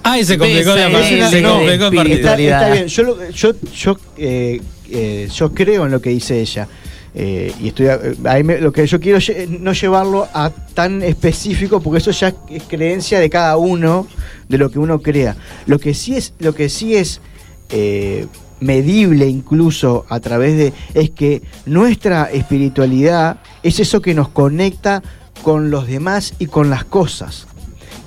Ay, 0.04 0.26
se 0.26 0.38
complicó 0.38 0.76
la 0.76 0.90
Se 1.30 1.44
complicó 1.44 1.90
está, 2.16 2.36
está 2.56 2.74
bien. 2.74 2.88
Yo, 2.88 3.04
lo- 3.04 3.30
yo, 3.30 3.52
yo, 3.76 3.98
eh, 4.18 4.62
eh, 4.90 5.30
yo 5.34 5.54
creo 5.54 5.86
en 5.86 5.92
lo 5.92 6.02
que 6.02 6.10
dice 6.10 6.40
ella. 6.42 6.68
Eh, 7.14 7.54
y 7.62 7.68
estoy 7.68 7.88
a- 7.88 8.00
ahí 8.26 8.44
me- 8.44 8.60
lo 8.60 8.72
que 8.72 8.88
yo 8.88 9.00
quiero 9.00 9.20
lle- 9.20 9.48
no 9.60 9.74
llevarlo 9.74 10.28
a 10.34 10.50
tan 10.50 11.02
específico 11.04 11.82
porque 11.82 11.98
eso 12.00 12.12
ya 12.12 12.34
es 12.50 12.64
creencia 12.64 13.20
de 13.20 13.30
cada 13.30 13.58
uno 13.58 14.08
de 14.48 14.58
lo 14.58 14.72
que 14.72 14.80
uno 14.80 15.02
crea 15.02 15.36
lo 15.66 15.78
que 15.78 15.94
sí 15.94 16.16
es 16.16 16.34
lo 16.40 16.56
que 16.56 16.70
sí 16.70 16.96
es 16.96 17.20
eh, 17.70 18.28
medible 18.62 19.28
incluso 19.28 20.06
a 20.08 20.22
través 20.22 20.56
de 20.58 20.72
es 20.94 21.10
que 21.10 21.42
nuestra 21.66 22.30
espiritualidad 22.32 23.42
es 23.62 23.82
eso 23.82 24.02
que 24.02 24.14
nos 24.14 24.30
conecta 24.30 25.04
con 25.44 25.70
los 25.70 25.88
demás 25.88 26.34
y 26.40 26.46
con 26.46 26.70
las 26.70 26.86
cosas 26.86 27.46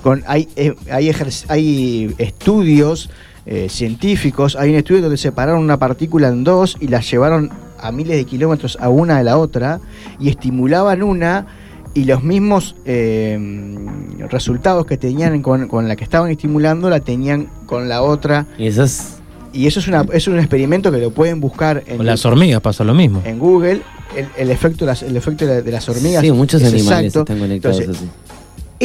con, 0.05 0.23
hay, 0.27 0.47
eh, 0.55 0.75
hay, 0.91 1.11
hay 1.47 2.13
estudios 2.19 3.09
eh, 3.47 3.69
científicos, 3.71 4.55
hay 4.55 4.69
un 4.69 4.75
estudio 4.75 5.01
donde 5.01 5.17
separaron 5.17 5.63
una 5.63 5.79
partícula 5.79 6.27
en 6.27 6.43
dos 6.43 6.77
y 6.79 6.89
la 6.89 7.01
llevaron 7.01 7.49
a 7.79 7.91
miles 7.91 8.15
de 8.15 8.23
kilómetros 8.25 8.77
a 8.79 8.89
una 8.89 9.17
de 9.17 9.23
la 9.23 9.39
otra 9.39 9.79
y 10.19 10.29
estimulaban 10.29 11.01
una 11.01 11.47
y 11.95 12.03
los 12.03 12.21
mismos 12.21 12.75
eh, 12.85 13.35
resultados 14.29 14.85
que 14.85 14.95
tenían 14.97 15.41
con, 15.41 15.67
con 15.67 15.87
la 15.87 15.95
que 15.95 16.03
estaban 16.03 16.29
estimulando 16.29 16.87
la 16.87 16.99
tenían 16.99 17.47
con 17.65 17.89
la 17.89 18.03
otra 18.03 18.45
Y 18.59 18.67
esas. 18.67 19.17
y 19.53 19.65
eso 19.65 19.79
es, 19.79 19.87
una, 19.87 20.05
es 20.13 20.27
un 20.27 20.37
experimento 20.37 20.91
que 20.91 20.99
lo 20.99 21.09
pueden 21.09 21.41
buscar 21.41 21.81
en, 21.87 21.97
Con 21.97 22.05
las 22.05 22.23
hormigas 22.27 22.61
pasa 22.61 22.83
lo 22.83 22.93
mismo. 22.93 23.23
en 23.25 23.39
Google 23.39 23.81
el, 24.15 24.27
el 24.37 24.51
efecto, 24.51 24.85
de 24.85 24.91
las- 24.91 25.01
el 25.01 25.17
efecto 25.17 25.47
de, 25.47 25.55
la- 25.55 25.61
de 25.63 25.71
las 25.71 25.89
hormigas 25.89 26.21
Sí, 26.21 26.31
muchos 26.31 26.61
es 26.61 26.71
animales 26.71 27.07
exacto. 27.07 27.21
están 27.21 27.39
conectados 27.39 27.79
Entonces, 27.79 28.03
así. 28.03 28.11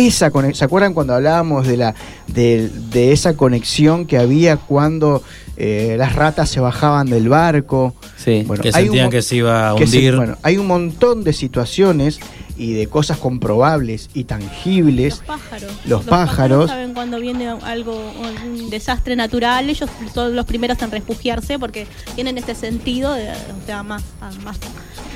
Esa 0.06 0.30
¿Se 0.54 0.64
acuerdan 0.64 0.94
cuando 0.94 1.14
hablábamos 1.14 1.66
de 1.66 1.76
la 1.76 1.94
de, 2.26 2.68
de 2.90 3.12
esa 3.12 3.36
conexión 3.36 4.06
que 4.06 4.18
había 4.18 4.56
cuando 4.56 5.22
eh, 5.56 5.96
las 5.98 6.14
ratas 6.16 6.48
se 6.50 6.60
bajaban 6.60 7.08
del 7.08 7.28
barco? 7.28 7.94
Sí. 8.16 8.44
Bueno, 8.46 8.62
que 8.62 8.72
un 8.72 8.84
sentían 8.86 9.10
que 9.10 9.22
se 9.22 9.36
iba 9.36 9.70
a 9.70 9.74
se- 9.76 9.84
hundir. 9.84 10.16
bueno, 10.16 10.36
hay 10.42 10.56
un 10.58 10.66
montón 10.66 11.24
de 11.24 11.32
situaciones 11.32 12.20
y 12.60 12.74
de 12.74 12.88
cosas 12.88 13.16
comprobables 13.16 14.10
y 14.12 14.24
tangibles. 14.24 15.16
Los 15.16 15.26
pájaros. 15.26 15.72
Los 15.86 16.04
pájaros. 16.04 16.68
saben 16.68 16.92
cuando 16.92 17.18
viene 17.18 17.48
algo, 17.48 17.98
un 18.20 18.68
desastre 18.68 19.16
natural, 19.16 19.70
ellos 19.70 19.88
son 20.12 20.36
los 20.36 20.44
primeros 20.44 20.80
en 20.82 20.90
refugiarse 20.90 21.58
porque 21.58 21.86
tienen 22.14 22.36
ese 22.36 22.54
sentido, 22.54 23.14
de, 23.14 23.30
o 23.30 23.66
sea, 23.66 23.82
más, 23.82 24.02
más, 24.44 24.58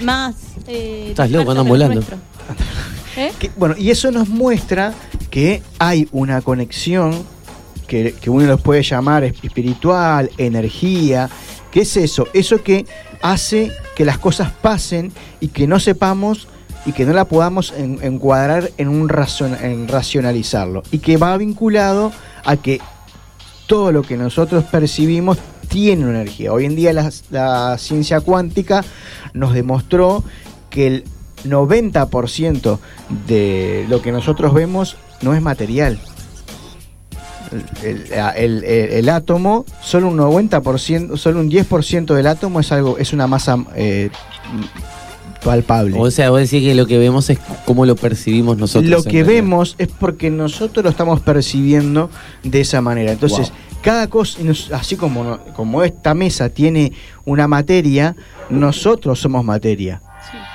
más. 0.03 0.35
Eh, 0.67 1.09
Estás 1.11 1.31
loco, 1.31 1.51
andan 1.51 1.69
volando. 1.69 2.01
¿Eh? 3.19 3.31
Que- 3.39 3.51
bueno, 3.59 3.75
y 3.77 3.91
eso 3.91 4.11
nos 4.11 4.31
muestra 4.31 4.95
que 5.29 5.63
hay 5.79 6.09
una 6.13 6.41
conexión 6.41 7.25
que, 7.87 8.15
que 8.15 8.31
uno 8.31 8.47
los 8.47 8.63
puede 8.63 8.83
llamar 8.83 9.25
espiritual, 9.25 10.31
energía, 10.39 11.29
¿Qué 11.71 11.81
es 11.81 11.97
eso? 11.97 12.29
Eso 12.33 12.63
que 12.63 12.87
hace 13.21 13.73
que 13.97 14.05
las 14.05 14.19
cosas 14.19 14.53
pasen 14.53 15.13
y 15.41 15.49
que 15.49 15.67
no 15.67 15.81
sepamos 15.81 16.47
y 16.87 16.93
que 16.93 17.05
no 17.05 17.13
la 17.13 17.25
podamos 17.25 17.73
encuadrar 17.77 18.71
en 18.77 18.89
un 18.89 19.11
en 19.61 19.89
racionalizarlo. 19.89 20.83
Y 20.91 20.99
que 20.99 21.17
va 21.17 21.37
vinculado 21.37 22.13
a 22.45 22.57
que 22.57 22.81
todo 23.67 23.93
lo 23.93 24.03
que 24.03 24.17
nosotros 24.17 24.65
percibimos 24.65 25.39
tiene 25.69 26.03
energía. 26.03 26.53
Hoy 26.53 26.67
en 26.67 26.77
día 26.77 26.93
la, 26.93 27.79
ciencia 27.79 28.21
cuántica 28.21 28.85
nos 29.33 29.55
demostró 29.55 30.23
que 30.71 30.87
el 30.87 31.05
90% 31.45 32.79
de 33.27 33.87
lo 33.89 34.03
que 34.03 34.13
nosotros 34.13 34.53
vemos 34.53 34.97
no 35.23 35.35
es 35.35 35.43
material. 35.43 35.99
El, 37.83 39.09
átomo, 39.09 39.65
solo 39.81 40.09
un 40.09 40.19
90%, 40.19 41.17
solo 41.17 41.41
un 41.41 41.51
10% 41.51 42.15
del 42.15 42.27
átomo 42.27 42.61
es 42.61 42.73
algo, 42.73 42.99
es 42.99 43.13
una 43.13 43.27
masa 43.27 43.59
eh, 43.77 44.11
palpable. 45.45 45.97
O 45.99 46.11
sea, 46.11 46.31
vos 46.31 46.41
decís 46.41 46.63
que 46.63 46.75
lo 46.75 46.87
que 46.87 46.99
vemos 46.99 47.31
es 47.31 47.39
cómo 47.65 47.87
lo 47.87 47.95
percibimos 47.95 48.57
nosotros. 48.57 48.91
Lo 48.91 49.03
que 49.03 49.23
vemos 49.23 49.77
es 49.79 49.89
porque 49.89 50.31
nosotros 50.31 50.83
lo 50.83 50.91
estamos 50.91 51.21
percibiendo 51.21 52.11
de 52.43 52.61
esa 52.61 52.81
manera. 52.81 53.13
Entonces, 53.13 53.53
cada 53.83 54.09
cosa, 54.09 54.39
así 54.73 54.97
como, 54.97 55.39
como 55.55 55.83
esta 55.83 56.15
mesa 56.15 56.49
tiene 56.49 56.93
una 57.25 57.47
materia, 57.47 58.17
nosotros 58.49 59.21
somos 59.21 59.45
materia. 59.45 60.01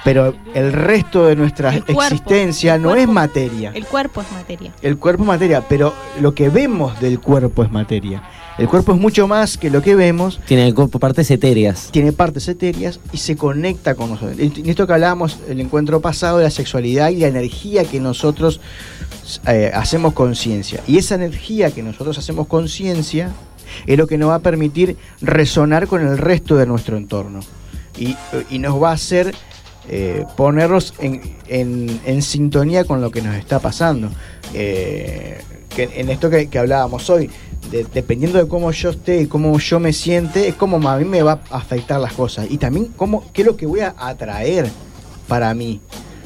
Pero 0.03 0.33
el 0.55 0.73
resto 0.73 1.27
de 1.27 1.35
nuestra 1.35 1.75
existencia 1.75 2.77
no 2.77 2.95
es 2.95 3.07
materia. 3.07 3.71
El 3.75 3.85
cuerpo 3.85 4.21
es 4.21 4.31
materia. 4.31 4.73
El 4.81 4.97
cuerpo 4.97 5.23
es 5.23 5.27
materia, 5.27 5.63
pero 5.67 5.93
lo 6.19 6.33
que 6.33 6.49
vemos 6.49 6.99
del 6.99 7.19
cuerpo 7.19 7.63
es 7.63 7.71
materia. 7.71 8.23
El 8.59 8.67
cuerpo 8.67 8.93
es 8.93 8.99
mucho 8.99 9.25
más 9.25 9.57
que 9.57 9.69
lo 9.69 9.81
que 9.81 9.95
vemos. 9.95 10.41
Tiene 10.45 10.73
partes 10.73 11.31
etéreas. 11.31 11.87
Tiene 11.91 12.11
partes 12.11 12.45
etéreas 12.49 12.99
y 13.13 13.17
se 13.17 13.37
conecta 13.37 13.95
con 13.95 14.09
nosotros. 14.09 14.37
En 14.37 14.69
esto 14.69 14.85
que 14.85 14.91
hablábamos 14.91 15.39
el 15.47 15.61
encuentro 15.61 16.01
pasado 16.01 16.39
de 16.39 16.43
la 16.43 16.49
sexualidad 16.49 17.09
y 17.09 17.17
la 17.17 17.27
energía 17.27 17.85
que 17.85 18.01
nosotros 18.01 18.59
eh, 19.47 19.71
hacemos 19.73 20.13
conciencia. 20.13 20.81
Y 20.87 20.97
esa 20.97 21.15
energía 21.15 21.71
que 21.71 21.81
nosotros 21.81 22.17
hacemos 22.17 22.47
conciencia 22.47 23.31
es 23.85 23.97
lo 23.97 24.07
que 24.07 24.17
nos 24.17 24.31
va 24.31 24.35
a 24.35 24.39
permitir 24.39 24.97
resonar 25.21 25.87
con 25.87 26.05
el 26.05 26.17
resto 26.17 26.57
de 26.57 26.65
nuestro 26.65 26.97
entorno. 26.97 27.39
Y, 27.97 28.17
nos 28.59 28.81
va 28.81 28.89
a 28.89 28.93
hacer 28.93 29.33
eh, 29.87 30.25
ponernos 30.35 30.93
en, 30.99 32.21
sintonía 32.21 32.83
con 32.83 32.99
lo 32.99 33.09
que 33.09 33.21
nos 33.21 33.35
está 33.35 33.59
pasando. 33.59 34.09
Eh, 34.53 35.41
en 35.77 36.09
esto 36.09 36.29
que, 36.29 36.49
hablábamos 36.59 37.09
hoy, 37.09 37.29
dependiendo 37.93 38.39
de 38.39 38.47
cómo 38.47 38.71
yo 38.71 38.89
esté 38.89 39.21
y 39.21 39.27
cómo 39.27 39.57
yo 39.59 39.79
me 39.79 39.93
siente, 39.93 40.47
es 40.47 40.55
como 40.55 40.87
a 40.89 40.97
mí 40.97 41.05
me 41.05 41.21
va 41.21 41.41
a 41.49 41.57
afectar 41.57 41.99
las 41.99 42.13
cosas. 42.13 42.47
Y 42.49 42.57
también 42.57 42.87
cómo, 42.95 43.25
qué 43.33 43.41
es 43.41 43.47
lo 43.47 43.55
que 43.55 43.65
voy 43.65 43.81
a 43.81 43.93
atraer 43.97 44.69
para 45.27 45.53
mí. 45.53 45.79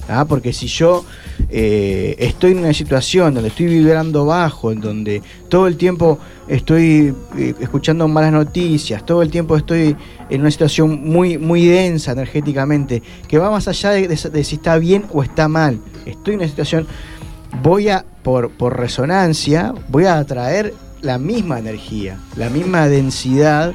¿ah? 0.08 0.26
Porque 0.26 0.54
si 0.54 0.68
yo 0.68 1.06
eh, 1.50 2.16
estoy 2.20 2.52
en 2.52 2.60
una 2.60 2.74
situación 2.74 3.34
donde 3.34 3.50
estoy 3.50 3.68
vibrando 3.68 4.26
bajo, 4.26 4.72
en 4.72 4.82
donde 4.82 5.22
todo 5.50 5.68
el 5.68 5.78
tiempo 5.78 6.20
estoy 6.48 7.14
eh, 7.38 7.54
escuchando 7.60 8.08
malas 8.08 8.32
noticias, 8.32 9.06
todo 9.06 9.22
el 9.22 9.30
tiempo 9.30 9.56
estoy 9.58 9.96
en 10.30 10.42
una 10.42 10.52
situación 10.52 11.04
muy, 11.04 11.38
muy 11.38 11.66
densa 11.66 12.12
energéticamente, 12.12 13.02
que 13.28 13.38
va 13.38 13.52
más 13.52 13.68
allá 13.68 13.92
de, 13.92 14.16
si 14.16 14.56
está 14.56 14.78
bien 14.78 15.06
o 15.12 15.24
está 15.24 15.48
mal. 15.48 15.80
Estoy 16.06 16.36
en 16.36 16.40
una 16.42 16.50
situación, 16.50 16.88
voy 17.62 17.90
a, 17.90 18.06
por, 18.24 18.52
por 18.52 18.78
resonancia, 18.78 19.74
voy 19.90 20.06
a 20.06 20.18
atraer 20.18 20.74
la 21.04 21.18
misma 21.20 21.60
energía, 21.60 22.18
la 22.36 22.50
misma 22.50 22.88
densidad 22.88 23.74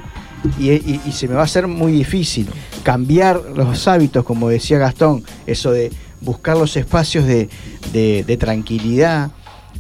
y, 0.59 0.99
se 1.13 1.29
me 1.29 1.35
va 1.35 1.43
a 1.43 1.45
hacer 1.45 1.67
muy 1.67 1.93
difícil 1.93 2.49
cambiar 2.83 3.43
los 3.55 3.87
hábitos, 3.87 4.25
como 4.25 4.49
decía 4.49 4.79
Gastón, 4.79 5.23
eso 5.47 5.71
de 5.71 5.93
buscar 6.21 6.57
los 6.57 6.77
espacios 6.77 7.27
de, 7.27 8.37
tranquilidad. 8.39 9.31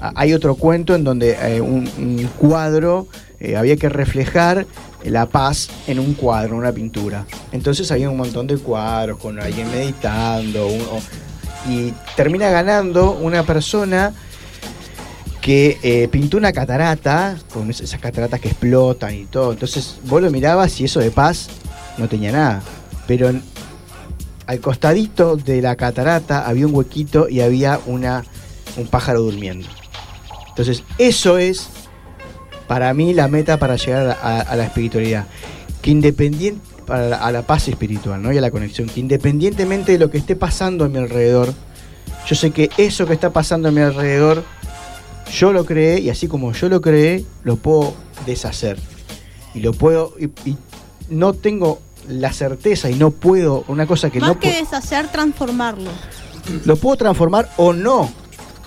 Hay 0.01 0.33
otro 0.33 0.55
cuento 0.55 0.95
en 0.95 1.05
donde 1.05 1.37
eh, 1.41 1.61
un, 1.61 2.29
cuadro 2.39 3.09
eh, 3.41 3.57
había 3.57 3.77
que 3.77 3.89
reflejar 3.89 4.67
la 5.05 5.27
paz 5.27 5.71
en 5.87 5.99
un 5.99 6.15
cuadro, 6.15 6.51
en 6.51 6.59
una 6.59 6.73
pintura. 6.73 7.25
Entonces 7.51 7.91
había 7.91 8.11
un 8.11 8.17
montón 8.17 8.47
de 8.47 8.59
cuadros 8.59 9.19
con 9.19 9.41
alguien 9.41 9.71
meditando 9.71 10.69
y 11.69 11.93
termina 12.15 12.51
ganando 12.51 13.13
una 13.13 13.43
persona 13.43 14.13
que 15.41 15.79
eh, 15.83 16.09
pintó 16.09 16.37
una 16.37 16.53
catarata, 16.53 17.37
con 17.53 17.71
esas 17.71 17.99
cataratas 18.01 18.41
que 18.41 18.49
explotan 18.49 19.15
y 19.15 19.25
todo. 19.25 19.53
Entonces 19.53 19.99
vos 20.05 20.21
lo 20.21 20.31
mirabas 20.31 20.81
y 20.81 20.85
eso 20.85 21.01
de 21.01 21.11
paz 21.11 21.49
no 21.97 22.09
tenía 22.09 22.33
nada. 22.33 22.63
Pero 23.07 23.31
al 24.47 24.61
costadito 24.61 25.37
de 25.37 25.63
la 25.63 25.77
catarata 25.77 26.47
había 26.47 26.67
un 26.67 26.75
huequito 26.75 27.29
y 27.29 27.41
había 27.41 27.81
una, 27.87 28.25
un 28.77 28.87
pájaro 28.87 29.21
durmiendo. 29.21 29.69
Entonces 30.49 30.83
eso 30.99 31.39
es 31.39 31.69
para 32.67 32.93
mí 32.93 33.15
la 33.15 33.29
meta 33.29 33.59
para 33.59 33.77
llegar 33.77 34.19
a, 34.23 34.57
la 34.57 34.65
espiritualidad. 34.65 35.27
Que 35.81 35.91
independiente, 35.91 36.61
a 36.89 37.31
la 37.31 37.43
paz 37.43 37.69
espiritual 37.69 38.23
¿no? 38.23 38.33
y 38.33 38.39
a 38.39 38.41
la 38.41 38.51
conexión, 38.51 38.89
que 38.89 39.01
independientemente 39.01 39.93
de 39.93 39.99
lo 39.99 40.11
que 40.11 40.19
esté 40.19 40.37
pasando 40.37 40.85
a 40.85 40.89
mi 40.89 40.99
alrededor, 40.99 41.53
yo 42.27 42.35
sé 42.35 42.51
que 42.51 42.71
eso 42.77 43.07
que 43.07 43.15
está 43.15 43.31
pasando 43.31 43.69
a 43.69 43.71
mi 43.71 43.81
alrededor 43.81 44.43
yo 45.33 45.53
lo 45.53 45.65
creé 45.65 46.01
y 46.01 46.11
así 46.11 46.29
como 46.29 46.53
yo 46.53 46.69
lo 46.69 46.81
creé, 46.81 47.25
lo 47.45 47.57
puedo 47.57 47.95
deshacer. 48.27 48.79
Y 49.55 49.61
lo 49.61 49.73
puedo. 49.73 50.15
Y, 50.19 50.57
no 51.09 51.33
tengo 51.33 51.81
la 52.07 52.33
certeza 52.33 52.91
y 52.91 52.95
no 52.95 53.11
puedo. 53.11 53.65
Una 53.69 53.87
cosa 53.87 54.11
que 54.11 54.21
Más 54.21 54.31
no 54.31 54.41
que 54.41 54.53
deshacer, 54.53 55.09
transformarlo. 55.09 55.91
Lo 56.65 56.77
puedo 56.77 56.97
transformar 56.97 57.51
o 57.57 57.73
no. 57.73 58.11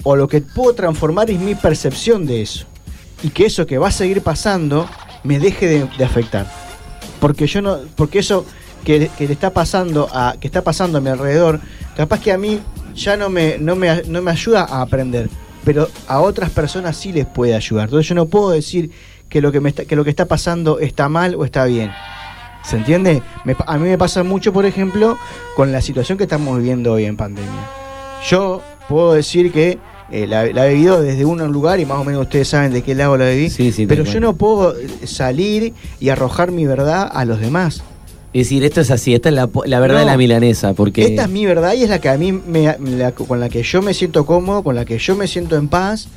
O 0.04 0.16
lo 0.16 0.28
que 0.28 0.42
puedo 0.42 0.74
transformar 0.74 1.30
es 1.30 1.40
mi 1.40 1.56
percepción 1.56 2.26
de 2.26 2.42
eso. 2.42 2.66
Y 3.24 3.30
que 3.30 3.46
eso 3.46 3.68
que 3.68 3.78
va 3.78 3.90
a 3.90 3.92
seguir 3.92 4.22
pasando 4.22 4.90
me 5.24 5.40
deje 5.40 5.88
de, 5.98 6.04
afectar. 6.04 6.52
Porque 7.20 7.46
yo 7.46 7.62
no. 7.62 7.78
Porque 7.96 8.20
eso 8.20 8.46
que, 8.84 9.12
le 9.20 9.32
está 9.32 9.52
pasando 9.52 10.10
a. 10.12 10.36
que 10.40 10.48
está 10.48 10.64
pasando 10.64 10.98
a 10.98 11.02
mi 11.02 11.10
alrededor, 11.10 11.60
capaz 11.96 12.20
que 12.20 12.32
a 12.32 12.38
mí 12.40 12.60
ya 12.96 13.16
no 13.16 13.30
me, 13.30 13.60
no 13.60 13.76
me, 13.76 14.02
no 14.04 14.22
me 14.22 14.32
ayuda 14.32 14.64
a 14.64 14.82
aprender 14.82 15.30
pero 15.64 15.88
a 16.08 16.22
otras 16.22 16.50
personas 16.50 16.98
sí 16.98 17.12
les 17.12 17.26
puede 17.26 17.56
ayudar. 17.56 17.86
Entonces 17.86 18.08
yo 18.08 18.16
no 18.16 18.26
puedo 18.26 18.52
decir 18.52 18.92
que 19.30 19.42
lo 19.42 19.52
que, 19.52 19.60
me 19.60 19.70
está, 19.70 19.86
que 19.86 19.96
lo 19.96 20.04
que 20.04 20.10
está 20.10 20.26
pasando 20.26 20.80
está 20.80 21.10
mal 21.10 21.36
o 21.36 21.46
está 21.46 21.66
bien. 21.66 21.92
¿Se 22.64 22.76
entiende? 22.76 23.24
a 23.66 23.78
mí 23.78 23.90
me 23.90 23.98
pasa 23.98 24.24
mucho, 24.24 24.54
por 24.54 24.66
ejemplo, 24.66 25.18
con 25.56 25.72
la 25.72 25.82
situación 25.82 26.18
que 26.18 26.26
estamos 26.26 26.58
viviendo 26.58 26.94
hoy 26.94 27.06
en 27.06 27.18
pandemia. 27.18 27.70
Yo 28.30 28.62
puedo 28.88 29.14
decir 29.14 29.52
que 29.52 29.80
eh, 30.12 30.28
la, 30.28 30.46
he 30.46 30.74
vivido 30.74 31.02
desde 31.02 31.26
un 31.26 31.40
lugar 31.52 31.80
y 31.80 31.86
más 31.86 31.98
o 31.98 32.04
menos 32.04 32.24
ustedes 32.24 32.50
saben 32.50 32.74
de 32.74 32.82
qué 32.82 32.94
lado 32.94 33.18
la 33.18 33.30
viví, 33.30 33.50
pero 33.88 34.04
yo 34.04 34.20
no 34.20 34.36
puedo 34.36 34.76
salir 35.06 35.74
y 36.00 36.10
arrojar 36.10 36.52
mi 36.52 36.66
verdad 36.68 37.10
a 37.12 37.24
los 37.26 37.40
demás. 37.40 37.82
Es 38.34 38.48
decir, 38.48 38.64
esto 38.64 38.80
es 38.80 38.92
así, 38.92 39.14
esta 39.14 39.28
es 39.28 39.36
la, 39.36 39.48
verdad 39.80 40.00
de 40.00 40.06
la 40.06 40.16
milanesa. 40.16 40.74
Porque... 40.74 41.04
Esta 41.04 41.24
es 41.24 41.30
mi 41.30 41.46
verdad 41.46 41.74
y 41.74 41.84
es 41.84 41.90
la 41.90 42.00
que 42.00 42.08
a 42.08 42.18
mí 42.18 42.32
me, 42.32 42.74
con 43.28 43.40
la 43.40 43.50
que 43.50 43.62
yo 43.62 43.82
me 43.82 43.94
siento 43.94 44.26
cómodo, 44.26 44.64
con 44.64 44.76
la 44.76 44.86
que 44.86 44.98
yo 44.98 45.16
me 45.16 45.28
siento 45.28 45.58
en 45.58 45.68
paz. 45.68 46.08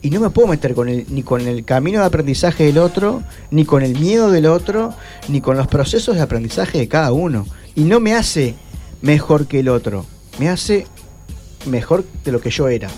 Y 0.00 0.10
no 0.10 0.20
me 0.20 0.30
puedo 0.30 0.46
meter 0.46 0.74
con 0.74 0.88
el, 0.88 1.04
ni 1.08 1.24
con 1.24 1.48
el 1.48 1.64
camino 1.64 1.98
de 1.98 2.06
aprendizaje 2.06 2.64
del 2.64 2.78
otro, 2.78 3.24
ni 3.50 3.64
con 3.64 3.82
el 3.82 3.98
miedo 3.98 4.30
del 4.30 4.46
otro, 4.46 4.94
ni 5.26 5.40
con 5.40 5.56
los 5.56 5.66
procesos 5.66 6.14
de 6.14 6.22
aprendizaje 6.22 6.78
de 6.78 6.86
cada 6.86 7.10
uno. 7.10 7.46
Y 7.74 7.82
no 7.82 7.98
me 7.98 8.14
hace 8.14 8.54
mejor 9.02 9.48
que 9.48 9.58
el 9.58 9.68
otro, 9.68 10.06
me 10.38 10.48
hace 10.48 10.86
mejor 11.66 12.04
de 12.24 12.30
lo 12.30 12.40
que 12.40 12.50
yo 12.50 12.68
era. 12.68 12.88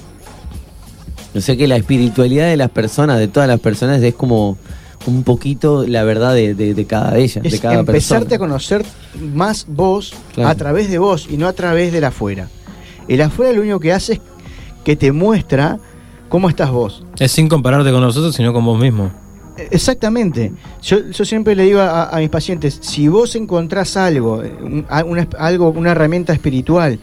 No 1.32 1.40
sé 1.40 1.56
que 1.56 1.66
la 1.66 1.76
espiritualidad 1.76 2.48
de 2.48 2.56
las 2.58 2.70
personas, 2.70 3.18
de 3.18 3.28
todas 3.28 3.48
las 3.48 3.60
personas, 3.60 4.02
es 4.02 4.14
como 4.14 4.58
un 5.06 5.22
poquito 5.24 5.86
la 5.86 6.04
verdad 6.04 6.34
de, 6.34 6.54
de, 6.54 6.84
cada 6.86 7.12
de 7.12 7.22
ellas, 7.22 7.42
de 7.42 7.58
cada 7.58 7.80
empezarte 7.80 8.34
a 8.34 8.38
conocer 8.38 8.84
más 9.34 9.66
vos 9.68 10.14
a 10.36 10.54
través 10.54 10.90
de 10.90 10.98
vos 10.98 11.26
y 11.30 11.36
no 11.36 11.46
a 11.46 11.52
través 11.52 11.92
del 11.92 12.04
afuera. 12.04 12.48
El 13.08 13.22
afuera 13.22 13.52
lo 13.52 13.62
único 13.62 13.80
que 13.80 13.92
hace 13.92 14.14
es 14.14 14.20
que 14.84 14.96
te 14.96 15.12
muestra 15.12 15.78
cómo 16.28 16.48
estás 16.48 16.70
vos. 16.70 17.04
Es 17.18 17.32
sin 17.32 17.48
compararte 17.48 17.90
con 17.90 18.00
nosotros, 18.00 18.34
sino 18.34 18.52
con 18.52 18.64
vos 18.64 18.78
mismo. 18.78 19.10
Exactamente. 19.70 20.52
Yo, 20.82 21.12
siempre 21.24 21.54
le 21.54 21.64
digo 21.64 21.80
a, 21.80 22.16
mis 22.18 22.30
pacientes, 22.30 22.78
si 22.80 23.08
vos 23.08 23.34
encontrás 23.36 23.96
algo, 23.96 24.42
una, 25.04 25.28
algo, 25.38 25.70
una 25.70 25.90
herramienta 25.90 26.32
espiritual 26.32 26.98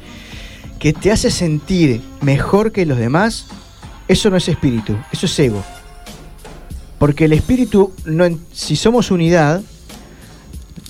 que 0.79 0.93
te 0.93 1.11
hace 1.11 1.29
sentir 1.29 2.01
mejor 2.21 2.71
que 2.71 2.85
los 2.85 2.97
demás, 2.97 3.47
eso 4.07 4.29
no 4.29 4.37
es 4.37 4.47
espíritu, 4.47 4.95
eso 5.11 5.25
es 5.25 5.39
ego. 5.39 5.63
Porque 6.99 7.25
el 7.25 7.33
espíritu, 7.33 7.93
no, 8.05 8.25
si 8.51 8.75
somos 8.75 9.11
unidad, 9.11 9.61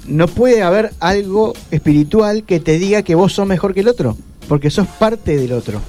no 0.07 0.27
puede 0.27 0.63
haber 0.63 0.93
algo 0.99 1.53
espiritual 1.69 2.43
que 2.43 2.59
te 2.59 2.79
diga 2.79 3.03
que 3.03 3.15
vos 3.15 3.33
sos 3.33 3.45
mejor 3.45 3.73
que 3.73 3.81
el 3.81 3.89
otro, 3.89 4.17
porque 4.47 4.69
sos 4.69 4.87
parte 4.87 5.35
del 5.37 5.51
otro. 5.51 5.81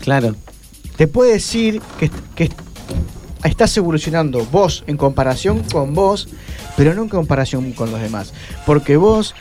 Claro. 0.00 0.34
Te 0.96 1.06
puede 1.06 1.32
decir 1.34 1.80
que, 1.98 2.50
estás 3.44 3.76
evolucionando 3.76 4.46
vos 4.52 4.84
en 4.86 4.96
comparación 4.96 5.62
con 5.72 5.94
vos, 5.94 6.28
pero 6.76 6.94
no 6.94 7.02
en 7.02 7.08
comparación 7.08 7.72
con 7.72 7.90
los 7.90 8.00
demás. 8.00 8.32
Porque 8.66 8.96
vos, 8.96 9.34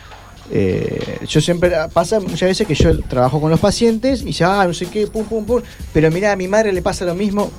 eh, 0.51 1.19
yo 1.27 1.41
siempre, 1.41 1.71
pasa 1.93 2.19
muchas 2.19 2.49
veces 2.49 2.67
que 2.67 2.75
yo 2.75 2.99
trabajo 3.01 3.41
con 3.41 3.51
los 3.51 3.59
pacientes 3.59 4.21
y 4.21 4.25
dice, 4.25 4.43
ah, 4.43 4.65
no 4.65 4.73
sé 4.73 4.87
qué, 4.87 5.07
pum, 5.07 5.25
pum, 5.25 5.45
pum, 5.45 5.61
pero 5.93 6.09
mira, 6.09 6.31
a 6.31 6.35
mi 6.35 6.47
madre 6.47 6.71
le 6.73 6.81
pasa 6.81 7.05
lo 7.05 7.15
mismo, 7.15 7.51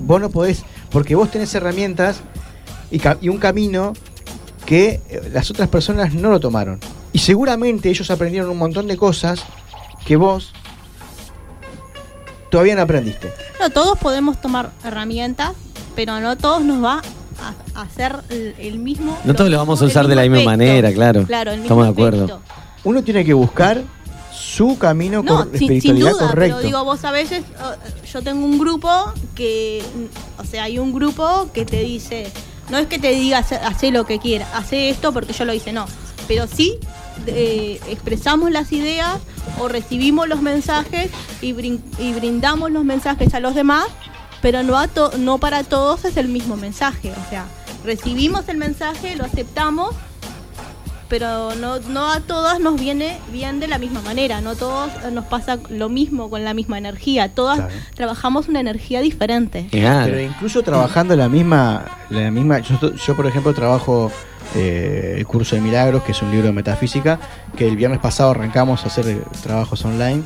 vos 0.00 0.20
no 0.20 0.30
podés, 0.30 0.64
porque 0.90 1.14
vos 1.14 1.30
tenés 1.30 1.54
herramientas 1.54 2.20
y, 2.90 3.28
un 3.28 3.38
camino 3.38 3.92
que 4.66 5.00
eh, 5.08 5.30
las 5.32 5.50
otras 5.50 5.68
personas 5.68 6.14
no 6.14 6.30
lo 6.30 6.40
tomaron. 6.40 6.80
Y 7.12 7.18
seguramente 7.18 7.88
ellos 7.88 8.10
aprendieron 8.10 8.50
un 8.50 8.58
montón 8.58 8.86
de 8.86 8.96
cosas 8.96 9.42
que 10.06 10.16
vos 10.16 10.52
todavía 12.50 12.74
no 12.74 12.82
aprendiste. 12.82 13.32
No, 13.60 13.70
todos 13.70 13.98
podemos 13.98 14.40
tomar 14.40 14.70
herramientas, 14.84 15.52
pero 15.94 16.20
no 16.20 16.36
todos 16.36 16.62
nos 16.62 16.82
va 16.82 17.02
a 17.74 17.82
hacer 17.82 18.16
el, 18.30 18.78
mismo. 18.78 19.18
No 19.24 19.34
todos 19.34 19.50
lo 19.50 19.58
vamos 19.58 19.80
a 19.80 19.84
usar 19.84 20.06
de 20.06 20.14
la 20.14 20.22
misma 20.22 20.38
aspecto. 20.38 20.50
manera, 20.50 20.92
claro. 20.92 21.24
Claro, 21.24 21.52
el 21.52 21.60
mismo 21.60 21.64
Estamos 21.64 21.84
de 21.86 21.90
acuerdo. 21.90 22.24
aspecto. 22.24 22.54
Uno 22.84 23.02
tiene 23.02 23.24
que 23.24 23.34
buscar 23.34 23.82
su 24.54 24.78
camino 24.78 25.22
No, 25.22 25.36
con 25.36 25.50
sin, 25.50 25.58
sin 25.58 25.72
espiritualidad 25.72 26.12
duda, 26.12 26.28
correcto. 26.28 26.56
pero 26.56 26.66
digo, 26.66 26.84
vos 26.84 27.04
a 27.04 27.10
veces, 27.10 27.40
eh, 27.42 28.06
yo 28.12 28.22
tengo 28.22 28.44
un 28.46 28.58
grupo 28.58 28.88
que, 29.34 29.82
o 30.38 30.44
sea, 30.44 30.64
hay 30.64 30.78
un 30.78 30.92
grupo 30.92 31.50
que 31.52 31.64
te 31.66 31.80
dice, 31.80 32.30
no 32.70 32.78
es 32.78 32.86
que 32.86 32.98
te 32.98 33.10
diga 33.10 33.38
hace, 33.38 33.90
lo 33.90 34.06
que 34.06 34.18
quieras, 34.18 34.48
hace 34.54 34.88
esto 34.90 35.12
porque 35.12 35.32
yo 35.32 35.44
lo 35.44 35.52
hice, 35.52 35.72
no, 35.72 35.84
pero 36.26 36.46
sí 36.46 36.78
eh, 37.26 37.78
expresamos 37.88 38.50
las 38.50 38.72
ideas 38.72 39.18
o 39.58 39.68
recibimos 39.68 40.28
los 40.28 40.40
mensajes 40.40 41.10
y, 41.42 41.52
brin- 41.52 41.82
y 41.98 42.12
brindamos 42.14 42.70
los 42.70 42.84
mensajes 42.84 43.34
a 43.34 43.40
los 43.40 43.54
demás, 43.54 43.86
pero 44.40 44.62
no, 44.62 44.78
a 44.78 44.88
to- 44.88 45.12
no 45.18 45.38
para 45.38 45.62
todos 45.64 46.04
es 46.04 46.16
el 46.16 46.28
mismo 46.28 46.56
mensaje, 46.56 47.10
o 47.12 47.30
sea, 47.30 47.44
recibimos 47.84 48.48
el 48.48 48.56
mensaje, 48.56 49.14
lo 49.16 49.24
aceptamos 49.24 49.94
pero 51.08 51.54
no, 51.54 51.78
no 51.80 52.12
a 52.12 52.20
todas 52.20 52.60
nos 52.60 52.78
viene 52.80 53.18
bien 53.32 53.60
de 53.60 53.68
la 53.68 53.78
misma 53.78 54.02
manera, 54.02 54.40
no 54.40 54.54
todos 54.56 54.90
eh, 55.04 55.10
nos 55.12 55.24
pasa 55.24 55.58
lo 55.70 55.88
mismo 55.88 56.28
con 56.30 56.44
la 56.44 56.54
misma 56.54 56.78
energía, 56.78 57.28
todas 57.30 57.58
Claro. 57.58 57.74
trabajamos 57.94 58.48
una 58.48 58.60
energía 58.60 59.00
diferente. 59.00 59.66
Claro. 59.70 60.06
Pero 60.12 60.20
incluso 60.20 60.62
trabajando 60.62 61.16
la 61.16 61.28
misma, 61.28 61.84
la 62.10 62.30
misma, 62.30 62.58
yo, 62.60 62.94
yo, 62.94 63.16
por 63.16 63.26
ejemplo 63.26 63.54
trabajo 63.54 64.10
eh, 64.54 65.14
el 65.18 65.26
curso 65.26 65.56
de 65.56 65.62
milagros, 65.62 66.02
que 66.02 66.12
es 66.12 66.22
un 66.22 66.30
libro 66.30 66.46
de 66.48 66.52
metafísica, 66.52 67.18
que 67.56 67.66
el 67.68 67.76
viernes 67.76 68.00
pasado 68.00 68.30
arrancamos 68.30 68.84
a 68.84 68.88
hacer 68.88 69.08
eh, 69.08 69.20
trabajos 69.42 69.84
online 69.84 70.22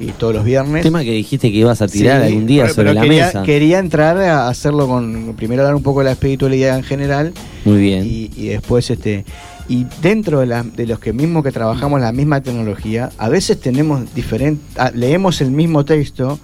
y 0.00 0.06
todos 0.12 0.34
los 0.34 0.44
viernes. 0.44 0.82
Tema 0.82 1.04
que 1.04 1.12
dijiste 1.12 1.50
que 1.52 1.58
ibas 1.58 1.80
a 1.80 1.86
tirar 1.86 2.20
Sí, 2.22 2.26
algún 2.28 2.46
día 2.46 2.64
pero- 2.64 2.74
sobre 2.74 2.88
pero 2.90 2.94
la 2.94 3.00
quería, 3.02 3.26
mesa. 3.26 3.42
Quería 3.44 3.78
entrar 3.78 4.18
a 4.18 4.48
hacerlo 4.48 4.88
con, 4.88 5.34
primero 5.36 5.62
dar 5.62 5.74
un 5.76 5.82
poco 5.84 6.00
de 6.00 6.06
la 6.06 6.12
espiritualidad 6.12 6.76
en 6.76 6.82
general 6.82 7.32
Muy 7.64 7.78
bien. 7.80 8.04
y, 8.04 8.30
y 8.36 8.48
después 8.48 8.90
este 8.90 9.24
y 9.68 9.86
dentro 10.02 10.40
de, 10.40 10.46
la- 10.46 10.62
de 10.62 10.86
los 10.86 10.98
que 10.98 11.12
mismos 11.12 11.42
que 11.42 11.50
trabajamos 11.52 12.00
la 12.00 12.12
misma 12.12 12.42
tecnología 12.42 13.10
a 13.18 13.28
veces 13.28 13.58
tenemos 13.60 14.14
diferente 14.14 14.62
leemos 14.94 15.40
el 15.40 15.50
mismo 15.50 15.84
texto 15.84 16.38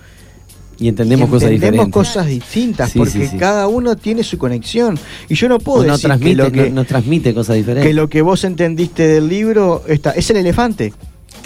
Y 0.78 0.88
entendemos 0.88 1.28
y 1.28 1.30
cosas 1.32 1.50
entendemos 1.50 1.86
diferentes. 1.86 1.92
cosas 2.14 2.26
distintas 2.26 2.90
Sí, 2.92 2.98
porque 2.98 3.12
sí, 3.12 3.26
sí. 3.28 3.36
cada 3.36 3.68
uno 3.68 3.96
tiene 3.96 4.24
su 4.24 4.38
conexión 4.38 4.98
y 5.28 5.34
yo 5.34 5.48
no 5.50 5.58
puedo 5.58 5.84
no 5.84 5.92
decir 5.98 6.10
que 6.18 6.34
lo 6.34 6.50
que, 6.50 6.70
no, 6.70 6.76
no 6.76 6.84
transmite 6.86 7.34
cosas 7.34 7.56
diferentes. 7.56 7.86
que 7.86 7.92
lo 7.94 8.08
que 8.08 8.22
vos 8.22 8.42
entendiste 8.44 9.06
del 9.06 9.28
libro 9.28 9.82
está 9.86 10.12
es 10.12 10.30
el 10.30 10.38
elefante 10.38 10.94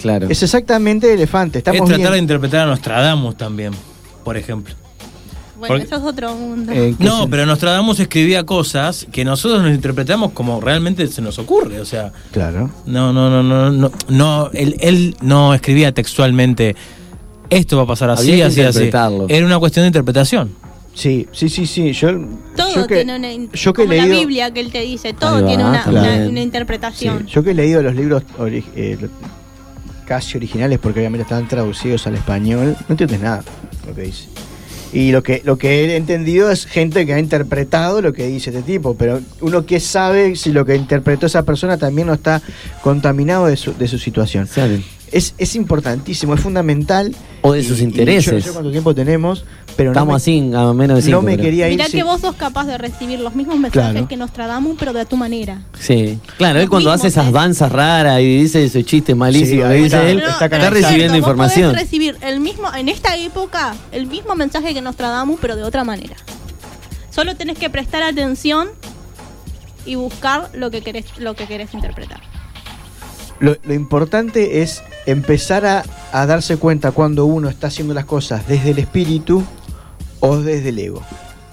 claro. 0.01 0.27
es 0.29 0.41
exactamente 0.43 1.07
el 1.07 1.15
elefante 1.15 1.57
Es 1.59 1.67
estamos 1.67 1.89
tratar 1.89 2.13
de 2.13 2.19
interpretar 2.19 2.61
a 2.61 2.65
Nostradamus 2.67 3.35
también, 3.35 3.73
por 4.23 4.37
ejemplo. 4.37 4.73
Bueno, 5.67 5.83
Porque- 5.83 5.95
eso 5.95 5.95
es 5.95 6.13
otro 6.13 6.35
mundo. 6.35 6.71
Eh, 6.71 6.95
¿qué 6.97 7.03
No, 7.03 7.27
pero 7.29 7.45
Nostradamus 7.45 7.99
escribía 7.99 8.45
cosas 8.45 9.07
que 9.11 9.23
nosotros 9.25 9.61
nos 9.63 9.73
interpretamos 9.73 10.31
como 10.33 10.59
realmente 10.61 11.07
se 11.07 11.21
nos 11.21 11.39
ocurre. 11.39 11.79
O 11.81 11.85
sea, 11.85 12.11
claro 12.31 12.69
no, 12.85 13.11
no, 13.13 13.29
no, 13.29 13.43
no, 13.43 13.71
no, 13.71 13.91
no 14.09 14.49
él, 14.53 14.75
él 14.79 15.15
no 15.21 15.53
escribía 15.53 15.91
textualmente 15.93 16.75
esto 17.49 17.77
va 17.77 17.83
a 17.83 17.87
pasar 17.87 18.09
así, 18.09 18.31
Había 18.31 18.47
así, 18.47 18.61
así. 18.61 18.89
Era 19.29 19.45
una 19.45 19.59
cuestión 19.59 19.83
de 19.83 19.87
interpretación. 19.87 20.51
sí 20.93 21.27
sí 21.31 21.49
sí 21.49 21.65
sí 21.67 21.91
yo 21.93 22.09
todo 22.55 22.73
yo 22.73 22.87
que, 22.87 22.95
tiene 23.03 23.15
una 23.17 23.51
yo 23.53 23.73
que 23.73 23.81
he 23.83 23.85
como 23.85 23.93
leído 23.93 24.07
la 24.07 24.19
Biblia 24.19 24.51
que 24.51 24.59
él 24.61 24.71
te 24.71 24.81
dice, 24.81 25.13
todo 25.13 25.41
va, 25.41 25.47
tiene 25.47 25.63
una, 25.63 25.83
claro. 25.83 25.99
una- 25.99 26.09
Bien. 26.17 26.27
una 26.29 26.37
Sí, 26.39 26.43
interpretación. 26.43 27.25
yo 27.27 27.43
que 27.43 27.51
he 27.51 27.53
leído 27.53 27.81
los 27.83 27.93
libros 27.95 28.23
ori- 28.39 28.63
eh, 28.75 28.97
casi 30.07 30.37
originales, 30.37 30.79
porque 30.79 30.99
obviamente 30.99 31.23
están 31.23 31.47
traducidos 31.47 32.05
al 32.07 32.15
español, 32.15 32.75
no 32.87 32.93
entiendes 32.93 33.19
nada 33.19 33.43
lo 33.87 33.93
que 33.95 34.01
dice. 34.03 34.27
Y 34.95 35.11
lo 35.11 35.23
que, 35.23 35.41
lo 35.43 35.57
que 35.57 35.83
he 35.83 35.97
entendido 35.97 36.49
es 36.49 36.65
gente 36.65 37.05
que 37.05 37.13
ha 37.13 37.19
interpretado 37.19 38.01
lo 38.01 38.13
que 38.13 38.27
dice 38.27 38.49
este 38.51 38.61
tipo, 38.61 38.95
pero 38.95 39.19
uno 39.41 39.65
que 39.65 39.81
sabe 39.81 40.37
si 40.37 40.53
lo 40.53 40.65
que 40.65 40.73
interpretó 40.77 41.25
esa 41.25 41.43
persona 41.43 41.77
también 41.77 42.07
no 42.07 42.13
está 42.13 42.41
contaminado 42.81 43.47
de 43.47 43.57
su, 43.57 43.73
de 43.73 43.89
su 43.89 43.99
situación. 43.99 44.47
Es, 45.11 45.35
es 45.37 45.55
importantísimo, 45.57 46.33
es 46.33 46.39
fundamental. 46.39 47.13
O 47.41 47.51
de 47.51 47.61
sus 47.61 47.81
y 47.81 47.83
intereses. 47.83 48.25
yo 48.25 48.31
no 48.37 48.41
sé 48.41 48.51
cuánto 48.51 48.71
tiempo 48.71 48.95
tenemos, 48.95 49.43
pero 49.75 49.89
no 49.89 49.93
Estamos 49.93 50.13
me, 50.13 50.15
así 50.17 50.51
a 50.55 50.73
menos 50.73 50.95
de 50.97 51.01
cinco. 51.03 51.17
no 51.17 51.21
me 51.21 51.31
pero- 51.31 51.43
quería 51.43 51.67
ir. 51.67 51.73
Mirá 51.73 51.85
sin- 51.89 51.99
que 51.99 52.03
vos 52.03 52.21
sos 52.21 52.35
capaz 52.35 52.65
de 52.65 52.77
recibir 52.77 53.19
los 53.19 53.35
mismos 53.35 53.57
mensajes 53.59 53.91
Claro. 53.91 54.07
que 54.07 54.17
Nostradamus, 54.17 54.75
pero 54.79 54.93
de 54.93 55.01
a 55.01 55.05
tu 55.05 55.17
manera. 55.17 55.61
Sí. 55.79 56.19
Claro, 56.37 56.59
él 56.59 56.63
Los 56.65 56.69
cuando 56.69 56.91
hace 56.91 57.07
mismos, 57.07 57.23
esas 57.23 57.29
¿eh? 57.29 57.33
danzas 57.33 57.71
raras 57.71 58.19
y 58.21 58.37
dice 58.37 58.63
esos 58.63 58.85
chistes 58.85 59.15
malísimos 59.15 59.49
Sí, 59.49 59.57
que 59.57 59.63
ahí 59.65 59.83
dice 59.83 59.95
está. 59.97 60.09
él, 60.09 60.19
está, 60.19 60.47
recibiendo 60.69 60.89
cierto, 60.89 61.11
vos 61.11 61.17
información. 61.19 61.71
podés 61.71 61.81
recibir 61.83 62.17
el 62.21 62.39
mismo, 62.39 62.73
en 62.73 62.89
esta 62.89 63.15
época, 63.17 63.75
el 63.91 64.07
mismo 64.07 64.35
mensaje 64.35 64.73
que 64.73 64.81
Nostradamus, 64.81 65.39
pero 65.41 65.55
de 65.55 65.63
otra 65.63 65.83
manera. 65.83 66.15
Solo 67.11 67.35
tenés 67.35 67.57
que 67.57 67.69
prestar 67.69 68.03
atención 68.03 68.69
y 69.85 69.95
buscar 69.95 70.49
lo 70.53 70.71
que 70.71 70.81
querés, 70.81 71.05
lo 71.17 71.35
que 71.35 71.45
querés 71.47 71.73
interpretar. 71.73 72.21
Lo, 73.39 73.55
lo 73.63 73.73
importante 73.73 74.61
es 74.61 74.81
empezar 75.05 75.65
a, 75.65 75.83
a 76.13 76.25
darse 76.25 76.57
cuenta 76.57 76.91
cuando 76.91 77.25
uno 77.25 77.49
está 77.49 77.67
haciendo 77.67 77.93
las 77.93 78.05
cosas 78.05 78.47
desde 78.47 78.71
el 78.71 78.79
espíritu 78.79 79.43
o 80.25 80.41
desde 80.41 80.69
el 80.69 80.79
ego. 80.79 81.01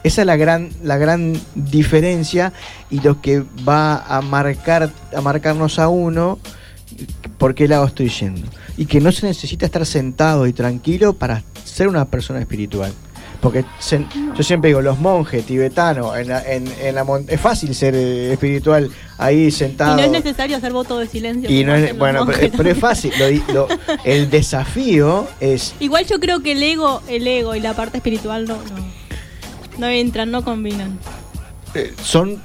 Esa 0.03 0.23
es 0.23 0.27
la 0.27 0.37
gran, 0.37 0.71
la 0.83 0.97
gran 0.97 1.35
diferencia 1.55 2.53
y 2.91 3.01
lo 3.01 3.21
que 3.21 3.45
va 3.69 3.99
a 4.05 4.21
marcar, 4.21 4.91
a 5.15 5.21
marcarnos 5.21 5.79
a 5.79 5.89
uno 5.89 6.39
por 7.39 7.55
qué 7.55 7.69
lado 7.69 7.87
estoy 7.87 8.09
yendo. 8.09 8.49
Y 8.77 8.87
que 8.87 9.01
no 9.01 9.13
se 9.13 9.27
necesita 9.27 9.67
estar 9.67 9.85
sentado 9.87 10.47
y 10.47 10.53
tranquilo 10.53 11.13
para 11.13 11.43
ser 11.65 11.89
una 11.89 12.07
persona 12.07 12.41
espiritual. 12.41 12.93
Porque 13.43 13.65
se- 13.81 14.07
yo 14.37 14.43
siempre 14.45 14.69
digo, 14.69 14.81
los 14.81 15.01
monjes 15.01 15.45
tibetanos, 15.45 16.17
en 16.17 16.29
la- 16.29 16.43
en- 16.43 16.73
en 16.81 16.95
la 16.95 17.05
es 17.27 17.41
fácil 17.41 17.75
ser 17.75 17.93
eh, 17.97 18.33
espiritual 18.33 18.89
ahí 19.19 19.51
sentado. 19.51 19.95
Y 19.95 19.97
no 19.97 20.05
es 20.07 20.11
necesario 20.13 20.57
hacer 20.57 20.73
voto 20.73 20.97
de 21.01 21.09
silencio. 21.09 21.51
Y 21.51 21.65
no 21.65 21.75
es, 21.75 21.99
bueno, 21.99 22.25
pero, 22.25 22.69
es 22.71 22.79
fácil. 22.79 23.13
Lo 23.19 23.27
di- 23.27 23.43
lo- 23.53 23.67
el 24.05 24.31
desafío 24.31 25.27
es. 25.41 25.75
Igual 25.81 26.07
yo 26.07 26.21
creo 26.21 26.41
que 26.41 26.53
el 26.53 26.63
ego, 26.63 27.03
el 27.09 27.27
ego 27.27 27.57
y 27.57 27.61
la 27.61 27.75
parte 27.75 27.97
espiritual 27.97 28.47
no, 28.47 28.55
no, 28.55 28.87
no 29.79 29.87
entran, 29.89 30.31
no 30.31 30.45
combinan. 30.45 30.99
eh, 31.75 31.93
son 32.01 32.41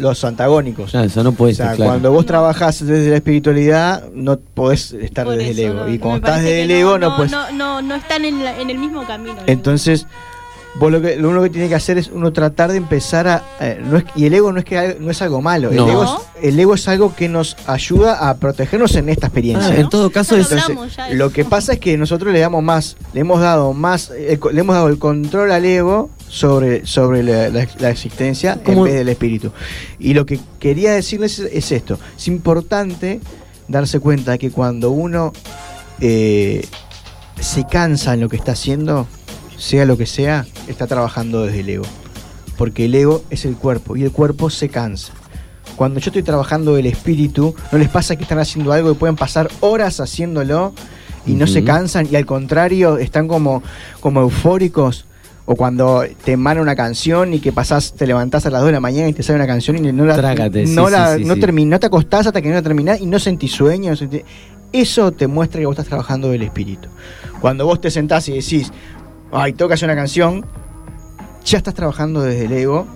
los 0.00 0.24
antagónicos. 0.24 0.90
Claro, 0.90 1.06
eso 1.06 1.22
no 1.24 1.32
puede 1.32 1.52
o 1.52 1.56
sea, 1.56 1.68
ser 1.68 1.76
claro. 1.76 1.90
cuando 1.92 2.12
vos 2.12 2.26
trabajás 2.26 2.84
desde 2.86 3.10
la 3.10 3.16
espiritualidad, 3.16 4.04
no 4.14 4.38
podés 4.38 4.92
estar 4.92 5.24
Por 5.26 5.36
desde 5.36 5.50
el 5.50 5.58
ego. 5.58 5.74
no, 5.84 5.88
y 5.88 5.98
cuando 5.98 6.18
estás 6.26 6.42
desde 6.42 6.62
el 6.62 6.70
ego, 6.70 6.98
no, 6.98 6.98
no, 6.98 7.08
no, 7.10 7.16
puedes. 7.16 7.32
no, 7.32 7.50
no, 7.52 7.82
no 7.82 7.94
están 7.94 8.24
en, 8.24 8.44
la- 8.44 8.58
en 8.60 8.70
el 8.70 8.78
mismo 8.78 9.06
camino. 9.06 9.36
Entonces, 9.46 10.06
vos 10.80 10.92
lo, 10.92 11.00
que, 11.00 11.16
lo 11.16 11.28
único 11.30 11.42
que 11.44 11.50
tiene 11.50 11.68
que 11.68 11.74
hacer 11.74 11.98
es 11.98 12.08
uno 12.12 12.32
tratar 12.32 12.70
de 12.70 12.76
empezar 12.76 13.26
a. 13.26 13.42
eh, 13.60 13.80
no 13.84 13.96
es, 13.98 14.04
y 14.14 14.26
el 14.26 14.34
ego 14.34 14.52
no 14.52 14.58
es, 14.60 14.64
que, 14.64 14.96
no 15.00 15.10
es 15.10 15.20
algo 15.22 15.40
malo. 15.42 15.70
No. 15.72 15.84
El, 15.84 15.90
ego 15.90 16.04
es, 16.04 16.44
el 16.44 16.60
ego 16.60 16.74
es 16.74 16.86
algo 16.88 17.14
que 17.16 17.28
nos 17.28 17.56
ayuda 17.66 18.28
a 18.28 18.36
protegernos 18.36 18.94
en 18.96 19.08
esta 19.08 19.26
experiencia. 19.28 19.72
Ah, 19.74 19.80
en 19.80 19.88
todo 19.88 20.10
caso 20.10 20.36
es- 20.36 20.50
lo 20.50 20.58
Entonces, 20.58 21.32
que 21.32 21.44
pasa 21.44 21.72
es 21.72 21.80
que 21.80 21.96
nosotros 21.96 22.32
le 22.32 22.38
damos 22.40 22.62
más, 22.62 22.96
le 23.12 23.20
hemos 23.20 23.40
dado 23.40 23.72
más, 23.72 24.10
el 24.10 24.38
co- 24.38 24.50
le 24.50 24.60
hemos 24.60 24.74
dado 24.74 24.88
el 24.88 24.98
control 24.98 25.50
al 25.52 25.64
ego 25.64 26.10
sobre, 26.28 26.86
sobre 26.86 27.22
la, 27.22 27.48
la- 27.48 27.66
la 27.78 27.90
existencia 27.90 28.60
¿Cómo? 28.64 28.78
en 28.78 28.84
vez 28.84 28.94
del 28.94 29.08
espíritu. 29.08 29.52
Y 29.98 30.14
lo 30.14 30.26
que 30.26 30.38
quería 30.58 30.92
decirles 30.92 31.38
es, 31.38 31.50
es 31.52 31.72
esto: 31.72 31.98
es 32.16 32.28
importante 32.28 33.20
darse 33.66 33.98
cuenta 34.00 34.38
que 34.38 34.50
cuando 34.50 34.90
uno 34.90 35.32
eh, 36.00 36.66
se 37.40 37.66
cansa 37.66 38.14
en 38.14 38.20
lo 38.20 38.28
que 38.28 38.36
está 38.36 38.52
haciendo, 38.52 39.06
sea 39.56 39.84
lo 39.84 39.96
que 39.96 40.06
sea, 40.06 40.46
está 40.68 40.86
trabajando 40.86 41.44
desde 41.46 41.60
el 41.60 41.68
ego. 41.68 41.84
Porque 42.56 42.86
el 42.86 42.94
ego 42.94 43.22
es 43.30 43.44
el 43.44 43.56
cuerpo 43.56 43.96
y 43.96 44.02
el 44.02 44.10
cuerpo 44.10 44.50
se 44.50 44.68
cansa. 44.68 45.12
Cuando 45.76 46.00
yo 46.00 46.08
estoy 46.10 46.24
trabajando 46.24 46.76
el 46.76 46.86
espíritu, 46.86 47.54
no 47.70 47.78
les 47.78 47.88
pasa 47.88 48.16
que 48.16 48.22
están 48.24 48.40
haciendo 48.40 48.72
algo 48.72 48.90
y 48.90 48.94
pueden 48.94 49.14
pasar 49.14 49.48
horas 49.60 50.00
haciéndolo 50.00 50.72
y 51.24 51.34
no 51.34 51.46
se 51.46 51.62
cansan 51.62 52.08
y 52.10 52.16
al 52.16 52.26
contrario 52.26 52.98
están 52.98 53.28
como, 53.28 53.62
como 54.00 54.20
eufóricos. 54.22 55.04
O 55.50 55.56
cuando 55.56 56.04
te 56.26 56.32
emana 56.32 56.60
una 56.60 56.76
canción 56.76 57.32
y 57.32 57.38
que 57.40 57.52
pasás, 57.52 57.94
te 57.94 58.06
levantás 58.06 58.44
a 58.44 58.50
las 58.50 58.60
2 58.60 58.66
de 58.66 58.72
la 58.72 58.80
mañana 58.80 59.08
y 59.08 59.14
te 59.14 59.22
sale 59.22 59.36
una 59.38 59.46
canción 59.46 59.78
y 59.78 59.92
no 59.92 60.04
la, 60.04 60.14
Trágate, 60.14 60.66
sí, 60.66 60.74
no 60.74 60.88
sí, 60.88 60.92
la 60.92 61.16
sí, 61.16 61.24
no 61.24 61.36
no 61.36 61.80
te 61.80 61.86
acostás 61.86 62.26
hasta 62.26 62.42
que 62.42 62.50
no 62.50 62.54
la 62.56 62.60
terminás 62.60 63.00
y 63.00 63.06
no 63.06 63.18
sentís 63.18 63.52
sueño. 63.52 63.92
no 63.92 63.96
sentís- 63.96 64.24
Eso 64.72 65.10
te 65.10 65.26
muestra 65.26 65.58
que 65.60 65.64
vos 65.64 65.72
estás 65.72 65.86
trabajando 65.86 66.28
del 66.28 66.42
espíritu. 66.42 66.90
Cuando 67.40 67.64
vos 67.64 67.80
te 67.80 67.90
sentás 67.90 68.28
y 68.28 68.32
decís, 68.34 68.70
ay, 69.32 69.54
tengo 69.54 69.68
que 69.68 69.74
hacer 69.74 69.88
una 69.88 69.96
canción, 69.96 70.44
ya 71.46 71.56
estás 71.56 71.72
trabajando 71.72 72.20
desde 72.20 72.44
el 72.44 72.52
ego. 72.52 72.86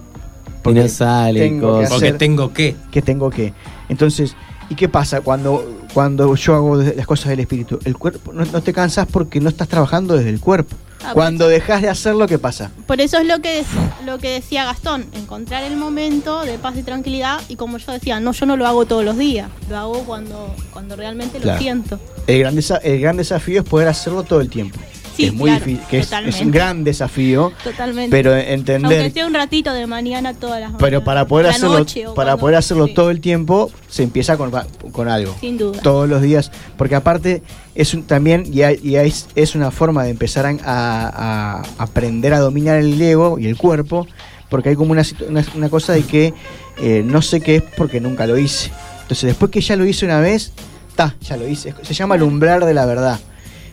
Y 0.62 0.74
no 0.82 0.88
sale 0.88 1.40
tengo 1.40 1.80
que. 1.80 1.86
Porque 1.88 2.12
tengo 2.12 2.52
que. 2.52 2.76
que 2.90 3.00
tengo 3.00 3.30
que. 3.30 3.54
Entonces, 3.88 4.36
¿y 4.68 4.74
qué 4.74 4.90
pasa 4.90 5.22
cuando, 5.22 5.64
cuando 5.94 6.34
yo 6.34 6.54
hago 6.54 6.76
de- 6.76 6.94
las 6.96 7.06
cosas 7.06 7.30
del 7.30 7.40
espíritu? 7.40 7.78
El 7.86 7.96
cuerpo, 7.96 8.34
no, 8.34 8.44
no 8.44 8.62
te 8.62 8.74
cansas 8.74 9.06
porque 9.10 9.40
no 9.40 9.48
estás 9.48 9.68
trabajando 9.68 10.14
desde 10.18 10.28
el 10.28 10.38
cuerpo. 10.38 10.76
Ah, 11.04 11.12
Cuando 11.14 11.48
dejas 11.48 11.82
de 11.82 11.88
hacerlo, 11.88 12.26
¿qué 12.26 12.38
pasa? 12.38 12.70
Por 12.86 13.00
eso 13.00 13.18
es 13.18 13.26
lo 13.26 13.40
que, 13.40 13.64
lo 14.06 14.18
que 14.18 14.30
decía 14.30 14.64
Gastón, 14.64 15.06
encontrar 15.14 15.64
el 15.64 15.76
momento 15.76 16.42
de 16.42 16.58
paz 16.58 16.76
y 16.76 16.82
tranquilidad 16.82 17.40
y 17.48 17.56
como 17.56 17.78
yo 17.78 17.92
decía, 17.92 18.20
no, 18.20 18.32
yo 18.32 18.46
no 18.46 18.56
lo 18.56 18.66
hago 18.66 18.86
todos 18.86 19.04
los 19.04 19.16
días, 19.18 19.48
lo 19.68 19.76
hago 19.78 20.04
cuando, 20.04 20.54
cuando 20.72 20.94
realmente 20.96 21.38
Claro. 21.38 21.56
lo 21.58 21.62
siento. 21.62 21.98
El 22.26 22.38
gran, 22.40 22.54
desa- 22.56 22.80
el 22.84 23.00
gran 23.00 23.16
desafío 23.16 23.62
es 23.62 23.68
poder 23.68 23.88
hacerlo 23.88 24.22
todo 24.22 24.40
el 24.40 24.48
tiempo. 24.48 24.78
Sí, 25.16 25.24
es 25.26 25.34
muy 25.34 25.50
claro, 25.50 25.64
difícil, 25.64 25.86
que 25.88 25.98
es, 25.98 26.10
es 26.12 26.40
un 26.40 26.50
gran 26.50 26.84
desafío, 26.84 27.52
Totalmente. 27.62 28.10
pero 28.10 28.32
Aunque 28.34 28.52
entender 28.54 29.12
sea 29.12 29.26
un 29.26 29.34
ratito 29.34 29.72
de 29.72 29.86
mañana 29.86 30.32
todas 30.34 30.60
las 30.60 30.70
Pero 30.72 30.80
mañanas, 31.00 31.04
para 31.04 31.26
poder 31.26 31.46
hacerlo, 31.48 31.84
para 31.84 32.14
cuando- 32.14 32.38
poder 32.38 32.56
hacerlo 32.56 32.86
sí, 32.86 32.94
todo 32.94 33.10
el 33.10 33.20
tiempo, 33.20 33.70
se 33.88 34.02
empieza 34.02 34.36
con, 34.36 34.50
con 34.92 35.08
algo. 35.08 35.34
Sin 35.40 35.58
duda. 35.58 35.80
Todos 35.82 36.08
los 36.08 36.22
días. 36.22 36.50
Porque 36.76 36.94
aparte, 36.94 37.42
es 37.74 37.92
un- 37.94 38.04
también, 38.04 38.44
y, 38.52 38.62
hay- 38.62 38.80
y 38.82 38.96
hay- 38.96 39.12
es 39.34 39.54
una 39.54 39.70
forma 39.70 40.04
de 40.04 40.10
empezar 40.10 40.46
a, 40.46 40.50
a- 40.64 41.58
a 41.58 41.62
aprender 41.82 42.32
a 42.34 42.40
dominar 42.40 42.78
el 42.78 43.00
ego 43.00 43.38
y 43.38 43.46
el 43.46 43.56
cuerpo. 43.56 44.06
Porque 44.48 44.68
hay 44.70 44.76
como 44.76 44.92
una, 44.92 45.02
una, 45.28 45.44
una 45.54 45.68
cosa 45.70 45.92
de 45.94 46.02
que 46.02 46.34
eh, 46.78 47.02
no 47.04 47.22
sé 47.22 47.40
qué 47.40 47.56
es 47.56 47.62
porque 47.76 48.00
nunca 48.00 48.26
lo 48.26 48.36
hice. 48.38 48.70
Entonces, 49.02 49.24
después 49.28 49.50
que 49.50 49.60
ya 49.62 49.76
lo 49.76 49.84
hice 49.86 50.04
una 50.04 50.20
vez, 50.20 50.52
ta, 50.94 51.16
ya 51.22 51.36
lo 51.38 51.48
hice. 51.48 51.74
Se 51.82 51.94
llama 51.94 52.16
el 52.16 52.22
umbral 52.22 52.60
de 52.60 52.74
la 52.74 52.84
verdad. 52.86 53.18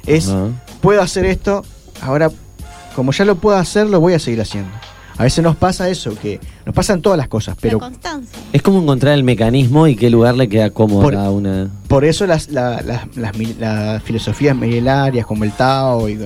Es. 0.06 0.30
Puedo 0.82 1.02
hacer 1.02 1.26
esto, 1.26 1.64
ahora 2.02 2.30
como 2.96 3.12
ya 3.12 3.26
lo 3.26 3.36
puedo 3.36 3.58
hacer, 3.58 3.88
lo 3.88 4.00
voy 4.00 4.14
a 4.14 4.20
seguir 4.20 4.42
haciendo. 4.42 4.70
A 5.18 5.24
veces 5.24 5.44
nos 5.44 5.58
pasa 5.58 5.90
eso, 5.90 6.16
que 6.18 6.40
nos 6.66 6.74
pasan 6.74 7.02
todas 7.02 7.18
las 7.18 7.28
cosas, 7.28 7.58
pero 7.60 7.78
la 7.78 7.88
constancia. 7.90 8.40
Es 8.54 8.62
como 8.62 8.82
encontrar 8.82 9.14
el 9.16 9.24
mecanismo 9.26 9.86
y 9.86 9.98
qué 9.98 10.10
lugar 10.10 10.36
le 10.36 10.48
queda 10.48 10.70
cómodo 10.70 11.02
Por- 11.02 11.16
a 11.16 11.30
una. 11.30 11.70
por 11.90 12.06
eso 12.06 12.26
las, 12.26 12.48
la- 12.50 12.82
las, 12.82 13.18
las 13.18 13.38
las 13.60 14.02
filosofías 14.04 14.56
milenarias 14.56 15.26
como 15.26 15.44
el 15.44 15.52
Tao, 15.52 16.08
y, 16.08 16.18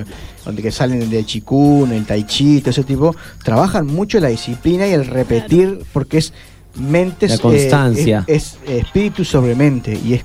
donde 0.45 0.61
que 0.61 0.71
salen 0.71 1.09
del 1.09 1.25
Chikun, 1.25 1.91
el 1.91 2.05
Tai 2.05 2.23
Chi, 2.27 2.59
todo 2.61 2.69
ese 2.69 2.83
tipo, 2.83 3.15
trabajan 3.43 3.87
mucho 3.87 4.19
la 4.19 4.27
disciplina 4.27 4.85
y 4.87 4.91
el 4.91 5.07
repetir, 5.07 5.83
porque 5.91 6.19
es 6.19 6.31
mente 6.75 7.27
La 7.29 7.37
constancia. 7.39 8.23
es, 8.27 8.57
es 8.67 8.83
espíritu 8.85 9.25
sobre 9.25 9.55
mente 9.55 9.99
y 10.05 10.13
es 10.15 10.23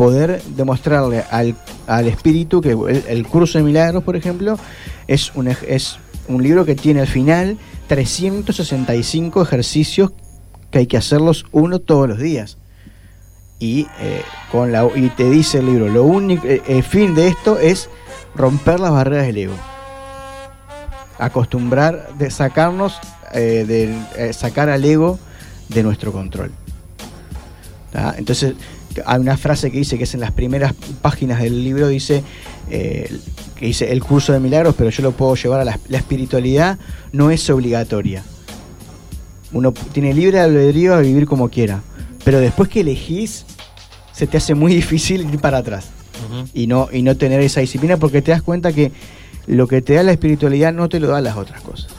poder 0.00 0.40
demostrarle 0.56 1.24
al, 1.30 1.54
al 1.86 2.08
espíritu 2.08 2.62
que 2.62 2.70
el, 2.70 3.26
curso 3.26 3.58
de 3.58 3.64
milagros, 3.64 4.02
por 4.02 4.16
ejemplo, 4.16 4.58
es 5.06 5.30
un, 5.34 5.48
es 5.48 5.98
un 6.26 6.42
libro 6.42 6.64
que 6.64 6.74
tiene 6.74 7.00
al 7.00 7.06
final 7.06 7.58
365 7.86 9.42
ejercicios 9.42 10.12
que 10.70 10.78
hay 10.78 10.86
que 10.86 10.96
hacerlos 10.96 11.44
uno 11.52 11.80
todos 11.80 12.08
los 12.08 12.18
días. 12.18 12.56
Y, 13.58 13.88
eh, 14.00 14.22
con 14.50 14.72
la, 14.72 14.88
y 14.96 15.10
te 15.10 15.28
dice 15.28 15.58
el 15.58 15.66
libro, 15.66 15.86
lo 15.88 16.04
único, 16.04 16.46
eh, 16.46 16.62
el 16.66 16.82
fin 16.82 17.14
de 17.14 17.28
esto 17.28 17.58
es 17.58 17.90
romper 18.34 18.80
las 18.80 18.92
barreras 18.92 19.26
del 19.26 19.36
ego. 19.36 19.54
Acostumbrar, 21.18 22.14
de 22.16 22.30
sacarnos, 22.30 22.98
eh, 23.34 23.94
eh, 24.16 24.32
sacar 24.32 24.70
al 24.70 24.82
ego 24.82 25.18
de 25.68 25.82
nuestro 25.82 26.10
control. 26.10 26.52
Entonces, 28.16 28.54
hay 29.04 29.20
una 29.20 29.36
frase 29.36 29.70
que 29.70 29.78
dice 29.78 29.98
que 29.98 30.04
es 30.04 30.14
en 30.14 30.20
las 30.20 30.32
primeras 30.32 30.74
páginas 31.02 31.40
del 31.40 31.64
libro, 31.64 31.88
dice, 31.88 32.22
eh, 32.70 33.10
que 33.56 33.66
dice 33.66 33.92
el 33.92 34.02
curso 34.02 34.32
de 34.32 34.40
milagros, 34.40 34.74
pero 34.76 34.90
yo 34.90 35.02
lo 35.02 35.12
puedo 35.12 35.34
llevar 35.34 35.60
a 35.60 35.64
la, 35.64 35.78
la 35.88 35.98
espiritualidad, 35.98 36.78
no 37.12 37.30
es 37.30 37.48
obligatoria. 37.50 38.24
Uno 39.52 39.72
tiene 39.72 40.14
libre 40.14 40.40
albedrío 40.40 40.94
a 40.94 41.00
vivir 41.00 41.26
como 41.26 41.48
quiera, 41.48 41.82
pero 42.24 42.40
después 42.40 42.68
que 42.68 42.80
elegís, 42.80 43.44
se 44.12 44.26
te 44.26 44.36
hace 44.36 44.54
muy 44.54 44.74
difícil 44.74 45.22
ir 45.22 45.40
para 45.40 45.58
atrás 45.58 45.88
y 46.52 46.66
no, 46.66 46.88
y 46.92 47.02
no 47.02 47.16
tener 47.16 47.40
esa 47.40 47.60
disciplina 47.60 47.96
porque 47.96 48.22
te 48.22 48.30
das 48.30 48.42
cuenta 48.42 48.72
que 48.72 48.92
lo 49.46 49.66
que 49.66 49.82
te 49.82 49.94
da 49.94 50.02
la 50.02 50.12
espiritualidad 50.12 50.72
no 50.72 50.88
te 50.88 51.00
lo 51.00 51.08
da 51.08 51.20
las 51.20 51.36
otras 51.36 51.60
cosas. 51.62 51.90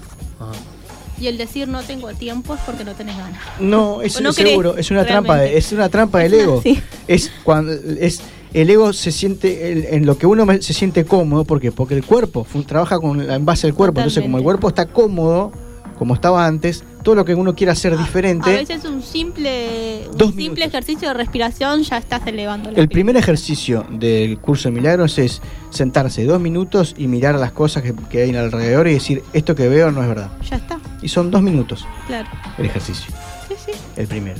Y 1.21 1.27
el 1.27 1.37
decir 1.37 1.67
no 1.67 1.83
tengo 1.83 2.11
tiempo 2.13 2.55
es 2.55 2.61
porque 2.65 2.83
no 2.83 2.93
tenés 2.95 3.15
ganas. 3.17 3.39
No, 3.59 4.01
es 4.01 4.19
no 4.19 4.33
querés, 4.33 4.51
seguro, 4.51 4.75
es 4.77 4.89
una 4.91 5.05
trampa, 5.05 5.33
de- 5.35 5.39
realmente. 5.41 5.57
es 5.59 5.71
una 5.71 5.89
trampa 5.89 6.19
del 6.19 6.33
ego. 6.33 6.61
sí. 6.63 6.81
Es 7.07 7.31
cuando 7.43 7.71
es 7.73 8.21
el 8.53 8.69
ego 8.69 8.91
se 8.91 9.11
siente 9.11 9.71
el- 9.71 9.85
en 9.85 10.05
lo 10.05 10.17
que 10.17 10.25
uno 10.25 10.45
se 10.61 10.73
siente 10.73 11.05
cómodo 11.05 11.45
porque 11.45 11.71
porque 11.71 11.93
el 11.95 12.03
cuerpo 12.03 12.45
trabaja 12.67 12.99
con 12.99 13.21
en 13.29 13.45
base 13.45 13.67
al 13.67 13.73
cuerpo, 13.75 13.99
entonces 13.99 14.23
como 14.23 14.37
el 14.39 14.43
cuerpo 14.43 14.67
está 14.67 14.87
cómodo, 14.87 15.51
como 15.97 16.15
estaba 16.15 16.47
antes, 16.47 16.83
todo 17.03 17.13
lo 17.15 17.23
que 17.25 17.35
uno 17.35 17.53
quiera 17.55 17.73
hacer 17.73 17.93
A 17.93 17.97
diferente. 17.97 18.51
veces 18.51 18.83
un 18.85 19.01
simple, 19.03 20.07
un 20.11 20.17
simple 20.19 20.43
minutos. 20.43 20.63
ejercicio 20.65 21.07
de 21.09 21.13
respiración 21.13 21.83
ya 21.83 21.97
estás 21.97 22.25
elevando 22.27 22.71
El 22.71 22.89
primer 22.89 23.15
ejercicio 23.17 23.85
del 23.91 24.37
curso 24.39 24.69
de 24.69 24.75
milagros 24.75 25.17
es 25.19 25.41
sentarse 25.69 26.25
dos 26.25 26.41
minutos 26.41 26.93
y 26.97 27.07
mirar 27.07 27.35
las 27.35 27.51
cosas 27.51 27.83
que, 27.83 27.93
que 28.09 28.23
hay 28.23 28.35
alrededor 28.35 28.87
y 28.87 28.93
decir 28.93 29.23
esto 29.33 29.53
que 29.55 29.67
veo 29.69 29.91
no 29.91 30.01
es 30.01 30.07
verdad. 30.09 30.31
Ya 30.49 30.55
está, 30.57 30.79
Y 31.01 31.07
son 31.09 31.31
dos 31.31 31.41
minutos 31.41 31.85
claro. 32.07 32.29
el 32.57 32.65
ejercicio, 32.65 33.11
Sí, 33.47 33.55
sí. 33.65 33.71
el 33.95 34.07
primero. 34.07 34.39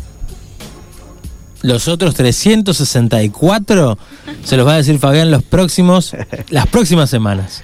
Los 1.64 1.88
otros 1.88 2.16
364 2.16 3.97
se 4.43 4.57
los 4.57 4.66
va 4.68 4.74
a 4.74 4.78
decir 4.78 4.97
Fabián 4.99 5.30
los 5.32 5.43
próximos, 5.43 6.16
las 6.49 6.68
próximas 6.68 7.09
semanas. 7.09 7.64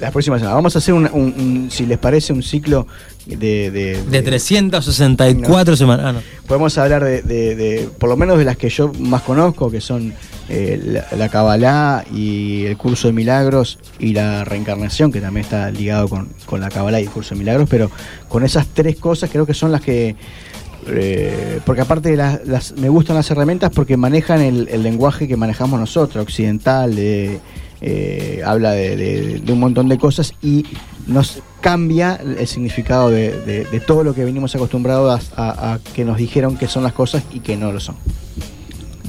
La 0.00 0.10
próxima 0.10 0.36
semana. 0.38 0.54
Vamos 0.54 0.74
a 0.74 0.78
hacer 0.78 0.92
un, 0.94 1.06
un- 1.12 1.34
un- 1.38 1.68
si 1.70 1.86
les 1.86 1.96
parece, 1.98 2.32
un 2.32 2.42
ciclo 2.42 2.86
de... 3.24 3.70
De, 3.70 4.02
De 4.10 4.22
364 4.22 5.74
semanas. 5.76 6.06
Ah, 6.06 6.12
no. 6.12 6.20
Podemos 6.46 6.76
hablar 6.78 7.02
de, 7.02 7.22
de- 7.22 7.56
de- 7.56 7.88
por 7.98 8.08
lo 8.10 8.16
menos 8.16 8.36
de 8.38 8.44
las 8.44 8.56
que 8.56 8.68
yo 8.68 8.92
más 8.98 9.22
conozco, 9.22 9.70
que 9.70 9.80
son 9.80 10.12
eh, 10.48 11.02
la, 11.16 11.28
Kabbalah 11.28 12.04
y 12.14 12.66
el 12.66 12.76
curso 12.76 13.08
de 13.08 13.14
milagros 13.14 13.78
y 13.98 14.12
la 14.12 14.44
reencarnación, 14.44 15.10
que 15.10 15.20
también 15.20 15.44
está 15.44 15.70
ligado 15.70 16.08
con, 16.08 16.28
con 16.44 16.60
la 16.60 16.68
Kabbalah 16.68 17.00
y 17.00 17.04
el 17.04 17.10
curso 17.10 17.34
de 17.34 17.38
milagros, 17.40 17.66
pero 17.68 17.90
con 18.28 18.44
esas 18.44 18.66
tres 18.68 18.96
cosas 18.96 19.30
creo 19.30 19.46
que 19.46 19.54
son 19.54 19.72
las 19.72 19.80
que... 19.80 20.14
eh, 20.88 21.60
porque 21.64 21.80
aparte 21.80 22.10
de 22.10 22.16
las, 22.16 22.46
las- 22.46 22.72
me 22.76 22.88
gustan 22.90 23.16
las 23.16 23.30
herramientas 23.30 23.70
porque 23.74 23.96
manejan 23.96 24.40
el, 24.42 24.68
el 24.68 24.82
lenguaje 24.82 25.26
que 25.26 25.36
manejamos 25.36 25.80
nosotros, 25.80 26.22
occidental, 26.22 26.94
de, 26.94 27.36
eh, 27.36 27.40
habla 28.44 28.72
de, 28.72 28.96
de- 28.96 29.40
de 29.40 29.52
un 29.52 29.60
montón 29.60 29.88
de 29.88 29.98
cosas 29.98 30.34
y 30.42 30.64
nos 31.06 31.40
cambia 31.60 32.14
el 32.38 32.46
significado 32.46 33.10
de, 33.10 33.32
de- 33.42 33.64
de 33.64 33.80
todo 33.80 34.02
lo 34.04 34.14
que 34.14 34.24
venimos 34.24 34.54
acostumbrados 34.54 35.30
a, 35.36 35.42
a- 35.50 35.74
a 35.74 35.78
que 35.94 36.04
nos 36.04 36.16
dijeron 36.16 36.56
que 36.56 36.68
son 36.68 36.82
las 36.82 36.92
cosas 36.92 37.22
y 37.32 37.40
que 37.40 37.56
no 37.56 37.72
lo 37.72 37.80
son. 37.80 37.96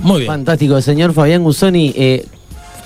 Muy 0.02 0.20
bien. 0.22 0.28
Fantástico, 0.28 0.80
señor 0.82 1.14
Fabián 1.14 1.44
Gusoni. 1.44 1.94
eh, 1.96 2.26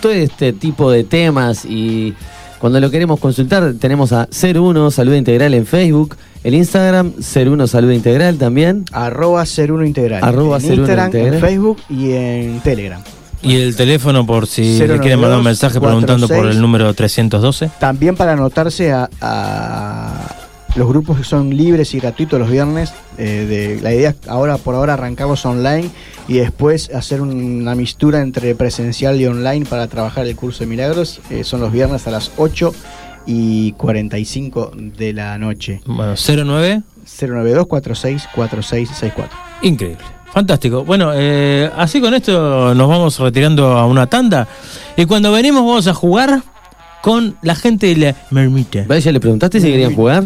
todo 0.02 0.12
este 0.14 0.54
tipo 0.54 0.90
de 0.90 1.04
temas 1.04 1.64
y 1.66 2.14
cuando 2.60 2.80
lo 2.80 2.90
queremos 2.90 3.20
consultar, 3.20 3.74
tenemos 3.80 4.12
a 4.14 4.28
01 4.32 4.92
Salud 4.92 5.14
Integral 5.14 5.54
en 5.54 5.66
Facebook, 5.66 6.16
el 6.44 6.56
Instagram 6.56 7.12
01 7.20 7.68
Salud 7.68 7.92
Integral 7.92 8.38
también. 8.38 8.86
Arroba 8.92 9.46
ser 9.46 9.72
uno 9.72 9.84
integral. 9.86 10.24
Arroba 10.24 10.56
en 10.58 10.62
Ser 10.62 10.72
Uno 10.74 10.82
Instagram, 10.84 11.06
Integral. 11.08 11.34
en 11.36 11.40
Facebook 11.42 11.78
y 11.90 12.12
en 12.14 12.60
Telegram. 12.62 13.02
Y 13.44 13.56
el 13.56 13.76
teléfono 13.76 14.26
por 14.26 14.48
si 14.48 14.62
le 14.62 14.88
092 14.88 15.00
quieren 15.02 15.20
mandar 15.20 15.40
un 15.40 15.46
mensaje 15.46 15.80
preguntando 15.80 16.28
por 16.28 16.38
46. 16.38 16.56
el 16.56 16.62
número 16.62 16.94
312. 16.94 17.72
También 17.80 18.16
para 18.16 18.34
anotarse 18.34 18.92
a, 18.92 19.10
a 19.20 20.36
los 20.76 20.88
grupos 20.88 21.18
que 21.18 21.24
son 21.24 21.56
libres 21.56 21.94
y 21.94 22.00
gratuitos 22.00 22.40
los 22.40 22.50
viernes. 22.50 22.94
eh, 23.18 23.46
de, 23.76 23.82
la 23.82 23.94
idea 23.94 24.12
es 24.12 24.28
ahora 24.28 24.58
por 24.58 24.76
ahora 24.76 24.94
arrancarlos 24.94 25.46
online 25.46 25.90
y 26.28 26.36
después 26.36 26.90
hacer 26.94 27.22
una 27.22 27.76
mistura 27.76 28.22
entre 28.22 28.56
presencial 28.56 29.20
y 29.20 29.28
online 29.28 29.66
para 29.66 29.88
trabajar 29.88 30.26
el 30.28 30.36
curso 30.36 30.60
de 30.64 30.68
milagros. 30.68 31.20
Eh, 31.30 31.44
son 31.44 31.62
los 31.62 31.72
viernes 31.72 32.08
a 32.08 32.12
las 32.12 32.32
8 32.38 32.74
y 33.26 33.74
45 33.74 34.72
de 34.76 35.14
la 35.14 35.38
noche. 35.38 35.82
Bueno, 35.86 36.16
09. 36.16 36.82
092 37.20 37.68
46 37.68 38.28
4664. 38.34 39.38
Increíble. 39.64 40.21
Fantástico. 40.34 40.84
Bueno, 40.86 41.12
eh, 41.14 41.70
así 41.78 42.00
con 42.00 42.14
esto 42.14 42.74
nos 42.74 42.88
vamos 42.88 43.20
retirando 43.20 43.68
a 43.78 43.86
una 43.86 44.08
tanda. 44.08 44.48
Y 44.96 45.06
cuando 45.06 45.32
venimos 45.32 45.62
vamos 45.66 45.88
a 45.88 45.94
jugar 45.94 46.42
con 47.02 47.36
la 47.42 47.56
gente 47.56 47.88
de 47.88 47.98
la 47.98 48.16
mermita. 48.30 48.86
Vaya, 48.88 49.12
¿le 49.12 49.20
preguntaste 49.20 49.60
si 49.60 49.68
querían 49.72 49.94
jugar? 49.96 50.26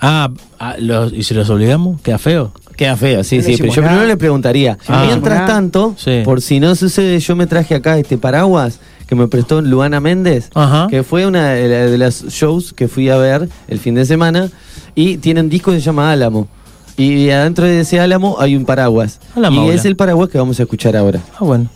Ah, 0.00 0.28
ah, 0.58 0.74
los- 0.78 1.12
¿y 1.12 1.22
si 1.22 1.32
los 1.34 1.48
obligamos? 1.48 2.00
¿Queda 2.02 2.18
feo? 2.18 2.52
Queda 2.76 2.96
feo, 2.96 3.24
sí, 3.24 3.38
No 3.38 3.42
sí, 3.44 3.52
le 3.52 3.58
pero 3.58 3.72
yo 3.72 3.80
nada. 3.80 3.92
primero 3.94 4.08
le 4.08 4.16
preguntaría. 4.18 4.76
Ah. 4.86 5.04
Mientras 5.06 5.36
nada. 5.36 5.46
tanto, 5.46 5.94
Sí. 5.96 6.20
por 6.24 6.42
si 6.42 6.60
no 6.60 6.74
sucede, 6.74 7.18
yo 7.20 7.34
me 7.34 7.46
traje 7.46 7.74
acá 7.74 7.96
este 7.98 8.18
paraguas 8.18 8.80
que 9.06 9.14
me 9.14 9.28
prestó 9.28 9.62
Luana 9.62 10.00
Méndez, 10.00 10.50
Ajá. 10.52 10.88
que 10.90 11.02
fue 11.02 11.24
una 11.26 11.52
de 11.52 11.68
la- 11.68 11.86
de 11.86 11.96
las 11.96 12.24
shows 12.26 12.74
que 12.74 12.88
fui 12.88 13.08
a 13.08 13.16
ver 13.16 13.48
el 13.68 13.78
fin 13.78 13.94
de 13.94 14.04
semana, 14.04 14.50
y 14.94 15.16
tiene 15.18 15.40
un 15.40 15.48
disco 15.48 15.70
que 15.70 15.78
se 15.78 15.84
llama 15.86 16.10
Álamo. 16.12 16.48
Y 16.96 17.30
adentro 17.30 17.66
de 17.66 17.80
ese 17.80 18.00
álamo 18.00 18.36
hay 18.40 18.56
un 18.56 18.64
paraguas. 18.64 19.20
A 19.34 19.40
la 19.40 19.50
y 19.50 19.68
es 19.68 19.84
el 19.84 19.96
paraguas 19.96 20.30
que 20.30 20.38
vamos 20.38 20.58
a 20.60 20.62
escuchar 20.62 20.96
ahora. 20.96 21.20
Ah, 21.34 21.44
bueno. 21.44 21.68